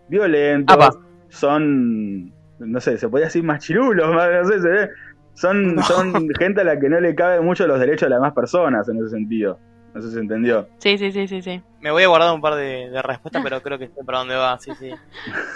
violentos, 0.09 0.99
son, 1.29 2.33
no 2.59 2.79
sé, 2.79 2.97
se 2.97 3.09
podría 3.09 3.27
decir 3.27 3.43
machirulos, 3.43 4.09
no 4.15 4.45
sé, 4.45 4.61
se 4.61 4.69
ve. 4.69 4.89
Son, 5.35 5.81
son 5.83 6.29
gente 6.39 6.61
a 6.61 6.63
la 6.63 6.79
que 6.79 6.89
no 6.89 6.99
le 6.99 7.13
cabe 7.13 7.41
mucho 7.41 7.67
los 7.67 7.79
derechos 7.79 8.07
de 8.07 8.09
las 8.09 8.17
demás 8.17 8.33
personas 8.33 8.87
en 8.89 8.97
ese 8.97 9.09
sentido. 9.09 9.59
No 9.95 10.01
sé 10.01 10.09
si 10.09 10.15
se 10.15 10.19
entendió. 10.19 10.67
Sí, 10.77 10.97
sí, 10.97 11.09
sí, 11.13 11.25
sí, 11.25 11.41
sí. 11.41 11.61
Me 11.79 11.89
voy 11.89 12.03
a 12.03 12.07
guardar 12.07 12.33
un 12.33 12.41
par 12.41 12.55
de, 12.55 13.01
respuestas, 13.01 13.41
pero 13.41 13.61
creo 13.61 13.79
que 13.79 13.87
sé 13.87 14.03
para 14.03 14.19
dónde 14.19 14.35
va, 14.35 14.59
sí, 14.59 14.71
sí. 14.77 14.89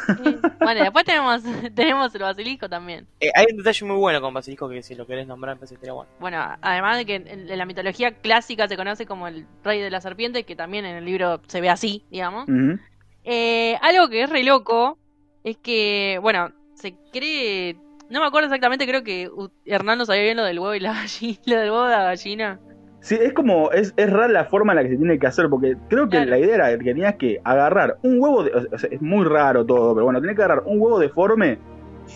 bueno, 0.61 0.81
después 0.81 1.03
tenemos, 1.03 1.43
tenemos 1.75 2.15
el 2.15 2.21
basilisco 2.21 2.69
también. 2.69 3.05
Eh, 3.19 3.31
hay 3.35 3.47
un 3.51 3.57
detalle 3.57 3.85
muy 3.85 3.97
bueno 3.97 4.21
con 4.21 4.33
basilisco 4.33 4.69
que 4.69 4.81
si 4.81 4.95
lo 4.95 5.05
querés 5.05 5.27
nombrar, 5.27 5.57
me 5.59 5.91
bueno. 5.91 6.09
Bueno, 6.21 6.37
además 6.61 6.97
de 6.97 7.05
que 7.05 7.15
en, 7.15 7.57
la 7.57 7.65
mitología 7.65 8.11
clásica 8.11 8.69
se 8.69 8.77
conoce 8.77 9.05
como 9.05 9.27
el 9.27 9.45
rey 9.61 9.81
de 9.81 9.89
la 9.89 9.99
serpiente, 9.99 10.45
que 10.45 10.55
también 10.55 10.85
en 10.85 10.95
el 10.95 11.03
libro 11.03 11.41
se 11.47 11.59
ve 11.59 11.69
así, 11.69 12.05
digamos. 12.09 12.47
eh, 13.25 13.77
algo 13.81 14.07
que 14.07 14.23
es 14.23 14.29
re 14.29 14.43
loco 14.43 14.97
es 15.43 15.57
que, 15.57 16.17
bueno, 16.21 16.51
se 16.75 16.95
cree... 17.11 17.75
No 18.09 18.19
me 18.21 18.25
acuerdo 18.25 18.47
exactamente, 18.47 18.87
creo 18.87 19.03
que 19.03 19.29
Hernando 19.65 20.05
sabía 20.05 20.23
bien 20.23 20.37
lo 20.37 20.43
del 20.43 20.59
huevo 20.59 20.73
y 20.73 20.79
la 20.79 20.93
gallina, 21.01 21.39
lo 21.45 21.55
del 21.57 21.71
huevo 21.71 21.83
de 21.85 21.91
la 21.91 22.03
gallina. 22.03 22.59
Sí, 23.01 23.15
es 23.15 23.31
como, 23.33 23.71
es, 23.71 23.93
es 23.95 24.09
rara 24.09 24.27
la 24.27 24.45
forma 24.45 24.73
en 24.73 24.77
la 24.77 24.83
que 24.83 24.89
se 24.89 24.97
tiene 24.97 25.17
que 25.17 25.27
hacer, 25.27 25.47
porque 25.49 25.77
creo 25.89 26.09
que 26.09 26.25
la 26.25 26.37
idea 26.37 26.55
era 26.55 26.77
que 26.77 26.83
tenías 26.83 27.15
que 27.15 27.39
agarrar 27.45 27.97
un 28.03 28.19
huevo, 28.19 28.43
de, 28.43 28.51
o 28.51 28.77
sea, 28.77 28.89
es 28.91 29.01
muy 29.01 29.25
raro 29.25 29.65
todo, 29.65 29.93
pero 29.93 30.05
bueno, 30.05 30.19
tenés 30.19 30.35
que 30.35 30.43
agarrar 30.43 30.63
un 30.65 30.81
huevo 30.81 30.99
deforme 30.99 31.59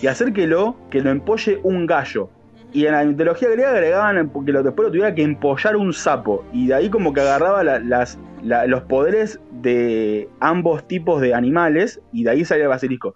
y 0.01 0.07
hacer 0.07 0.33
que 0.33 0.45
lo, 0.45 0.75
que 0.89 0.99
lo 0.99 1.09
empolle 1.09 1.59
un 1.63 1.85
gallo. 1.85 2.29
Y 2.73 2.87
en 2.87 2.93
la 2.93 3.05
mitología 3.05 3.49
griega 3.49 3.69
agregaban 3.69 4.31
que 4.45 4.51
lo, 4.51 4.63
después 4.63 4.87
lo 4.87 4.91
tuviera 4.91 5.13
que 5.13 5.21
empollar 5.21 5.75
un 5.75 5.93
sapo. 5.93 6.43
Y 6.51 6.67
de 6.67 6.73
ahí 6.73 6.89
como 6.89 7.13
que 7.13 7.21
agarraba 7.21 7.63
las, 7.63 8.17
los 8.41 8.81
poderes 8.83 9.39
de 9.51 10.27
ambos 10.39 10.87
tipos 10.87 11.21
de 11.21 11.35
animales 11.35 12.01
y 12.11 12.23
de 12.23 12.31
ahí 12.31 12.43
salía 12.43 12.63
el 12.63 12.69
basilisco. 12.69 13.15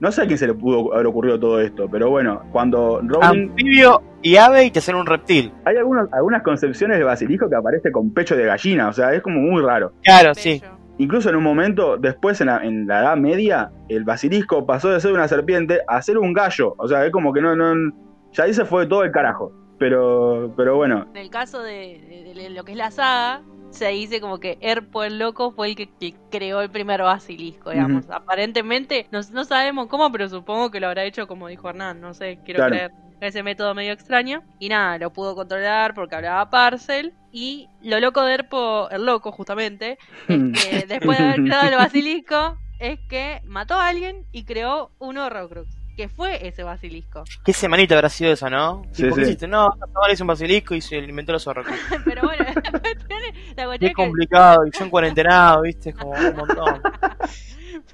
No 0.00 0.12
sé 0.12 0.22
a 0.22 0.26
quién 0.26 0.38
se 0.38 0.46
le 0.46 0.54
pudo 0.54 0.94
haber 0.94 1.06
ocurrido 1.06 1.40
todo 1.40 1.60
esto, 1.60 1.88
pero 1.90 2.08
bueno, 2.10 2.42
cuando 2.52 3.00
Rowling... 3.02 3.50
Anfibio 3.50 4.02
y 4.22 4.36
ave 4.36 4.66
y 4.66 4.70
que 4.70 4.80
ser 4.80 4.94
un 4.94 5.06
reptil. 5.06 5.52
Hay 5.64 5.76
algunas, 5.76 6.12
algunas 6.12 6.42
concepciones 6.42 6.98
de 6.98 7.04
basilisco 7.04 7.48
que 7.48 7.56
aparece 7.56 7.90
con 7.90 8.12
pecho 8.12 8.36
de 8.36 8.44
gallina, 8.44 8.88
o 8.88 8.92
sea, 8.92 9.12
es 9.12 9.22
como 9.22 9.40
muy 9.40 9.60
raro. 9.60 9.92
Claro, 10.04 10.34
sí. 10.34 10.62
Incluso 10.98 11.30
en 11.30 11.36
un 11.36 11.44
momento, 11.44 11.96
después 11.96 12.40
en 12.40 12.48
la, 12.48 12.64
en 12.64 12.86
la 12.86 13.00
Edad 13.00 13.16
Media, 13.16 13.70
el 13.88 14.04
basilisco 14.04 14.66
pasó 14.66 14.90
de 14.90 15.00
ser 15.00 15.12
una 15.12 15.28
serpiente 15.28 15.80
a 15.86 16.02
ser 16.02 16.18
un 16.18 16.32
gallo. 16.32 16.74
O 16.76 16.88
sea, 16.88 17.04
es 17.06 17.12
como 17.12 17.32
que 17.32 17.40
no, 17.40 17.54
no, 17.54 17.92
ya 18.32 18.44
ahí 18.44 18.54
se 18.54 18.64
fue 18.64 18.86
todo 18.86 19.04
el 19.04 19.12
carajo. 19.12 19.52
Pero, 19.78 20.52
pero 20.56 20.76
bueno. 20.76 21.06
En 21.14 21.18
el 21.18 21.30
caso 21.30 21.62
de, 21.62 22.32
de 22.34 22.50
lo 22.50 22.64
que 22.64 22.72
es 22.72 22.78
la 22.78 22.90
saga, 22.90 23.42
se 23.70 23.88
dice 23.88 24.20
como 24.20 24.40
que 24.40 24.58
Erpo 24.60 25.04
el 25.04 25.18
loco 25.18 25.52
fue 25.52 25.68
el 25.68 25.76
que, 25.76 26.14
creó 26.30 26.60
el 26.60 26.70
primer 26.70 27.02
basilisco, 27.02 27.70
digamos. 27.70 28.08
Aparentemente, 28.10 29.06
no, 29.10 29.20
no, 29.32 29.44
sabemos 29.44 29.88
cómo, 29.88 30.10
pero 30.10 30.28
supongo 30.28 30.70
que 30.70 30.80
lo 30.80 30.88
habrá 30.88 31.04
hecho 31.04 31.26
como 31.26 31.48
dijo 31.48 31.68
Hernán, 31.68 32.00
no 32.00 32.14
sé, 32.14 32.38
quiero 32.44 32.66
creer. 32.66 32.92
Ese 33.20 33.42
método 33.42 33.74
medio 33.74 33.92
extraño. 33.92 34.44
Y 34.60 34.68
nada, 34.68 34.96
lo 34.96 35.12
pudo 35.12 35.34
controlar 35.34 35.92
porque 35.92 36.14
hablaba 36.14 36.50
Parcel. 36.50 37.14
Y 37.32 37.68
lo 37.82 37.98
loco 37.98 38.22
de 38.22 38.34
Erpo, 38.34 38.88
el 38.90 39.04
loco 39.04 39.32
justamente, 39.32 39.98
es 40.28 40.52
que 40.52 40.86
después 40.86 41.18
de 41.18 41.24
haber 41.24 41.42
creado 41.42 41.68
el 41.68 41.74
basilisco, 41.78 42.56
es 42.78 43.00
que 43.08 43.40
mató 43.44 43.74
a 43.74 43.88
alguien 43.88 44.24
y 44.30 44.44
creó 44.44 44.92
un 45.00 45.18
Horrocrux 45.18 45.77
que 45.98 46.08
fue 46.08 46.46
ese 46.46 46.62
basilisco. 46.62 47.24
Qué 47.44 47.52
semanita 47.52 47.96
habrá 47.96 48.08
sido 48.08 48.30
eso, 48.30 48.48
¿no? 48.48 48.84
Sí, 48.92 49.10
sí. 49.10 49.36
No, 49.48 49.68
no, 49.68 50.12
hizo 50.12 50.22
un 50.22 50.28
basilisco 50.28 50.76
y 50.76 50.80
se 50.80 50.96
inventó 50.98 51.32
los 51.32 51.42
zorros. 51.42 51.66
Pero 52.04 52.22
bueno, 52.22 52.44
la 53.56 53.66
cuestión, 53.66 53.90
es 53.90 53.96
complicado, 53.96 54.64
y 54.64 54.70
yo 54.70 54.84
en 54.84 54.90
cuarentenado, 54.90 55.62
viste, 55.62 55.92
como 55.92 56.12
un 56.12 56.36
montón. 56.36 56.80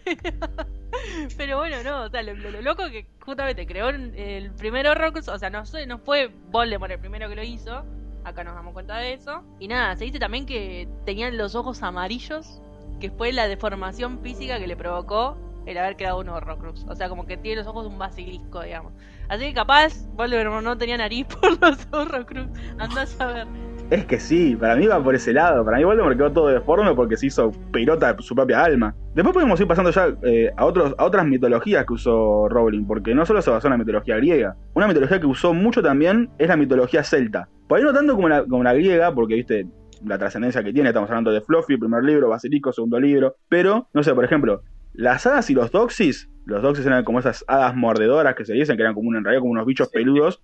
pero, 1.39 1.57
bueno, 1.57 1.83
no, 1.83 2.03
o 2.03 2.11
sea, 2.11 2.23
lo, 2.23 2.35
loco 2.61 2.91
que 2.91 3.07
justamente 3.25 3.67
creó 3.67 3.89
el 3.89 4.53
primer 4.59 4.87
Horrocrux, 4.87 5.29
o 5.29 5.39
sea, 5.39 5.49
no, 5.49 5.63
no 5.87 5.99
fue 5.99 6.31
Voldemort 6.51 6.93
el 6.93 6.99
primero 6.99 7.27
que 7.31 7.37
lo 7.37 7.43
hizo, 7.43 7.87
acá 8.23 8.45
nos 8.45 8.55
damos 8.55 8.75
cuenta 8.75 8.99
de 8.99 9.15
eso. 9.15 9.43
Y 9.59 9.69
nada, 9.69 9.97
se 9.97 10.05
dice 10.05 10.19
también 10.19 10.45
que 10.45 10.87
tenían 11.07 11.39
los 11.39 11.55
ojos 11.55 11.83
amarillos, 11.83 12.61
que 13.01 13.11
fue 13.11 13.33
la 13.33 13.49
deformación 13.49 14.21
física 14.21 14.59
que 14.59 14.67
le 14.67 14.77
provocó 14.77 15.39
el 15.67 15.79
haber 15.79 15.97
creado 15.97 16.21
un 16.21 16.29
Horrocrux. 16.29 16.85
O 16.89 16.95
sea, 16.95 17.09
como 17.09 17.27
que 17.27 17.37
tiene 17.37 17.59
los 17.59 17.67
ojos 17.67 17.85
de 17.85 17.91
un 17.91 17.99
basilisco, 17.99 18.63
digamos. 18.63 18.93
Así 19.29 19.47
que 19.47 19.55
capaz 19.55 20.07
Voldemort 20.15 20.63
no 20.63 20.77
tenía 20.77 20.97
nariz 20.97 21.27
por 21.41 21.61
los 21.61 21.89
Horrocrux. 21.91 22.49
Anda 22.79 23.03
a 23.03 23.07
saber. 23.07 23.47
Es 23.91 24.07
que 24.07 24.19
sí, 24.19 24.57
para 24.57 24.77
mí 24.77 24.87
va 24.87 25.03
por 25.03 25.15
ese 25.15 25.33
lado. 25.33 25.65
Para 25.65 25.77
mí 25.77 25.85
Voldemort 25.85 26.17
quedó 26.17 26.33
todo 26.33 26.49
deforme 26.49 26.95
porque 26.95 27.17
se 27.17 27.27
hizo 27.27 27.53
pelota 27.73 28.13
de 28.13 28.23
su 28.23 28.35
propia 28.35 28.65
alma. 28.65 28.95
Después 29.15 29.35
podemos 29.35 29.61
ir 29.61 29.67
pasando 29.67 29.91
ya 29.91 30.15
eh, 30.23 30.51
a, 30.57 30.65
otros, 30.65 30.95
a 30.99 31.05
otras 31.05 31.27
mitologías 31.27 31.85
que 31.87 31.93
usó 31.93 32.49
Rowling, 32.49 32.87
porque 32.87 33.15
no 33.15 33.27
solo 33.27 33.43
se 33.43 33.51
basó 33.51 33.69
en 33.69 33.73
la 33.73 33.79
mitología 33.79 34.17
griega. 34.17 34.57
Una 34.75 34.89
mitología 34.89 35.21
que 35.21 35.27
usó 35.27 35.53
mucho 35.55 35.83
también 35.83 36.31
es 36.39 36.49
la 36.49 36.57
mitología 36.57 37.05
celta. 37.05 37.49
Por 37.69 37.79
ahí 37.79 37.85
no 37.85 37.93
tanto 37.93 38.15
como 38.15 38.29
la, 38.29 38.45
como 38.45 38.63
la 38.63 38.75
griega, 38.75 39.15
porque 39.15 39.35
viste 39.35 39.67
la 40.05 40.19
trascendencia 40.19 40.63
que 40.63 40.73
tiene, 40.73 40.91
estamos 40.91 41.09
hablando 41.11 41.33
de 41.33 41.41
Fluffy, 41.41 41.77
primer 41.77 42.05
libro, 42.05 42.29
Basilico, 42.29 42.73
segundo 42.73 43.01
libro, 43.01 43.37
pero, 43.49 43.89
no 43.95 44.03
sé, 44.03 44.15
por 44.15 44.25
ejemplo, 44.25 44.63
las 44.95 45.27
hadas 45.27 45.51
y 45.51 45.55
los 45.55 45.71
doxis, 45.71 46.29
los 46.47 46.63
doxis 46.63 46.87
eran 46.87 47.05
como 47.05 47.19
esas 47.19 47.45
hadas 47.47 47.77
mordedoras 47.77 48.35
que 48.35 48.45
se 48.45 48.55
dicen, 48.55 48.77
que 48.77 48.83
eran 48.83 48.95
como 48.95 49.15
en 49.15 49.25
realidad 49.25 49.41
como 49.41 49.53
unos 49.53 49.67
bichos 49.67 49.89
peludos, 49.89 50.41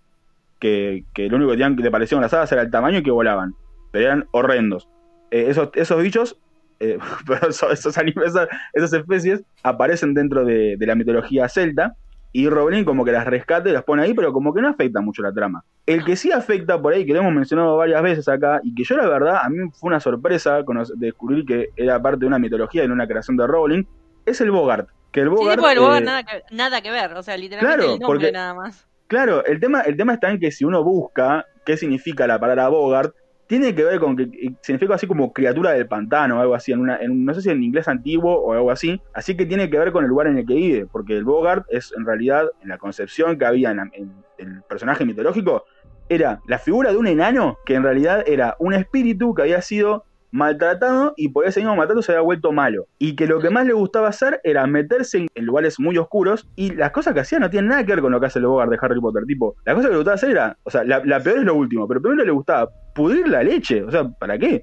que, 0.59 1.05
que, 1.14 1.28
lo 1.28 1.36
único 1.36 1.51
que, 1.53 1.57
tenían, 1.57 1.76
que 1.76 1.82
le 1.82 1.90
parecían 1.90 2.20
las 2.20 2.34
hadas 2.34 2.53
era 2.53 2.62
el 2.62 2.70
tamaño 2.70 2.98
y 2.98 3.03
que 3.03 3.11
volaban, 3.11 3.55
pero 3.90 4.07
eran 4.07 4.26
horrendos. 4.32 4.88
Eh, 5.30 5.46
esos, 5.48 5.70
esos 5.74 6.03
bichos 6.03 6.40
eh, 6.80 6.98
esos, 7.48 7.70
esas, 7.72 8.92
especies 8.92 9.44
aparecen 9.62 10.14
dentro 10.14 10.44
de, 10.44 10.76
la 10.80 10.94
mitología 10.94 11.48
celta 11.48 11.94
y 12.32 12.48
Rowling 12.48 12.84
como 12.84 13.05
que 13.05 13.12
las 13.12 13.26
rescata 13.26 13.68
y 13.68 13.72
las 13.72 13.82
pone 13.82 14.03
ahí, 14.03 14.14
pero 14.14 14.32
como 14.32 14.55
que 14.55 14.62
no 14.62 14.68
afecta 14.68 15.01
mucho 15.01 15.20
la 15.22 15.32
trama. 15.32 15.64
El 15.84 16.05
que 16.05 16.16
sí 16.16 16.30
afecta 16.32 16.80
por 16.80 16.92
ahí, 16.92 17.05
que 17.05 17.12
lo 17.12 17.20
hemos 17.20 17.34
mencionado 17.34 17.76
varias 17.76 18.03
veces 18.03 18.28
acá, 18.28 18.61
y 18.62 18.74
que 18.74 18.84
yo 18.84 18.96
la 18.96 19.09
verdad, 19.09 19.40
a 19.42 19.48
mí 19.51 19.59
fue 19.72 19.88
una 19.88 19.98
sorpresa 19.98 20.62
descubrir 20.96 21.44
que 21.44 21.70
era 21.76 22.01
parte 22.01 22.20
de 22.20 22.26
una 22.26 22.38
mitología 22.38 22.84
y 22.84 22.88
no 22.88 22.94
una 22.94 23.09
creación 23.09 23.36
de 23.36 23.46
Rowling, 23.46 23.84
es 24.31 24.41
el 24.41 24.51
Bogart. 24.51 24.89
Que 25.12 25.20
el 25.20 25.28
Bogart, 25.28 25.59
el 25.59 25.81
Bogart 25.81 26.03
eh, 26.03 26.43
nada, 26.53 26.81
que, 26.81 26.91
ver, 26.91 27.12
o 27.14 27.22
sea, 27.22 27.37
literalmente 27.37 27.95
el 27.95 27.99
nombre 27.99 28.33
nada 28.33 28.55
más. 28.55 28.87
Claro, 29.09 29.45
el 29.45 29.59
tema, 29.59 29.81
el 29.81 29.97
tema 29.97 30.14
está 30.14 30.31
en 30.31 30.39
que 30.39 30.53
si 30.53 30.64
uno 30.64 30.85
busca 30.85 31.45
qué 31.66 31.76
significa 31.76 32.28
la 32.28 32.39
palabra 32.39 32.68
Bogart, 32.68 33.12
tiene 33.49 33.74
que 33.74 33.83
ver 33.83 33.99
con 33.99 34.16
que 34.16 34.55
significa 34.62 34.95
así 34.95 35.09
como 35.09 35.33
criatura 35.33 35.72
del 35.72 35.89
pantano 35.89 36.39
o 36.39 36.41
algo 36.41 36.55
así, 36.55 36.70
en 36.70 36.78
una, 36.78 37.01
no 37.09 37.35
sé 37.35 37.43
si 37.43 37.51
en 37.51 37.64
inglés 37.64 37.89
antiguo 37.89 38.33
o 38.33 38.53
algo 38.53 38.70
así, 38.70 39.03
así 39.12 39.37
que 39.37 39.47
tiene 39.47 39.68
que 39.68 39.76
ver 39.76 39.91
con 39.91 40.05
el 40.05 40.09
lugar 40.09 40.28
en 40.28 40.39
el 40.39 40.47
que 40.47 40.55
vive, 40.55 40.87
porque 40.87 41.16
el 41.16 41.24
Bogart 41.24 41.66
es 41.70 41.93
en 41.97 42.07
realidad, 42.07 42.47
en 42.62 42.68
la 42.68 42.78
concepción 42.78 43.37
que 43.37 43.45
había 43.45 43.72
en, 43.72 43.81
en 43.91 44.22
el 44.39 44.62
personaje 44.62 45.05
mitológico, 45.05 45.64
era 46.09 46.41
la 46.47 46.59
figura 46.59 46.93
de 46.93 46.99
un 46.99 47.07
enano 47.07 47.59
que 47.64 47.74
en 47.74 47.83
realidad 47.83 48.22
era 48.26 48.57
un 48.59 48.74
espíritu 48.74 49.35
que 49.35 49.43
había 49.43 49.62
sido 49.62 50.05
maltratado 50.33 51.14
y 51.16 51.28
por 51.28 51.47
ese 51.47 51.61
mismo 51.61 51.76
maltrato 51.76 52.03
se 52.03 52.12
había 52.12 52.22
vuelto 52.22 52.53
malo. 52.53 52.87
Y 52.99 53.16
que 53.16 53.26
lo 53.26 53.41
que 53.41 53.51
más 53.51 53.66
le 53.66 53.72
gustaba 53.72 54.09
hacer 54.09 54.41
era 54.45 54.66
meterse 54.66 55.26
en 55.35 55.45
lugares 55.45 55.78
muy 55.78 55.97
oscuros 55.99 56.49
y 56.57 56.74
las 56.74 56.91
cosas 56.91 57.14
que 57.14 57.20
hacía 57.20 57.39
no 57.39 57.51
tienen 57.51 57.70
nada 57.70 57.85
que 57.85 57.93
ver 57.93 58.01
con 58.01 58.12
lo 58.12 58.20
que 58.20 58.26
hace 58.26 58.39
el 58.39 58.47
Bogart 58.47 58.70
de 58.70 58.78
Harry 58.81 59.01
Potter. 59.01 59.24
Tipo, 59.26 59.57
la 59.64 59.74
cosa 59.74 59.89
que 59.89 59.93
le 59.93 59.99
gustaba 59.99 60.14
hacer 60.14 60.31
era, 60.31 60.57
o 60.62 60.70
sea, 60.70 60.85
la, 60.85 61.20
peor 61.20 61.39
es 61.39 61.45
lo 61.45 61.55
último, 61.55 61.87
pero 61.89 62.01
primero 62.01 62.24
le 62.24 62.33
gustaba 62.33 62.70
pudrir 62.95 63.28
la 63.28 63.43
leche. 63.43 63.83
O 63.83 63.91
sea, 63.91 64.09
¿para 64.09 64.39
qué? 64.39 64.62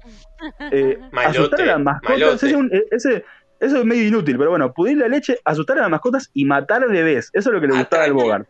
Eh, 0.70 0.98
asustar 1.12 1.60
a 1.62 1.66
las 1.66 1.80
mascotas. 1.80 2.42
Ese, 2.42 3.24
eso 3.60 3.78
es 3.78 3.84
medio 3.84 4.06
inútil, 4.06 4.38
pero 4.38 4.50
bueno, 4.50 4.72
pudrir 4.72 4.98
la 4.98 5.08
leche, 5.08 5.38
asustar 5.44 5.78
a 5.78 5.82
las 5.82 5.90
mascotas 5.90 6.30
y 6.32 6.44
matar 6.44 6.88
bebés. 6.88 7.30
Eso 7.32 7.50
es 7.50 7.54
lo 7.54 7.60
que 7.60 7.66
le 7.66 7.78
gustaba 7.78 8.04
al 8.04 8.12
Bogart. 8.12 8.48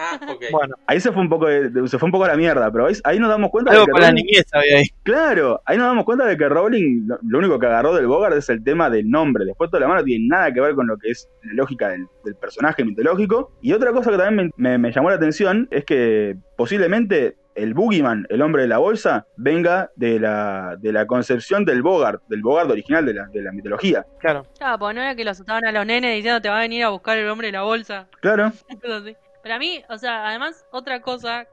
Ah, 0.00 0.16
bueno, 0.52 0.76
ahí 0.86 1.00
se 1.00 1.10
fue 1.10 1.22
un 1.22 1.28
poco 1.28 1.48
se 1.48 1.98
fue 1.98 2.06
un 2.06 2.12
poco 2.12 2.24
a 2.24 2.28
la 2.28 2.36
mierda, 2.36 2.70
pero 2.70 2.86
ahí, 3.02 3.18
nos 3.18 3.28
damos 3.28 3.50
cuenta 3.50 3.72
de 3.72 3.84
que 3.84 4.00
la 4.00 4.12
niñez 4.12 4.46
ahí. 4.52 4.84
Claro, 5.02 5.60
ahí 5.66 5.76
nos 5.76 5.88
damos 5.88 6.04
cuenta 6.04 6.24
de 6.24 6.36
que 6.36 6.48
Rowling 6.48 7.08
lo, 7.08 7.38
único 7.38 7.58
que 7.58 7.66
agarró 7.66 7.92
del 7.96 8.06
Bogart 8.06 8.36
es 8.36 8.48
el 8.48 8.62
tema 8.62 8.90
del 8.90 9.10
nombre. 9.10 9.44
Después 9.44 9.70
toda 9.70 9.80
la 9.80 9.88
mano 9.88 10.04
tiene 10.04 10.28
nada 10.28 10.52
que 10.52 10.60
ver 10.60 10.76
con 10.76 10.86
lo 10.86 10.96
que 10.98 11.10
es 11.10 11.28
la 11.42 11.54
lógica 11.54 11.88
del, 11.88 12.06
personaje 12.40 12.84
mitológico. 12.84 13.52
Y 13.60 13.72
otra 13.72 13.90
cosa 13.90 14.12
que 14.12 14.18
también 14.18 14.52
me, 14.56 14.92
llamó 14.92 15.10
la 15.10 15.16
atención 15.16 15.66
es 15.72 15.84
que 15.84 16.36
posiblemente 16.56 17.36
el 17.56 17.74
Boogeyman, 17.74 18.26
el 18.28 18.42
hombre 18.42 18.62
de 18.62 18.68
la 18.68 18.78
bolsa, 18.78 19.26
venga 19.36 19.90
de 19.96 20.20
la, 20.20 20.76
de 20.78 20.92
la 20.92 21.06
concepción 21.06 21.64
del 21.64 21.82
Bogart, 21.82 22.22
del 22.28 22.42
Bogart 22.42 22.70
original 22.70 23.04
de 23.04 23.14
la, 23.14 23.26
de 23.32 23.42
la 23.42 23.50
mitología. 23.50 24.06
Claro. 24.20 24.46
Claro, 24.58 24.78
pues 24.78 24.94
no 24.94 25.00
era 25.00 25.16
que 25.16 25.24
lo 25.24 25.32
asustaban 25.32 25.64
a 25.64 25.72
los 25.72 25.84
nenes 25.84 26.14
diciendo 26.14 26.40
te 26.40 26.50
va 26.50 26.58
a 26.58 26.60
venir 26.60 26.84
a 26.84 26.90
buscar 26.90 27.18
el 27.18 27.28
hombre 27.28 27.48
de 27.48 27.52
la 27.52 27.62
bolsa. 27.62 28.06
Claro. 28.20 28.52
Para 29.42 29.58
mí, 29.58 29.82
o 29.88 29.98
sea, 29.98 30.28
además, 30.28 30.66
otra 30.70 31.00
cosa 31.00 31.46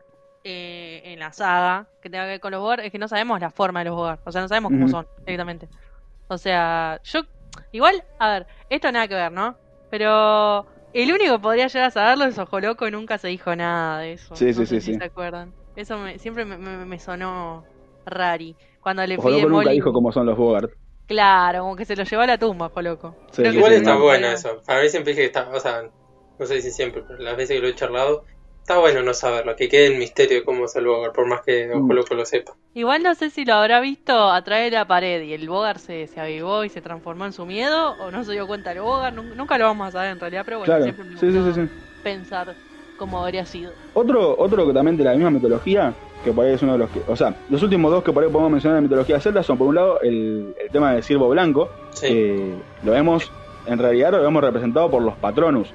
eh, 0.43 1.01
en 1.05 1.19
la 1.19 1.31
saga 1.33 1.87
que 2.01 2.09
tenga 2.09 2.25
que 2.25 2.31
ver 2.31 2.39
con 2.39 2.51
los 2.51 2.61
Bogart 2.61 2.83
es 2.83 2.91
que 2.91 2.99
no 2.99 3.07
sabemos 3.07 3.39
la 3.39 3.49
forma 3.49 3.79
de 3.79 3.85
los 3.85 3.95
Bogart. 3.95 4.21
O 4.25 4.31
sea, 4.31 4.41
no 4.41 4.47
sabemos 4.47 4.71
cómo 4.71 4.87
son 4.87 5.07
directamente. 5.19 5.67
O 6.27 6.37
sea, 6.37 6.99
yo. 7.03 7.21
Igual, 7.71 8.03
a 8.19 8.29
ver, 8.29 8.47
esto 8.69 8.91
nada 8.91 9.07
que 9.07 9.15
ver, 9.15 9.31
¿no? 9.31 9.55
Pero 9.89 10.65
el 10.93 11.11
único 11.11 11.33
que 11.33 11.39
podría 11.39 11.67
llegar 11.67 11.87
a 11.87 11.91
saberlo 11.91 12.25
es 12.25 12.37
Ojo 12.37 12.59
Loco 12.59 12.87
y 12.87 12.91
nunca 12.91 13.17
se 13.17 13.27
dijo 13.27 13.55
nada 13.55 13.99
de 13.99 14.13
eso. 14.13 14.35
Sí, 14.35 14.53
sí, 14.53 14.65
sí, 14.65 14.81
si 14.81 14.95
se 14.95 15.03
acuerdan. 15.03 15.53
Eso 15.75 15.97
siempre 16.17 16.45
me, 16.45 16.99
sonó 16.99 17.65
rari. 18.05 18.55
Cuando 18.81 19.05
le 19.05 19.17
Ojo 19.17 19.29
Loco 19.29 19.49
nunca 19.49 19.71
dijo 19.71 19.91
cómo 19.93 20.11
son 20.11 20.25
los 20.25 20.37
Bogart. 20.37 20.71
Claro, 21.07 21.61
como 21.61 21.75
que 21.75 21.85
se 21.85 21.95
lo 21.95 22.03
llevó 22.03 22.23
a 22.23 22.27
la 22.27 22.37
tumba, 22.37 22.67
Ojo 22.67 22.81
Loco. 22.81 23.15
Igual 23.37 23.73
está 23.73 23.95
bueno 23.95 24.27
eso. 24.27 24.61
A 24.67 24.79
mí 24.79 24.89
siempre 24.89 25.13
dije 25.13 25.23
que 25.23 25.27
está. 25.27 25.49
O 25.49 25.59
sea, 25.59 25.89
no 26.39 26.45
sé 26.45 26.61
si 26.61 26.71
siempre, 26.71 27.03
pero 27.07 27.19
las 27.19 27.37
veces 27.37 27.55
que 27.55 27.61
lo 27.61 27.67
he 27.67 27.75
charlado, 27.75 28.23
está 28.65 28.79
bueno 28.79 29.03
no 29.03 29.13
saberlo, 29.13 29.55
que 29.55 29.69
quede 29.69 29.87
el 29.87 29.99
misterio 29.99 30.39
de 30.39 30.43
cómo 30.43 30.65
es 30.65 30.75
el 30.75 30.87
Bogart, 30.87 31.13
por 31.13 31.27
más 31.27 31.41
que 31.41 31.69
Ojo 31.71 31.81
mm. 31.81 31.91
Loco 31.91 32.15
lo 32.15 32.25
sepa. 32.25 32.53
Igual 32.73 33.03
no 33.03 33.13
sé 33.13 33.29
si 33.29 33.45
lo 33.45 33.53
habrá 33.53 33.79
visto 33.79 34.31
a 34.31 34.43
través 34.43 34.71
de 34.71 34.77
la 34.77 34.87
pared 34.87 35.21
y 35.21 35.33
el 35.33 35.47
Bogart 35.47 35.79
se, 35.79 36.07
se 36.07 36.19
avivó 36.19 36.63
y 36.63 36.69
se 36.69 36.81
transformó 36.81 37.25
en 37.25 37.33
su 37.33 37.45
miedo, 37.45 37.91
o 37.99 38.09
no 38.09 38.23
se 38.23 38.31
dio 38.31 38.47
cuenta 38.47 38.71
el 38.71 38.81
Bogart, 38.81 39.15
nunca, 39.15 39.59
lo 39.59 39.65
vamos 39.65 39.89
a 39.89 39.91
saber 39.91 40.11
en 40.11 40.19
realidad, 40.19 40.41
pero 40.45 40.59
bueno, 40.59 40.81
siempre 40.81 41.05
me 41.05 41.17
sí, 41.53 41.69
pensar 42.03 42.55
cómo 42.97 43.23
habría 43.23 43.45
sido. 43.45 43.71
Otro, 43.93 44.35
otro 44.37 44.65
que 44.65 44.73
también 44.73 44.97
de 44.97 45.03
la 45.03 45.13
misma 45.13 45.29
mitología, 45.29 45.93
que 46.23 46.31
por 46.31 46.45
ahí 46.45 46.53
es 46.53 46.61
uno 46.63 46.71
de 46.71 46.79
los 46.79 46.89
que, 46.89 47.01
o 47.07 47.15
sea, 47.15 47.35
los 47.51 47.61
últimos 47.61 47.91
dos 47.91 48.03
que 48.03 48.11
por 48.11 48.23
ahí 48.23 48.31
podemos 48.31 48.51
mencionar 48.51 48.79
en 48.79 48.83
la 48.83 48.87
mitología 48.89 49.19
celta 49.19 49.43
son 49.43 49.59
por 49.59 49.67
un 49.67 49.75
lado 49.75 50.01
el, 50.01 50.55
tema 50.71 50.93
del 50.93 51.03
ciervo 51.03 51.29
blanco, 51.29 51.69
que 52.01 52.55
lo 52.83 52.91
vemos, 52.91 53.31
en 53.67 53.77
realidad 53.77 54.11
lo 54.11 54.23
vemos 54.23 54.43
representado 54.43 54.89
por 54.89 55.03
los 55.03 55.15
patronus, 55.17 55.69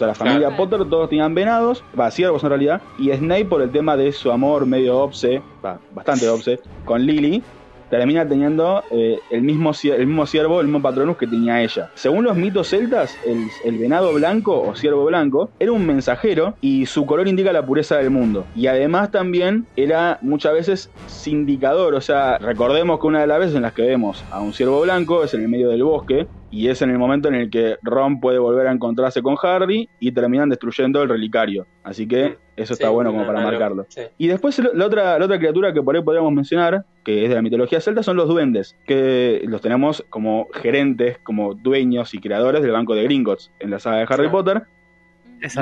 sea, 0.00 0.08
la 0.08 0.14
familia 0.14 0.56
Potter 0.56 0.84
todos 0.88 1.08
tenían 1.08 1.34
venados, 1.34 1.84
va, 1.98 2.10
ciervos 2.10 2.42
en 2.42 2.48
realidad, 2.48 2.82
y 2.98 3.10
Snape 3.10 3.44
por 3.44 3.62
el 3.62 3.70
tema 3.70 3.96
de 3.96 4.12
su 4.12 4.30
amor 4.30 4.66
medio 4.66 4.98
obse, 4.98 5.42
va, 5.64 5.78
bastante 5.94 6.28
obse, 6.28 6.60
con 6.84 7.04
Lily, 7.04 7.42
termina 7.90 8.26
teniendo 8.26 8.82
eh, 8.90 9.18
el, 9.30 9.42
mismo, 9.42 9.72
el 9.84 10.06
mismo 10.06 10.24
ciervo, 10.24 10.60
el 10.60 10.68
mismo 10.68 10.80
patronus 10.80 11.16
que 11.16 11.26
tenía 11.26 11.60
ella. 11.60 11.90
Según 11.94 12.24
los 12.24 12.36
mitos 12.36 12.68
celtas, 12.68 13.18
el, 13.26 13.78
venado 13.78 14.12
blanco 14.14 14.62
o 14.62 14.74
ciervo 14.76 15.04
blanco 15.04 15.50
era 15.58 15.72
un 15.72 15.86
mensajero 15.86 16.54
y 16.60 16.86
su 16.86 17.04
color 17.04 17.28
indica 17.28 17.52
la 17.52 17.66
pureza 17.66 17.96
del 17.96 18.10
mundo. 18.10 18.46
Y 18.54 18.68
además 18.68 19.10
también 19.10 19.66
era 19.76 20.18
muchas 20.22 20.52
veces 20.52 20.90
sindicador, 21.06 21.94
o 21.94 22.00
sea, 22.00 22.38
recordemos 22.38 23.00
que 23.00 23.06
una 23.08 23.20
de 23.20 23.26
las 23.26 23.40
veces 23.40 23.56
en 23.56 23.62
las 23.62 23.72
que 23.72 23.82
vemos 23.82 24.24
a 24.30 24.40
un 24.40 24.52
ciervo 24.52 24.80
blanco 24.80 25.24
es 25.24 25.34
en 25.34 25.42
el 25.42 25.48
medio 25.48 25.68
del 25.68 25.82
bosque, 25.82 26.26
y 26.50 26.68
es 26.68 26.82
en 26.82 26.90
el 26.90 26.98
momento 26.98 27.28
en 27.28 27.34
el 27.34 27.50
que 27.50 27.76
Ron 27.82 28.20
puede 28.20 28.38
volver 28.38 28.66
a 28.66 28.72
encontrarse 28.72 29.22
con 29.22 29.36
Harry 29.42 29.88
y 30.00 30.12
terminan 30.12 30.48
destruyendo 30.48 31.02
el 31.02 31.08
relicario. 31.08 31.66
Así 31.84 32.08
que 32.08 32.38
eso 32.56 32.72
está 32.72 32.88
bueno 32.90 33.12
como 33.12 33.26
para 33.26 33.40
marcarlo. 33.40 33.86
Y 34.18 34.26
después 34.26 34.60
la 34.74 34.86
otra, 34.86 35.18
la 35.18 35.24
otra 35.24 35.38
criatura 35.38 35.72
que 35.72 35.82
por 35.82 35.94
ahí 35.94 36.02
podríamos 36.02 36.32
mencionar, 36.32 36.84
que 37.04 37.22
es 37.24 37.28
de 37.28 37.36
la 37.36 37.42
mitología 37.42 37.80
celta, 37.80 38.02
son 38.02 38.16
los 38.16 38.28
duendes, 38.28 38.76
que 38.86 39.42
los 39.46 39.60
tenemos 39.60 40.04
como 40.10 40.48
gerentes, 40.52 41.18
como 41.18 41.54
dueños 41.54 42.14
y 42.14 42.18
creadores 42.18 42.62
del 42.62 42.72
banco 42.72 42.94
de 42.94 43.04
Gringotts 43.04 43.52
en 43.60 43.70
la 43.70 43.78
saga 43.78 43.98
de 43.98 44.06
Harry 44.08 44.28
Potter. 44.28 44.62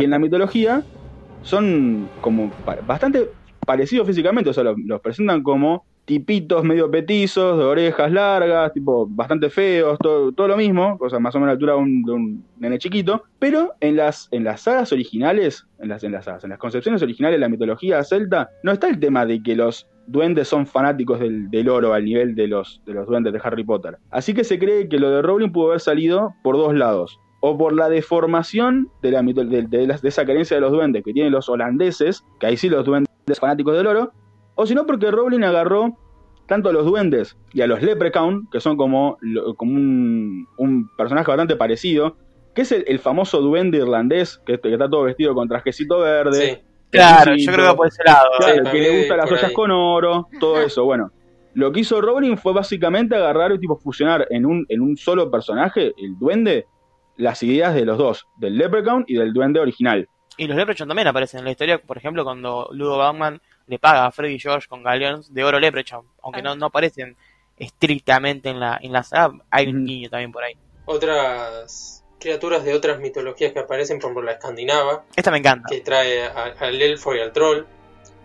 Y 0.00 0.04
en 0.04 0.10
la 0.10 0.18
mitología 0.18 0.82
son 1.42 2.08
como 2.20 2.50
bastante 2.86 3.28
parecidos 3.64 4.06
físicamente, 4.06 4.50
o 4.50 4.52
sea, 4.52 4.64
los 4.64 5.00
presentan 5.00 5.42
como 5.42 5.84
tipitos 6.08 6.64
medio 6.64 6.90
petizos, 6.90 7.58
de 7.58 7.64
orejas 7.64 8.10
largas, 8.10 8.72
tipo 8.72 9.06
bastante 9.06 9.50
feos, 9.50 9.98
todo, 9.98 10.32
todo 10.32 10.48
lo 10.48 10.56
mismo, 10.56 10.96
cosa 10.96 11.18
más 11.18 11.34
o 11.34 11.38
menos 11.38 11.48
a 11.48 11.50
la 11.50 11.52
altura 11.52 11.74
de 11.74 12.12
un, 12.12 12.44
nene 12.58 12.78
chiquito, 12.78 13.24
pero 13.38 13.74
en 13.80 13.96
las, 13.96 14.26
en 14.30 14.42
las 14.42 14.62
sagas 14.62 14.90
originales, 14.90 15.66
en 15.78 15.90
las, 15.90 16.02
en 16.02 16.12
las 16.12 16.26
en 16.26 16.48
las 16.48 16.58
concepciones 16.58 17.02
originales 17.02 17.36
de 17.36 17.40
la 17.40 17.50
mitología 17.50 18.02
celta, 18.04 18.48
no 18.62 18.72
está 18.72 18.88
el 18.88 18.98
tema 18.98 19.26
de 19.26 19.42
que 19.42 19.54
los 19.54 19.86
duendes 20.06 20.48
son 20.48 20.66
fanáticos 20.66 21.20
del, 21.20 21.50
del, 21.50 21.68
oro 21.68 21.92
al 21.92 22.06
nivel 22.06 22.34
de 22.34 22.48
los, 22.48 22.80
de 22.86 22.94
los 22.94 23.06
duendes 23.06 23.34
de 23.34 23.40
Harry 23.44 23.62
Potter. 23.62 23.98
Así 24.10 24.32
que 24.32 24.44
se 24.44 24.58
cree 24.58 24.88
que 24.88 24.98
lo 24.98 25.10
de 25.10 25.20
Rowling 25.20 25.52
pudo 25.52 25.66
haber 25.66 25.80
salido 25.80 26.34
por 26.42 26.56
dos 26.56 26.74
lados. 26.74 27.20
O 27.40 27.58
por 27.58 27.74
la 27.74 27.90
deformación 27.90 28.88
de, 29.02 29.12
la, 29.12 29.22
de, 29.22 29.44
de, 29.44 29.86
de 29.86 30.08
esa 30.08 30.24
creencia 30.24 30.56
de 30.56 30.62
los 30.62 30.72
duendes 30.72 31.04
que 31.04 31.12
tienen 31.12 31.32
los 31.32 31.50
holandeses, 31.50 32.24
que 32.40 32.46
ahí 32.46 32.56
sí 32.56 32.70
los 32.70 32.86
duendes 32.86 33.08
fanáticos 33.38 33.76
del 33.76 33.86
oro, 33.86 34.12
o 34.60 34.66
si 34.66 34.74
no 34.74 34.86
porque 34.86 35.08
Rowling 35.12 35.44
agarró 35.44 35.96
tanto 36.46 36.68
a 36.68 36.72
los 36.72 36.84
duendes 36.84 37.36
y 37.52 37.60
a 37.60 37.68
los 37.68 37.80
leprechaun, 37.80 38.48
que 38.50 38.58
son 38.58 38.76
como, 38.76 39.16
como 39.56 39.72
un, 39.72 40.90
personaje 40.96 41.30
bastante 41.30 41.54
parecido, 41.54 42.16
que 42.56 42.62
es 42.62 42.72
el, 42.72 42.98
famoso 42.98 43.40
duende 43.40 43.78
irlandés, 43.78 44.42
que, 44.44 44.54
está 44.54 44.90
todo 44.90 45.04
vestido 45.04 45.32
con 45.32 45.46
trajecito 45.46 46.00
verde. 46.00 46.56
Sí. 46.56 46.62
Claro, 46.90 47.36
yo 47.36 47.52
creo 47.52 47.70
que 47.70 47.76
por 47.76 47.86
ese 47.86 48.02
lado. 48.02 48.30
que 48.72 48.80
le 48.80 48.98
gusta 48.98 49.16
las 49.16 49.30
ollas 49.30 49.52
con 49.52 49.70
oro, 49.70 50.26
todo 50.40 50.60
eso. 50.60 50.84
Bueno, 50.84 51.12
lo 51.54 51.70
que 51.70 51.80
hizo 51.80 52.00
Rowling 52.00 52.36
fue 52.36 52.52
básicamente 52.52 53.14
agarrar 53.14 53.52
y 53.52 53.60
tipo 53.60 53.76
fusionar 53.76 54.26
en 54.30 54.44
un, 54.44 54.66
en 54.68 54.80
un 54.80 54.96
solo 54.96 55.30
personaje, 55.30 55.94
el 55.96 56.18
duende, 56.18 56.66
las 57.16 57.44
ideas 57.44 57.76
de 57.76 57.84
los 57.84 57.96
dos, 57.96 58.26
del 58.38 58.58
leprechaun 58.58 59.04
y 59.06 59.14
del 59.14 59.32
duende 59.32 59.60
original. 59.60 60.08
Y 60.36 60.48
los 60.48 60.56
leprechaun 60.56 60.88
también 60.88 61.06
aparecen 61.06 61.38
en 61.38 61.44
la 61.44 61.52
historia, 61.52 61.78
por 61.78 61.96
ejemplo, 61.96 62.24
cuando 62.24 62.68
Ludo 62.72 62.98
Bauman 62.98 63.40
le 63.68 63.78
paga 63.78 64.06
a 64.06 64.10
Freddy 64.10 64.38
George 64.38 64.66
con 64.66 64.82
galeones 64.82 65.32
de 65.32 65.44
oro 65.44 65.60
leprechaun, 65.60 66.06
aunque 66.22 66.42
no, 66.42 66.56
no 66.56 66.66
aparecen 66.66 67.16
estrictamente 67.56 68.48
en 68.48 68.60
la, 68.60 68.78
en 68.80 68.92
la 68.92 69.02
saga, 69.02 69.34
hay 69.50 69.68
un 69.68 69.84
niño 69.84 70.08
también 70.10 70.32
por 70.32 70.42
ahí. 70.42 70.56
Otras 70.86 72.04
criaturas 72.18 72.64
de 72.64 72.74
otras 72.74 72.98
mitologías 72.98 73.52
que 73.52 73.60
aparecen, 73.60 73.98
por 73.98 74.10
ejemplo 74.10 74.22
la 74.24 74.32
escandinava. 74.32 75.04
Esta 75.14 75.30
me 75.30 75.38
encanta. 75.38 75.68
Que 75.68 75.80
trae 75.80 76.24
al 76.26 76.80
elfo 76.80 77.14
y 77.14 77.20
al 77.20 77.32
troll. 77.32 77.64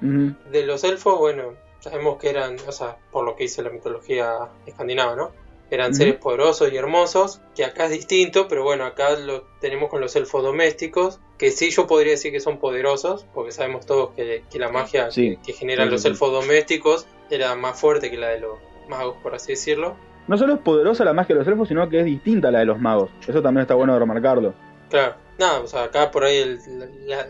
De 0.02 0.66
los 0.66 0.84
elfos, 0.84 1.18
bueno, 1.18 1.54
sabemos 1.80 2.18
que 2.18 2.30
eran, 2.30 2.58
o 2.68 2.72
sea, 2.74 2.98
por 3.12 3.24
lo 3.24 3.36
que 3.36 3.44
dice 3.44 3.62
la 3.62 3.70
mitología 3.70 4.34
escandinava, 4.66 5.16
¿no? 5.16 5.32
Eran 5.74 5.96
seres 5.96 6.18
poderosos 6.18 6.72
y 6.72 6.78
hermosos, 6.78 7.42
que 7.56 7.66
acá 7.66 7.86
es 7.86 7.90
distinto, 7.90 8.48
pero 8.48 8.62
bueno, 8.62 8.86
acá 8.86 9.18
lo 9.18 9.42
tenemos 9.60 9.90
con 9.90 10.02
los 10.02 10.16
elfos 10.16 10.44
domésticos, 10.44 11.20
que 11.40 11.50
sí 11.50 11.72
yo 11.72 11.88
podría 11.88 12.12
decir 12.12 12.32
que 12.32 12.40
son 12.40 12.60
poderosos, 12.60 13.26
porque 13.34 13.52
sabemos 13.52 13.88
todos 13.88 14.12
que, 14.12 14.44
la 14.54 14.70
magia 14.70 15.10
que, 15.10 15.40
generan 15.52 15.90
los 15.90 16.06
elfos 16.06 16.32
domésticos 16.32 17.08
era 17.32 17.56
más 17.56 17.82
fuerte 17.82 18.12
que 18.12 18.18
la 18.18 18.28
de 18.28 18.42
los 18.42 18.60
magos, 18.88 19.18
por 19.24 19.34
así 19.34 19.54
decirlo. 19.54 19.98
No 20.28 20.38
solo 20.38 20.54
es 20.54 20.60
poderosa 20.60 21.04
la 21.06 21.14
magia 21.14 21.34
de 21.34 21.40
los 21.40 21.48
elfos, 21.48 21.68
sino 21.68 21.90
que 21.90 22.02
es 22.02 22.06
distinta 22.06 22.50
a 22.50 22.52
la 22.52 22.60
de 22.60 22.66
los 22.66 22.80
magos. 22.80 23.10
Eso 23.28 23.42
también 23.42 23.64
está 23.64 23.74
bueno 23.74 23.94
de 23.94 24.00
remarcarlo. 24.00 24.54
Claro. 24.92 25.16
Nada, 25.40 25.62
o 25.62 25.66
sea, 25.66 25.86
acá 25.86 26.12
por 26.12 26.24
ahí 26.24 26.60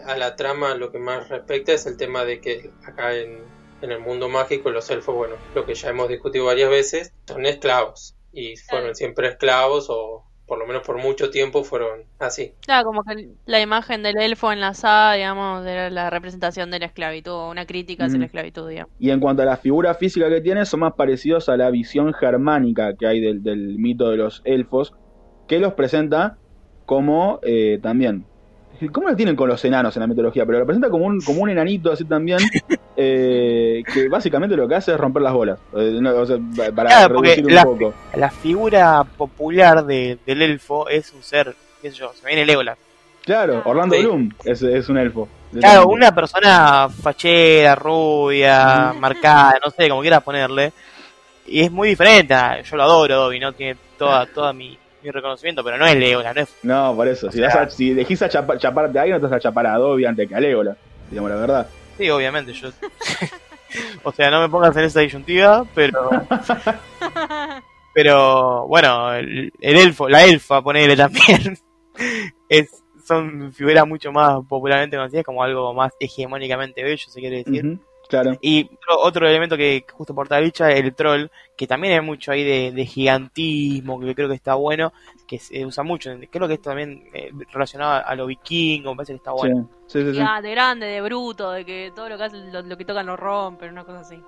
a 0.05 0.17
la 0.17 0.35
trama 0.35 0.75
lo 0.75 0.91
que 0.91 0.99
más 0.99 1.29
respecta 1.29 1.71
es 1.71 1.85
el 1.85 1.95
tema 1.95 2.25
de 2.25 2.41
que 2.41 2.71
acá 2.85 3.15
en, 3.15 3.37
en 3.81 3.91
el 3.93 4.01
mundo 4.01 4.27
mágico 4.27 4.69
los 4.69 4.89
elfos, 4.89 5.15
bueno, 5.15 5.35
lo 5.55 5.65
que 5.65 5.75
ya 5.75 5.91
hemos 5.91 6.09
discutido 6.09 6.43
varias 6.43 6.69
veces, 6.69 7.13
son 7.25 7.45
esclavos 7.45 8.17
y 8.33 8.57
fueron 8.57 8.95
siempre 8.95 9.27
esclavos 9.27 9.87
o 9.89 10.25
por 10.45 10.59
lo 10.59 10.67
menos 10.67 10.83
por 10.85 10.97
mucho 10.97 11.29
tiempo 11.29 11.63
fueron 11.63 12.01
así. 12.19 12.53
Claro, 12.65 12.85
como 12.85 13.03
que 13.03 13.29
la 13.45 13.61
imagen 13.61 14.03
del 14.03 14.17
elfo 14.17 14.51
enlazada, 14.51 15.13
digamos, 15.13 15.63
de 15.63 15.89
la 15.89 16.09
representación 16.09 16.69
de 16.69 16.79
la 16.79 16.87
esclavitud, 16.87 17.49
una 17.49 17.65
crítica 17.65 18.05
hacia 18.05 18.19
la 18.19 18.25
esclavitud, 18.25 18.67
digamos. 18.67 18.91
Y 18.99 19.09
en 19.11 19.19
cuanto 19.21 19.41
a 19.43 19.45
la 19.45 19.57
figura 19.57 19.95
física 19.95 20.29
que 20.29 20.41
tiene, 20.41 20.65
son 20.65 20.81
más 20.81 20.93
parecidos 20.93 21.47
a 21.47 21.55
la 21.55 21.69
visión 21.71 22.13
germánica 22.13 22.93
que 22.95 23.07
hay 23.07 23.21
del, 23.21 23.41
del 23.41 23.79
mito 23.79 24.09
de 24.09 24.17
los 24.17 24.41
elfos, 24.43 24.93
que 25.47 25.59
los 25.59 25.73
presenta 25.73 26.37
como 26.85 27.39
eh, 27.43 27.79
también 27.81 28.25
¿Cómo 28.91 29.09
lo 29.09 29.15
tienen 29.15 29.35
con 29.35 29.47
los 29.47 29.63
enanos 29.65 29.95
en 29.95 30.01
la 30.01 30.07
mitología? 30.07 30.45
Pero 30.45 30.59
lo 30.59 30.65
presenta 30.65 30.89
como 30.89 31.05
un, 31.05 31.21
como 31.21 31.41
un 31.41 31.49
enanito 31.49 31.91
así 31.91 32.05
también, 32.05 32.39
eh, 32.97 33.83
que 33.93 34.07
básicamente 34.09 34.55
lo 34.55 34.67
que 34.67 34.75
hace 34.75 34.91
es 34.91 34.97
romper 34.97 35.21
las 35.21 35.33
bolas. 35.33 35.59
Eh, 35.75 35.99
para 36.75 37.07
reducir 37.07 37.45
un 37.45 37.55
la, 37.55 37.63
poco. 37.63 37.93
La 38.15 38.29
figura 38.29 39.03
popular 39.03 39.85
del 39.85 40.41
elfo 40.41 40.89
es 40.89 41.13
un 41.13 41.23
ser, 41.23 41.55
qué 41.81 41.91
sé 41.91 41.97
yo, 41.97 42.11
se 42.13 42.25
viene 42.25 42.45
Legolas. 42.45 42.77
Claro, 43.23 43.61
Orlando 43.63 43.97
Bloom 43.97 44.33
es, 44.43 44.61
es, 44.63 44.89
un 44.89 44.97
elfo. 44.97 45.29
Claro, 45.57 45.87
una 45.87 46.13
persona 46.13 46.89
fachera, 46.89 47.73
rubia, 47.75 48.93
marcada, 48.99 49.59
no 49.63 49.71
sé, 49.71 49.87
como 49.87 50.01
quieras 50.01 50.23
ponerle. 50.23 50.73
Y 51.45 51.61
es 51.61 51.71
muy 51.71 51.89
diferente. 51.89 52.35
Yo 52.63 52.75
lo 52.75 52.83
adoro, 52.83 53.15
Dobby, 53.15 53.39
¿no? 53.39 53.53
Tiene 53.53 53.77
toda, 53.97 54.25
toda 54.25 54.51
mi, 54.51 54.77
mi 55.03 55.11
reconocimiento, 55.11 55.63
pero 55.63 55.77
no 55.77 55.85
es 55.85 55.95
Legolas, 55.95 56.35
no 56.35 56.41
es. 56.41 56.55
No, 56.63 56.95
por 56.95 57.07
eso. 57.07 57.31
Si, 57.31 57.43
a, 57.43 57.69
si 57.69 57.91
elegís 57.91 58.21
a 58.21 58.29
chaparte 58.29 58.97
a 58.97 59.01
alguien, 59.01 59.11
no 59.11 59.19
te 59.19 59.31
vas 59.31 59.37
a 59.37 59.39
chapar 59.39 59.67
a 59.67 59.73
Adobe 59.73 60.07
antes 60.07 60.27
que 60.27 60.35
a 60.35 60.39
Legolas, 60.39 60.77
digamos 61.09 61.29
la 61.29 61.37
verdad. 61.37 61.67
Sí, 61.97 62.09
obviamente, 62.09 62.53
yo. 62.53 62.69
o 64.03 64.11
sea, 64.11 64.31
no 64.31 64.41
me 64.41 64.49
pongas 64.49 64.75
en 64.77 64.85
esa 64.85 65.01
disyuntiva, 65.01 65.65
pero. 65.75 66.09
pero, 67.93 68.67
bueno, 68.67 69.13
el, 69.13 69.51
elfo, 69.59 70.09
la 70.09 70.23
elfa, 70.23 70.61
ponele 70.61 70.95
también. 70.95 71.57
es, 72.49 72.83
son 73.05 73.51
figuras 73.53 73.85
mucho 73.85 74.11
más 74.11 74.39
popularmente 74.47 74.97
conocidas 74.97 75.25
como 75.25 75.43
algo 75.43 75.73
más 75.73 75.91
hegemónicamente 75.99 76.83
bello, 76.83 77.09
se 77.09 77.19
quiere 77.19 77.43
decir. 77.43 77.79
Y 78.41 78.69
otro, 79.01 79.27
elemento 79.27 79.57
que 79.57 79.85
justo 79.91 80.13
por 80.13 80.27
dicha 80.41 80.71
es 80.71 80.79
el 80.79 80.93
troll, 80.93 81.27
que 81.55 81.67
también 81.67 81.93
hay 81.93 82.01
mucho 82.01 82.31
ahí 82.31 82.71
de, 82.71 82.85
gigantismo, 82.85 83.99
que 83.99 84.15
creo 84.15 84.29
que 84.29 84.35
está 84.35 84.55
bueno, 84.55 84.93
que 85.27 85.39
se 85.39 85.65
usa 85.65 85.83
mucho. 85.83 86.11
Creo 86.29 86.47
que 86.47 86.55
esto 86.55 86.69
también 86.69 87.03
eh, 87.13 87.31
relacionado 87.51 88.05
a 88.05 88.15
lo 88.15 88.25
vikingo, 88.25 88.91
me 88.91 88.97
parece 88.97 89.13
que 89.13 89.17
está 89.17 89.31
bueno. 89.31 89.69
de 89.93 90.51
grande, 90.51 90.85
de 90.87 91.01
bruto, 91.01 91.51
de 91.51 91.65
que 91.65 91.91
todo 91.95 92.09
lo 92.09 92.17
que, 92.17 92.29
lo 92.63 92.77
que 92.77 92.85
tocan 92.85 93.05
lo 93.05 93.15
rompen, 93.17 93.71
una 93.71 93.83
cosa 93.83 93.99
así 93.99 94.21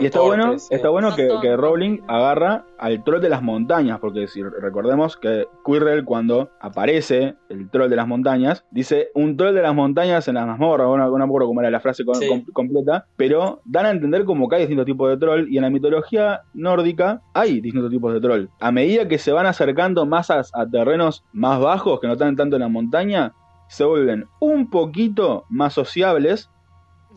y 0.00 0.06
está 0.06 0.20
bueno, 0.20 0.54
está 0.54 0.88
bueno 0.88 1.14
que, 1.14 1.28
que, 1.40 1.56
Rowling 1.56 2.00
agarra 2.08 2.64
al 2.78 3.04
troll 3.04 3.20
de 3.20 3.28
las 3.28 3.42
montañas, 3.42 3.98
porque 4.00 4.26
si 4.26 4.42
recordemos 4.42 5.16
que 5.16 5.46
Quirrell 5.64 6.04
cuando 6.04 6.50
aparece 6.60 7.36
el 7.48 7.70
troll 7.70 7.88
de 7.88 7.96
las 7.96 8.08
montañas, 8.08 8.64
dice 8.70 9.10
un 9.14 9.36
troll 9.36 9.54
de 9.54 9.62
las 9.62 9.74
montañas 9.74 10.26
en 10.28 10.34
las 10.34 10.46
mazmorras, 10.46 10.88
no, 10.88 10.96
no 10.96 11.18
me 11.18 11.24
acuerdo 11.24 11.48
cómo 11.48 11.60
era 11.60 11.70
la 11.70 11.80
frase 11.80 12.04
completa, 12.52 13.06
pero 13.16 13.60
dan 13.64 13.86
a 13.86 13.90
entender 13.90 14.24
como 14.24 14.48
que 14.48 14.56
hay 14.56 14.62
distintos 14.62 14.86
tipos 14.86 15.10
de 15.10 15.16
troll 15.18 15.46
y 15.48 15.56
en 15.56 15.62
la 15.62 15.70
mitología 15.70 16.42
nórdica 16.54 17.22
hay 17.34 17.60
distintos 17.60 17.90
tipos 17.90 18.12
de 18.12 18.20
troll. 18.20 18.46
A 18.60 18.72
medida 18.72 19.06
que 19.06 19.18
se 19.18 19.32
van 19.32 19.46
acercando 19.46 20.06
más 20.06 20.30
a, 20.30 20.42
a 20.52 20.66
terrenos 20.66 21.24
más 21.32 21.60
bajos, 21.60 22.00
que 22.00 22.06
no 22.06 22.14
están 22.14 22.36
tanto 22.36 22.56
en 22.56 22.62
la 22.62 22.68
montaña, 22.68 23.32
se 23.68 23.84
vuelven 23.84 24.26
un 24.40 24.70
poquito 24.70 25.44
más 25.48 25.74
sociables 25.74 26.50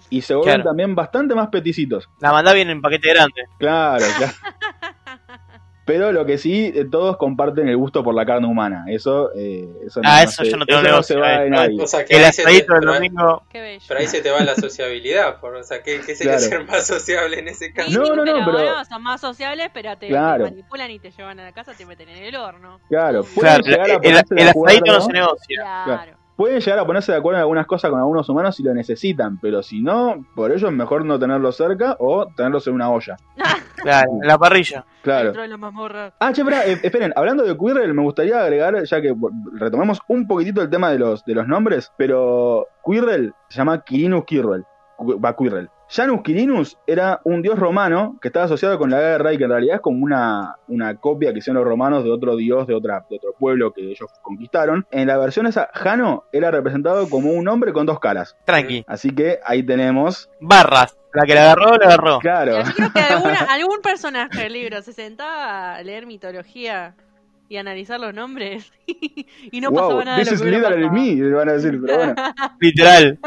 y 0.09 0.21
se 0.21 0.35
vuelven 0.35 0.63
también 0.63 0.95
bastante 0.95 1.35
más 1.35 1.49
peticitos. 1.49 2.09
La 2.19 2.31
manda 2.31 2.53
viene 2.53 2.71
en 2.71 2.81
paquete 2.81 3.09
grande. 3.09 3.45
Claro, 3.57 4.05
claro. 4.17 4.33
Pero 5.89 6.11
lo 6.11 6.23
que 6.23 6.37
sí, 6.37 6.71
eh, 6.75 6.85
todos 6.85 7.17
comparten 7.17 7.67
el 7.67 7.75
gusto 7.75 8.03
por 8.03 8.13
la 8.13 8.23
carne 8.23 8.45
humana. 8.45 8.85
Eso, 8.89 9.31
eh, 9.35 9.67
eso 9.83 10.01
Ah, 10.03 10.21
eso 10.21 10.43
yo 10.43 10.55
no 10.55 10.67
tengo 10.67 10.81
eso 10.81 10.91
no 10.91 11.01
se 11.01 11.15
va 11.15 11.39
de 11.39 11.49
nadie. 11.49 11.81
O 11.81 11.87
sea, 11.87 12.05
que 12.05 12.15
el 12.15 12.25
asadito 12.25 12.75
del 12.75 12.85
domingo. 12.85 13.41
Pero 13.51 13.99
ahí 13.99 14.05
se 14.05 14.21
te 14.21 14.29
va 14.29 14.39
la 14.41 14.53
sociabilidad. 14.53 15.39
Por, 15.39 15.55
o 15.55 15.63
sea, 15.63 15.81
¿qué, 15.81 15.99
qué 16.05 16.15
sería 16.15 16.37
ser 16.37 16.63
más 16.67 16.85
sociable 16.85 17.39
en 17.39 17.47
ese 17.47 17.73
caso? 17.73 17.89
No, 17.89 18.15
no, 18.15 18.23
no, 18.23 18.45
pero. 18.45 18.85
son 18.85 19.01
más 19.01 19.19
sociables, 19.19 19.71
pero 19.73 19.97
te, 19.97 20.11
manipulan 20.11 20.91
y 20.91 20.99
te 20.99 21.09
llevan 21.09 21.39
a 21.39 21.45
la 21.45 21.53
casa, 21.53 21.73
te 21.73 21.87
meten 21.87 22.07
en 22.09 22.23
el 22.23 22.35
horno. 22.35 22.79
Claro, 22.87 23.25
claro 23.33 23.63
a 23.65 23.95
el, 23.95 24.23
el 24.37 24.47
asadito 24.47 24.93
no 24.93 25.01
se 25.01 25.11
negocia. 25.11 25.63
Claro 25.85 26.18
pueden 26.39 26.61
llegar 26.61 26.79
a 26.79 26.85
ponerse 26.85 27.11
de 27.11 27.17
acuerdo 27.17 27.39
en 27.39 27.41
algunas 27.41 27.67
cosas 27.67 27.91
con 27.91 27.99
algunos 27.99 28.29
humanos 28.29 28.55
si 28.55 28.63
lo 28.63 28.73
necesitan, 28.73 29.37
pero 29.41 29.61
si 29.61 29.81
no, 29.81 30.25
por 30.35 30.53
ello 30.53 30.69
es 30.69 30.73
mejor 30.73 31.03
no 31.03 31.19
tenerlos 31.19 31.57
cerca 31.57 31.97
o 31.99 32.27
tenerlos 32.27 32.65
en 32.67 32.75
una 32.75 32.89
olla. 32.89 33.17
claro, 33.75 34.09
en 34.21 34.25
la 34.25 34.37
parrilla. 34.37 34.85
Claro. 35.01 35.33
Ah, 36.17 36.31
che, 36.31 36.41
eh, 36.43 36.79
esperen, 36.81 37.11
hablando 37.17 37.43
de 37.43 37.57
Quirrell, 37.57 37.93
me 37.93 38.03
gustaría 38.03 38.39
agregar, 38.39 38.81
ya 38.81 39.01
que 39.01 39.13
retomemos 39.55 39.99
un 40.07 40.27
poquitito 40.27 40.61
el 40.61 40.69
tema 40.69 40.91
de 40.91 40.99
los, 40.99 41.25
de 41.25 41.35
los 41.35 41.45
nombres, 41.45 41.91
pero 41.97 42.67
Quirrell 42.85 43.33
se 43.49 43.57
llama 43.57 43.83
Quirinus 43.83 44.23
Quirrell. 44.23 44.63
Va, 45.21 45.35
Quirrell. 45.35 45.69
Janus 45.89 46.21
Quirinus 46.21 46.77
era 46.85 47.19
un 47.23 47.41
dios 47.41 47.57
romano 47.57 48.17
que 48.21 48.27
estaba 48.27 48.45
asociado 48.45 48.77
con 48.77 48.91
la 48.91 48.99
guerra 48.99 49.33
y 49.33 49.39
que 49.39 49.45
en 49.45 49.49
realidad 49.49 49.75
es 49.77 49.81
como 49.81 50.03
una, 50.03 50.57
una 50.67 50.95
copia 50.95 51.33
que 51.33 51.39
hicieron 51.39 51.61
los 51.61 51.67
romanos 51.67 52.03
de 52.03 52.11
otro 52.11 52.35
dios 52.35 52.67
de, 52.67 52.75
otra, 52.75 53.05
de 53.09 53.15
otro 53.15 53.33
pueblo 53.39 53.73
que 53.73 53.81
ellos 53.81 54.09
conquistaron. 54.21 54.85
En 54.91 55.07
la 55.07 55.17
versión 55.17 55.47
esa, 55.47 55.69
Jano 55.73 56.25
era 56.31 56.51
representado 56.51 57.09
como 57.09 57.31
un 57.31 57.47
hombre 57.47 57.73
con 57.73 57.87
dos 57.87 57.99
caras. 57.99 58.37
Tranqui. 58.45 58.85
Así 58.87 59.09
que 59.09 59.39
ahí 59.43 59.63
tenemos... 59.63 60.29
Barras. 60.39 60.95
La 61.11 61.23
que 61.23 61.33
la 61.33 61.41
agarró, 61.41 61.75
la 61.77 61.87
agarró. 61.87 62.19
Claro. 62.19 62.57
creo 62.75 62.91
que 62.91 62.99
algún 63.49 63.81
personaje 63.81 64.43
del 64.43 64.53
libro 64.53 64.83
se 64.83 64.93
sentaba 64.93 65.75
a 65.75 65.81
leer 65.81 66.05
mitología 66.05 66.95
y 67.49 67.57
analizar 67.57 67.99
los 67.99 68.13
nombres 68.13 68.71
y 68.85 69.59
no 69.59 69.71
pasaba 69.71 70.05
nada 70.05 70.17
de 70.19 70.25
lo 70.25 70.37
que 70.37 70.45
me 70.45 71.31
van 71.31 71.49
a 71.49 71.53
decir, 71.53 71.81
pero 71.83 71.97
bueno. 71.97 72.15
Literal. 72.59 73.19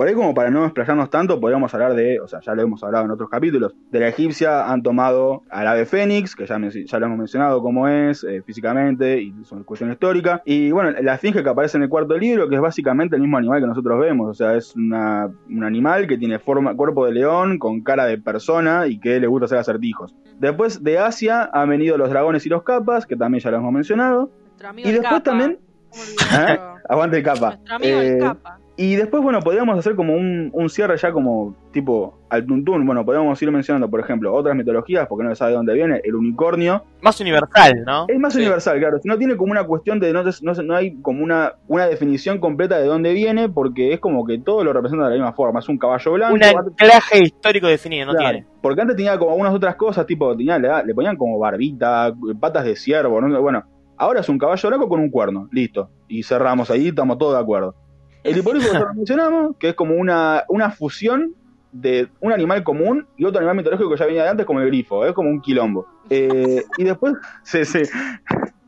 Por 0.00 0.08
ahí, 0.08 0.14
como 0.14 0.32
para 0.32 0.48
no 0.48 0.64
explayarnos 0.64 1.10
tanto, 1.10 1.38
podríamos 1.38 1.74
hablar 1.74 1.92
de, 1.92 2.20
o 2.20 2.26
sea, 2.26 2.40
ya 2.40 2.54
lo 2.54 2.62
hemos 2.62 2.82
hablado 2.82 3.04
en 3.04 3.10
otros 3.10 3.28
capítulos, 3.28 3.74
de 3.90 4.00
la 4.00 4.08
egipcia 4.08 4.72
han 4.72 4.82
tomado 4.82 5.42
al 5.50 5.68
ave 5.68 5.84
fénix, 5.84 6.34
que 6.34 6.46
ya, 6.46 6.58
ya 6.58 6.98
lo 6.98 7.04
hemos 7.04 7.18
mencionado 7.18 7.60
cómo 7.60 7.86
es 7.86 8.24
eh, 8.24 8.40
físicamente 8.40 9.20
y 9.20 9.34
son 9.44 9.62
cuestión 9.62 9.92
histórica, 9.92 10.40
y 10.46 10.70
bueno, 10.70 10.90
la 11.02 11.16
esfinge 11.16 11.42
que 11.42 11.48
aparece 11.50 11.76
en 11.76 11.82
el 11.82 11.90
cuarto 11.90 12.16
libro, 12.16 12.48
que 12.48 12.54
es 12.54 12.62
básicamente 12.62 13.14
el 13.14 13.20
mismo 13.20 13.36
animal 13.36 13.60
que 13.60 13.66
nosotros 13.66 14.00
vemos, 14.00 14.30
o 14.30 14.32
sea, 14.32 14.54
es 14.54 14.74
una, 14.74 15.30
un 15.50 15.64
animal 15.64 16.06
que 16.06 16.16
tiene 16.16 16.38
forma, 16.38 16.74
cuerpo 16.74 17.04
de 17.04 17.12
león, 17.12 17.58
con 17.58 17.82
cara 17.82 18.06
de 18.06 18.16
persona 18.16 18.86
y 18.86 18.98
que 19.00 19.20
le 19.20 19.26
gusta 19.26 19.44
hacer 19.44 19.58
acertijos. 19.58 20.14
Después 20.38 20.82
de 20.82 20.98
Asia 20.98 21.50
han 21.52 21.68
venido 21.68 21.98
los 21.98 22.08
dragones 22.08 22.46
y 22.46 22.48
los 22.48 22.62
capas, 22.62 23.04
que 23.04 23.16
también 23.16 23.42
ya 23.44 23.50
lo 23.50 23.58
hemos 23.58 23.72
mencionado. 23.74 24.30
Y 24.78 24.92
después 24.92 25.22
también... 25.22 25.58
¿Eh? 25.92 26.58
Aguante 26.88 27.18
el 27.18 27.22
capa. 27.22 27.58
Eh, 27.82 28.16
capa. 28.18 28.60
Y 28.82 28.96
después, 28.96 29.22
bueno, 29.22 29.40
podríamos 29.40 29.78
hacer 29.78 29.94
como 29.94 30.14
un, 30.14 30.70
cierre 30.70 30.96
ya 30.96 31.12
como 31.12 31.54
tipo 31.70 32.18
al 32.30 32.46
tuntún. 32.46 32.86
Bueno, 32.86 33.04
podríamos 33.04 33.40
ir 33.42 33.52
mencionando, 33.52 33.90
por 33.90 34.00
ejemplo, 34.00 34.32
otras 34.32 34.56
mitologías, 34.56 35.06
porque 35.06 35.22
no 35.22 35.28
se 35.28 35.36
sabe 35.36 35.50
de 35.50 35.58
dónde 35.58 35.74
viene, 35.74 36.00
el 36.02 36.14
unicornio. 36.14 36.82
Más 37.02 37.20
universal, 37.20 37.74
¿no? 37.84 38.06
Es 38.08 38.18
más 38.18 38.34
universal, 38.34 38.78
claro. 38.78 38.98
No 39.04 39.18
tiene 39.18 39.36
como 39.36 39.52
una 39.52 39.64
cuestión 39.64 40.00
de, 40.00 40.14
no, 40.14 40.22
no, 40.22 40.52
no 40.62 40.74
hay 40.74 40.96
como 41.02 41.22
una, 41.22 41.56
una 41.68 41.88
definición 41.88 42.38
completa 42.38 42.78
de 42.78 42.86
dónde 42.86 43.12
viene, 43.12 43.50
porque 43.50 43.92
es 43.92 44.00
como 44.00 44.24
que 44.24 44.38
todo 44.38 44.64
lo 44.64 44.72
representa 44.72 45.04
de 45.04 45.10
la 45.10 45.16
misma 45.16 45.34
forma. 45.34 45.60
Es 45.60 45.68
un 45.68 45.76
caballo 45.76 46.12
blanco. 46.12 46.36
Un 46.36 46.42
anclaje 46.42 47.22
histórico 47.22 47.66
definido, 47.66 48.06
no 48.06 48.14
tiene. 48.14 48.46
Porque 48.62 48.80
antes 48.80 48.96
tenía 48.96 49.18
como 49.18 49.32
algunas 49.32 49.52
otras 49.52 49.76
cosas, 49.76 50.06
tipo, 50.06 50.34
tenía, 50.34 50.58
le, 50.58 50.94
ponían 50.94 51.18
como 51.18 51.38
barbita, 51.38 52.14
patas 52.40 52.64
de 52.64 52.76
ciervo, 52.76 53.20
¿no? 53.20 53.42
bueno. 53.42 53.62
Ahora 53.98 54.20
es 54.20 54.28
un 54.30 54.38
caballo 54.38 54.70
blanco 54.70 54.88
con 54.88 55.00
un 55.00 55.10
cuerno, 55.10 55.50
listo. 55.52 55.90
Y 56.08 56.22
cerramos 56.22 56.70
ahí, 56.70 56.88
estamos 56.88 57.18
todos 57.18 57.34
de 57.34 57.40
acuerdo. 57.40 57.74
El 58.22 58.36
hipogrifo 58.38 58.72
que 58.72 58.78
lo 58.78 58.94
mencionamos, 58.94 59.56
que 59.58 59.70
es 59.70 59.74
como 59.74 59.94
una, 59.94 60.44
una 60.48 60.70
fusión 60.70 61.34
de 61.72 62.08
un 62.20 62.32
animal 62.32 62.64
común 62.64 63.06
y 63.16 63.24
otro 63.24 63.38
animal 63.38 63.56
mitológico 63.56 63.90
que 63.90 63.96
ya 63.96 64.06
venía 64.06 64.24
de 64.24 64.28
antes, 64.30 64.46
como 64.46 64.60
el 64.60 64.66
grifo, 64.66 65.06
es 65.06 65.12
como 65.12 65.30
un 65.30 65.40
quilombo. 65.40 65.86
Eh, 66.08 66.62
y 66.78 66.84
después, 66.84 67.14
sí, 67.42 67.64
sí. 67.64 67.82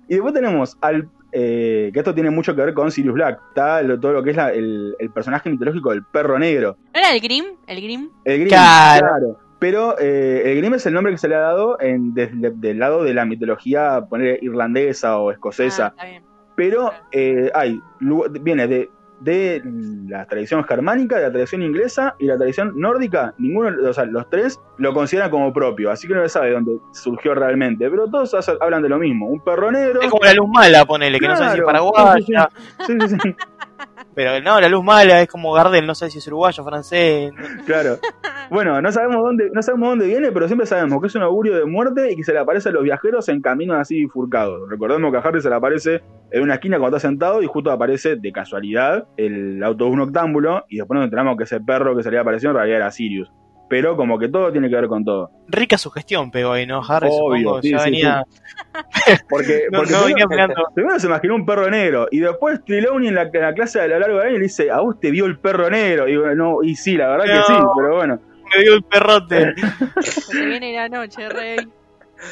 Y 0.08 0.14
después 0.14 0.34
tenemos 0.34 0.76
al, 0.80 1.08
eh, 1.32 1.90
que 1.92 1.98
esto 1.98 2.14
tiene 2.14 2.30
mucho 2.30 2.54
que 2.54 2.62
ver 2.62 2.74
con 2.74 2.90
Sirius 2.90 3.14
Black. 3.14 3.40
Está 3.48 3.80
todo 3.98 4.12
lo 4.12 4.22
que 4.22 4.30
es 4.30 4.38
el, 4.38 4.94
personaje 5.14 5.50
mitológico 5.50 5.90
del 5.90 6.04
perro 6.04 6.38
negro. 6.38 6.76
era 6.92 7.12
el 7.12 7.20
Grim? 7.20 7.44
¿El 7.66 7.80
Grim? 7.80 8.10
El 8.24 8.38
Grim, 8.40 8.48
claro. 8.48 9.38
Pero 9.58 9.96
eh, 9.98 10.42
el 10.44 10.58
Grim 10.58 10.74
es 10.74 10.84
el 10.86 10.92
nombre 10.92 11.12
que 11.12 11.18
se 11.18 11.28
le 11.28 11.36
ha 11.36 11.40
dado 11.40 11.80
en, 11.80 12.14
desde 12.14 12.50
del 12.50 12.78
lado 12.80 13.04
de 13.04 13.14
la 13.14 13.24
mitología, 13.24 14.04
poner 14.08 14.42
irlandesa 14.42 15.18
o 15.18 15.30
escocesa. 15.30 15.94
Ah, 15.98 16.04
Pero 16.56 16.92
eh, 17.12 17.50
hay, 17.54 17.80
viene 18.40 18.66
de 18.66 18.90
de 19.22 19.62
la 20.08 20.26
tradición 20.26 20.64
germánica, 20.64 21.16
de 21.16 21.22
la 21.22 21.32
tradición 21.32 21.62
inglesa 21.62 22.16
y 22.18 22.26
la 22.26 22.36
tradición 22.36 22.72
nórdica, 22.76 23.34
ninguno, 23.38 23.70
o 23.88 23.92
sea, 23.92 24.04
los 24.04 24.28
tres 24.28 24.60
lo 24.78 24.92
consideran 24.92 25.30
como 25.30 25.52
propio, 25.52 25.90
así 25.90 26.08
que 26.08 26.14
no 26.14 26.22
se 26.22 26.28
sabe 26.28 26.50
dónde 26.50 26.78
surgió 26.92 27.34
realmente, 27.34 27.88
pero 27.88 28.08
todos 28.08 28.34
hablan 28.60 28.82
de 28.82 28.88
lo 28.88 28.98
mismo, 28.98 29.28
un 29.28 29.40
perro 29.40 29.70
negro. 29.70 30.00
Es 30.02 30.10
como 30.10 30.24
la 30.24 30.34
luz 30.34 30.48
mala, 30.48 30.84
ponele, 30.84 31.20
que 31.20 31.28
no 31.28 31.36
sé 31.36 31.50
si 31.50 31.58
es 31.58 31.64
paraguaya. 31.64 32.48
Sí, 32.86 32.98
sí, 33.08 33.16
sí. 33.22 33.36
Pero 34.14 34.40
no, 34.40 34.60
la 34.60 34.68
luz 34.68 34.84
mala 34.84 35.22
es 35.22 35.28
como 35.28 35.52
Gardel, 35.52 35.86
no 35.86 35.94
sé 35.94 36.10
si 36.10 36.18
es 36.18 36.26
uruguayo, 36.26 36.64
francés. 36.64 37.32
Claro. 37.66 37.98
Bueno, 38.50 38.82
no 38.82 38.92
sabemos 38.92 39.22
dónde, 39.22 39.50
no 39.52 39.62
sabemos 39.62 39.90
dónde 39.90 40.06
viene, 40.06 40.30
pero 40.30 40.46
siempre 40.46 40.66
sabemos 40.66 41.00
que 41.00 41.06
es 41.06 41.14
un 41.14 41.22
augurio 41.22 41.56
de 41.56 41.64
muerte 41.64 42.12
y 42.12 42.16
que 42.16 42.24
se 42.24 42.32
le 42.32 42.40
aparece 42.40 42.68
a 42.68 42.72
los 42.72 42.82
viajeros 42.82 43.28
en 43.30 43.40
caminos 43.40 43.78
así 43.78 43.96
bifurcados. 43.96 44.68
Recordemos 44.68 45.10
que 45.10 45.16
a 45.16 45.20
Harry 45.20 45.40
se 45.40 45.48
le 45.48 45.54
aparece 45.54 46.02
en 46.30 46.42
una 46.42 46.54
esquina 46.54 46.78
cuando 46.78 46.96
está 46.96 47.08
sentado 47.08 47.42
y 47.42 47.46
justo 47.46 47.70
aparece 47.70 48.16
de 48.16 48.32
casualidad 48.32 49.06
el 49.16 49.62
autobús 49.62 49.96
noctámbulo 49.96 50.64
y 50.68 50.76
después 50.76 50.96
nos 50.96 51.04
enteramos 51.04 51.36
que 51.38 51.44
ese 51.44 51.60
perro 51.60 51.96
que 51.96 52.02
se 52.02 52.10
le 52.10 52.18
apareció 52.18 52.50
en 52.50 52.56
realidad 52.56 52.76
era 52.78 52.90
Sirius 52.90 53.32
pero 53.72 53.96
como 53.96 54.18
que 54.18 54.28
todo 54.28 54.52
tiene 54.52 54.68
que 54.68 54.74
ver 54.74 54.86
con 54.86 55.02
todo. 55.02 55.30
Rica 55.48 55.78
sugestión 55.78 56.30
pegó 56.30 56.52
ahí, 56.52 56.66
¿no? 56.66 56.82
Harry 56.86 57.08
Obvio, 57.10 57.62
sí, 57.62 57.70
ya 57.70 57.82
venía... 57.82 58.22
porque, 59.30 59.62
primero, 60.74 60.98
se 60.98 61.06
imaginó 61.06 61.36
un 61.36 61.46
perro 61.46 61.70
negro 61.70 62.06
y 62.10 62.20
después 62.20 62.62
Trelawney 62.66 63.08
en 63.08 63.14
la, 63.14 63.22
en 63.32 63.40
la 63.40 63.54
clase 63.54 63.80
de 63.80 63.88
la 63.88 63.98
largo 64.00 64.18
de 64.18 64.26
año 64.26 64.36
le 64.36 64.42
dice, 64.42 64.70
a 64.70 64.80
vos 64.80 65.00
te 65.00 65.10
vio 65.10 65.24
el 65.24 65.38
perro 65.38 65.70
negro. 65.70 66.06
Y, 66.06 66.36
no, 66.36 66.62
y 66.62 66.76
sí, 66.76 66.98
la 66.98 67.16
verdad 67.16 67.24
que 67.24 67.52
sí, 67.54 67.58
pero 67.78 67.96
bueno. 67.96 68.20
Me 68.54 68.62
vio 68.62 68.74
el 68.74 68.82
perrote. 68.82 69.54
Se 70.02 70.44
viene 70.44 70.74
la 70.74 70.90
noche, 70.90 71.26
rey. 71.30 71.56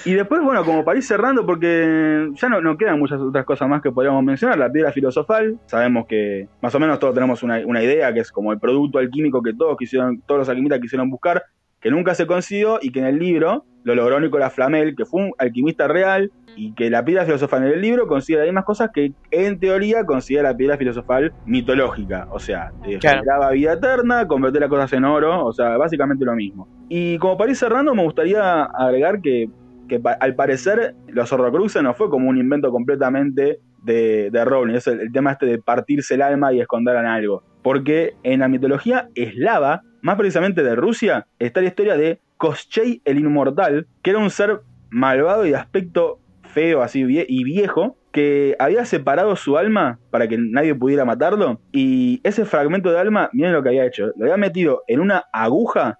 Y 0.05 0.15
después, 0.15 0.43
bueno, 0.43 0.65
como 0.65 0.85
para 0.85 0.99
ir 0.99 1.05
cerrando, 1.05 1.45
porque 1.45 2.31
ya 2.35 2.49
no, 2.49 2.61
no 2.61 2.77
quedan 2.77 2.99
muchas 2.99 3.21
otras 3.21 3.45
cosas 3.45 3.69
más 3.69 3.83
que 3.83 3.93
podríamos 3.93 4.23
mencionar, 4.23 4.59
la 4.59 4.71
piedra 4.71 4.93
filosofal, 4.93 5.59
sabemos 5.67 6.07
que 6.07 6.49
más 6.63 6.75
o 6.75 6.81
menos 6.81 6.99
todos 6.99 7.15
tenemos 7.15 7.43
una, 7.43 7.83
idea, 7.83 8.13
que 8.13 8.21
es 8.21 8.33
como 8.33 8.53
el 8.53 8.59
producto 8.59 8.99
alquímico 8.99 9.43
que 9.43 9.55
todos 9.55 9.77
quisieron, 9.77 10.23
todos 10.27 10.41
los 10.41 10.49
alquimistas 10.49 10.81
quisieron 10.81 11.11
buscar, 11.11 11.45
que 11.81 11.91
nunca 11.91 12.15
se 12.15 12.27
consiguió 12.27 12.79
y 12.81 12.93
que 12.93 13.01
en 13.01 13.07
el 13.07 13.19
libro 13.19 13.65
lo 13.85 13.95
logró 13.95 14.21
Nicolás 14.21 14.53
Flamel, 14.53 14.95
que 14.95 15.07
fue 15.07 15.23
un 15.23 15.33
alquimista 15.39 15.89
real 15.89 16.31
y 16.57 16.75
que 16.75 16.91
la 16.91 17.05
piedra 17.05 17.25
filosofal 17.25 17.65
en 17.65 17.73
el 17.73 17.81
libro 17.81 18.07
consigue 18.07 18.39
las 18.39 18.47
mismas 18.47 18.65
cosas 18.65 18.91
que 18.93 19.13
en 19.31 19.59
teoría 19.59 20.05
consigue 20.05 20.43
la 20.43 20.55
piedra 20.55 20.77
filosofal 20.77 21.33
mitológica, 21.47 22.29
o 22.31 22.39
sea, 22.39 22.73
generaba 22.83 23.51
vida 23.51 23.73
eterna, 23.73 24.27
convertir 24.27 24.61
las 24.61 24.69
cosas 24.69 24.93
en 24.93 25.05
oro, 25.05 25.47
o 25.47 25.53
sea, 25.53 25.79
básicamente 25.79 26.25
lo 26.25 26.35
mismo. 26.35 26.69
Y 26.91 27.17
como 27.19 27.39
para 27.39 27.51
ir 27.51 27.57
cerrando, 27.57 27.95
me 27.95 28.05
gustaría 28.05 28.65
agregar 28.65 29.23
que 29.23 29.49
que 29.91 30.01
al 30.21 30.35
parecer 30.37 30.95
los 31.09 31.33
horrocruxes 31.33 31.83
no 31.83 31.95
fue 31.95 32.09
como 32.09 32.29
un 32.29 32.39
invento 32.39 32.71
completamente 32.71 33.59
de, 33.83 34.31
de 34.31 34.45
Rowling, 34.45 34.77
es 34.77 34.87
el, 34.87 35.11
tema 35.11 35.33
este 35.33 35.47
de 35.47 35.59
partirse 35.59 36.15
el 36.15 36.23
alma 36.23 36.53
y 36.53 36.61
esconder 36.61 36.97
en 36.97 37.07
algo. 37.07 37.43
Porque 37.63 38.15
en 38.23 38.41
la 38.41 38.49
mitología 38.49 39.09
eslava, 39.17 39.83
más 40.01 40.17
precisamente 40.17 40.63
de 40.63 40.77
Rusia, 40.77 41.27
está 41.39 41.61
la 41.61 41.69
historia 41.69 41.97
de 41.97 42.21
Koschei 42.37 43.03
el 43.05 43.19
Inmortal, 43.19 43.89
que 44.03 44.11
era 44.11 44.21
un 44.21 44.31
ser 44.31 44.61
malvado 44.91 45.45
y 45.45 45.51
de 45.51 45.57
aspecto 45.57 46.21
feo 46.43 46.83
así 46.83 47.05
y 47.07 47.45
viejo, 47.45 47.97
que 48.13 48.57
había 48.59 48.85
separado 48.85 49.37
su 49.37 49.59
alma 49.59 49.99
para 50.11 50.29
que 50.29 50.39
nadie 50.39 50.75
pudiera 50.75 51.05
matarlo. 51.05 51.61
Y 51.73 52.21
ese 52.23 52.45
fragmento 52.45 52.93
de 52.93 52.99
alma, 52.99 53.29
miren 53.33 53.53
lo 53.53 53.63
que 53.63 53.71
había 53.71 53.87
hecho. 53.87 54.13
Lo 54.17 54.25
había 54.25 54.37
metido 54.37 54.83
en 54.87 55.01
una 55.01 55.25
aguja 55.33 55.99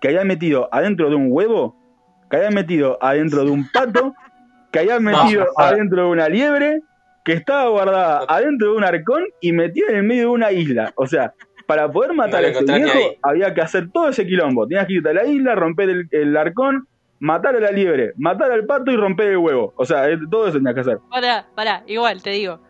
que 0.00 0.08
había 0.08 0.24
metido 0.24 0.68
adentro 0.72 1.08
de 1.10 1.16
un 1.16 1.28
huevo 1.30 1.79
que 2.30 2.36
hayan 2.36 2.54
metido 2.54 2.96
adentro 3.00 3.44
de 3.44 3.50
un 3.50 3.68
pato, 3.70 4.14
que 4.70 4.78
hayan 4.78 5.02
metido 5.02 5.46
adentro 5.56 6.04
de 6.04 6.08
una 6.10 6.28
liebre, 6.28 6.80
que 7.24 7.32
estaba 7.32 7.68
guardada 7.68 8.24
adentro 8.28 8.70
de 8.70 8.76
un 8.76 8.84
arcón 8.84 9.24
y 9.40 9.52
metida 9.52 9.86
en 9.90 9.96
el 9.96 10.02
medio 10.04 10.22
de 10.22 10.28
una 10.28 10.52
isla. 10.52 10.92
O 10.96 11.06
sea, 11.06 11.34
para 11.66 11.90
poder 11.90 12.14
matar 12.14 12.44
a 12.44 12.48
ese 12.48 12.64
viejo 12.64 12.98
había 13.22 13.52
que 13.52 13.60
hacer 13.60 13.90
todo 13.90 14.08
ese 14.08 14.26
quilombo. 14.26 14.66
Tenías 14.66 14.86
que 14.86 14.94
irte 14.94 15.10
a 15.10 15.14
la 15.14 15.24
isla, 15.24 15.54
romper 15.54 16.06
el, 16.10 16.36
arcón, 16.36 16.86
matar 17.18 17.56
a 17.56 17.60
la 17.60 17.72
liebre, 17.72 18.12
matar 18.16 18.52
al 18.52 18.64
pato 18.64 18.90
y 18.90 18.96
romper 18.96 19.28
el 19.28 19.38
huevo. 19.38 19.72
O 19.76 19.84
sea, 19.84 20.06
todo 20.30 20.48
eso 20.48 20.58
tenías 20.58 20.74
que 20.74 20.80
hacer. 20.80 20.98
Pará, 21.10 21.46
pará, 21.54 21.82
igual 21.86 22.22
te 22.22 22.30
digo. 22.30 22.60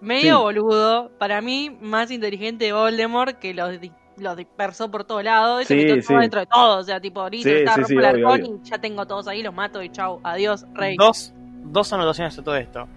Medio 0.00 0.40
boludo, 0.40 1.10
para 1.18 1.40
mí 1.40 1.76
más 1.80 2.10
inteligente 2.10 2.72
Voldemort 2.72 3.38
que 3.38 3.54
los 3.54 3.80
lo 4.18 4.36
dispersó 4.36 4.90
por 4.90 5.04
todos 5.04 5.24
lados 5.24 5.62
y 5.62 5.64
se 5.66 5.76
metió 5.76 6.02
todo 6.02 6.18
dentro 6.18 6.40
de 6.40 6.46
todo. 6.46 6.78
O 6.78 6.82
sea, 6.82 7.00
tipo, 7.00 7.20
ahorita 7.20 7.50
está 7.50 7.76
rompo 7.76 8.00
el 8.00 8.04
arcón 8.04 8.44
y 8.44 8.60
ya 8.62 8.78
tengo 8.78 9.06
todos 9.06 9.28
ahí, 9.28 9.42
los 9.42 9.54
mato 9.54 9.82
y 9.82 9.90
chau, 9.90 10.20
adiós, 10.22 10.66
rey. 10.74 10.96
Dos, 10.96 11.32
dos 11.64 11.92
anotaciones 11.92 12.36
de 12.36 12.42
todo 12.42 12.56
esto. 12.56 12.88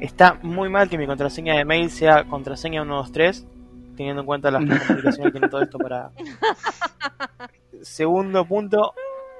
Está 0.00 0.38
muy 0.42 0.68
mal 0.68 0.88
que 0.88 0.96
mi 0.96 1.06
contraseña 1.06 1.56
de 1.56 1.64
mail 1.64 1.90
sea 1.90 2.24
contraseña 2.24 2.82
123, 2.82 3.46
teniendo 3.96 4.22
en 4.22 4.26
cuenta 4.26 4.50
las 4.50 4.64
complicaciones 4.86 5.26
que 5.26 5.30
tiene 5.32 5.48
todo 5.48 5.62
esto 5.62 5.78
para. 5.78 6.10
Segundo 7.82 8.44
punto, 8.44 8.94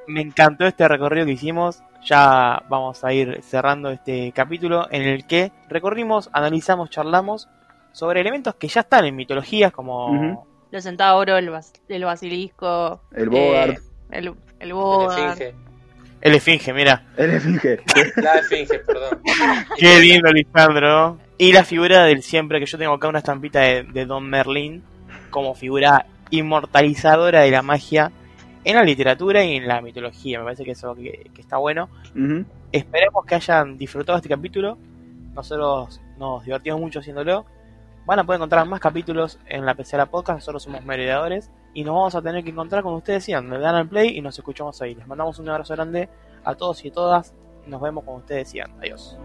me 0.07 0.21
encantó 0.21 0.67
este 0.67 0.87
recorrido 0.87 1.27
que 1.27 1.33
hicimos. 1.33 1.83
Ya 2.05 2.63
vamos 2.69 3.05
a 3.05 3.13
ir 3.13 3.43
cerrando 3.43 3.91
este 3.91 4.33
capítulo 4.33 4.87
en 4.91 5.03
el 5.03 5.27
que 5.27 5.53
recorrimos, 5.69 6.31
analizamos, 6.33 6.89
charlamos 6.89 7.49
sobre 7.93 8.21
elementos 8.21 8.55
que 8.55 8.69
ya 8.69 8.81
están 8.83 9.05
en 9.05 9.17
mitologías 9.17 9.73
como 9.73 10.47
los 10.71 10.85
centauros, 10.85 11.39
el, 11.39 11.51
el 11.89 12.05
basilisco. 12.05 13.01
El 13.13 13.29
Bogart. 13.29 13.79
Eh, 13.79 13.81
el, 14.13 14.35
el 14.61 14.73
Bogart. 14.73 15.41
El 16.21 16.35
esfinge, 16.35 16.73
mira. 16.73 17.05
El 17.17 17.31
esfinge. 17.31 17.81
La 18.17 18.35
esfinge, 18.35 18.79
perdón. 18.81 19.23
Qué 19.79 20.01
lindo, 20.01 20.31
Lisandro. 20.31 21.19
Y 21.39 21.53
la 21.53 21.65
figura 21.65 22.05
del 22.05 22.23
siempre, 22.23 22.61
que 22.61 22.67
yo 22.67 22.77
tengo 22.77 22.93
acá 22.93 23.09
una 23.09 23.21
estampita 23.21 23.61
de, 23.61 24.05
Don 24.05 24.29
Merlin 24.29 24.83
como 25.31 25.55
figura 25.55 26.07
inmortalizadora 26.31 27.41
de 27.41 27.51
la 27.51 27.63
magia 27.63 28.13
en 28.65 28.77
la 28.77 28.83
literatura 28.83 29.43
y 29.45 29.57
en 29.57 29.67
la 29.67 29.81
mitología. 29.81 30.39
Me 30.39 30.45
parece 30.45 30.65
que 30.65 30.73
eso 30.73 30.95
que, 30.95 31.31
está 31.39 31.57
bueno. 31.57 31.89
Esperemos 32.71 33.25
que 33.25 33.37
hayan 33.37 33.79
disfrutado 33.79 34.19
este 34.19 34.29
capítulo. 34.29 34.77
Nosotros 35.35 36.03
nos 36.19 36.45
divertimos 36.45 36.81
mucho 36.81 36.99
haciéndolo. 37.01 37.47
Van 38.07 38.19
a 38.19 38.25
poder 38.25 38.39
encontrar 38.39 38.67
más 38.67 38.81
capítulos 38.81 39.39
en 39.47 39.67
la 39.67 39.75
PC 39.75 39.97
la 39.97 40.07
Podcast, 40.07 40.39
nosotros 40.39 40.63
somos 40.63 40.85
mediadores 40.85 41.51
y 41.75 41.85
nos 41.85 41.95
vamos 41.95 42.15
a 42.15 42.23
tener 42.23 42.43
que 42.43 42.51
encontrar 42.51 42.83
como 42.83 42.97
ustedes 42.97 43.23
decían, 43.23 43.51
le 43.51 43.59
dan 43.59 43.75
al 43.75 43.89
play 43.89 44.17
y 44.17 44.21
nos 44.23 44.39
escuchamos 44.39 44.81
ahí. 44.81 44.95
Les 44.95 45.07
mandamos 45.07 45.39
un 45.39 45.49
abrazo 45.49 45.75
grande 45.75 46.09
a 46.43 46.55
todos 46.55 46.85
y 46.85 46.91
todas. 46.91 47.35
Nos 47.67 47.81
vemos 47.81 48.05
como 48.05 48.17
ustedes 48.17 48.47
decían. 48.47 48.73
Adiós. 48.79 49.19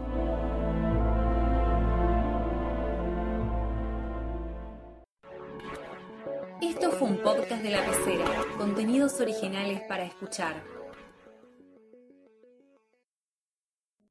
Esto 6.62 6.92
fue 6.92 7.08
un 7.10 7.18
podcast 7.18 7.64
de 7.64 7.70
la 7.70 7.86
pecera, 7.86 8.26
contenidos 8.58 9.20
originales 9.22 9.82
para 9.88 10.04
escuchar. 10.04 10.75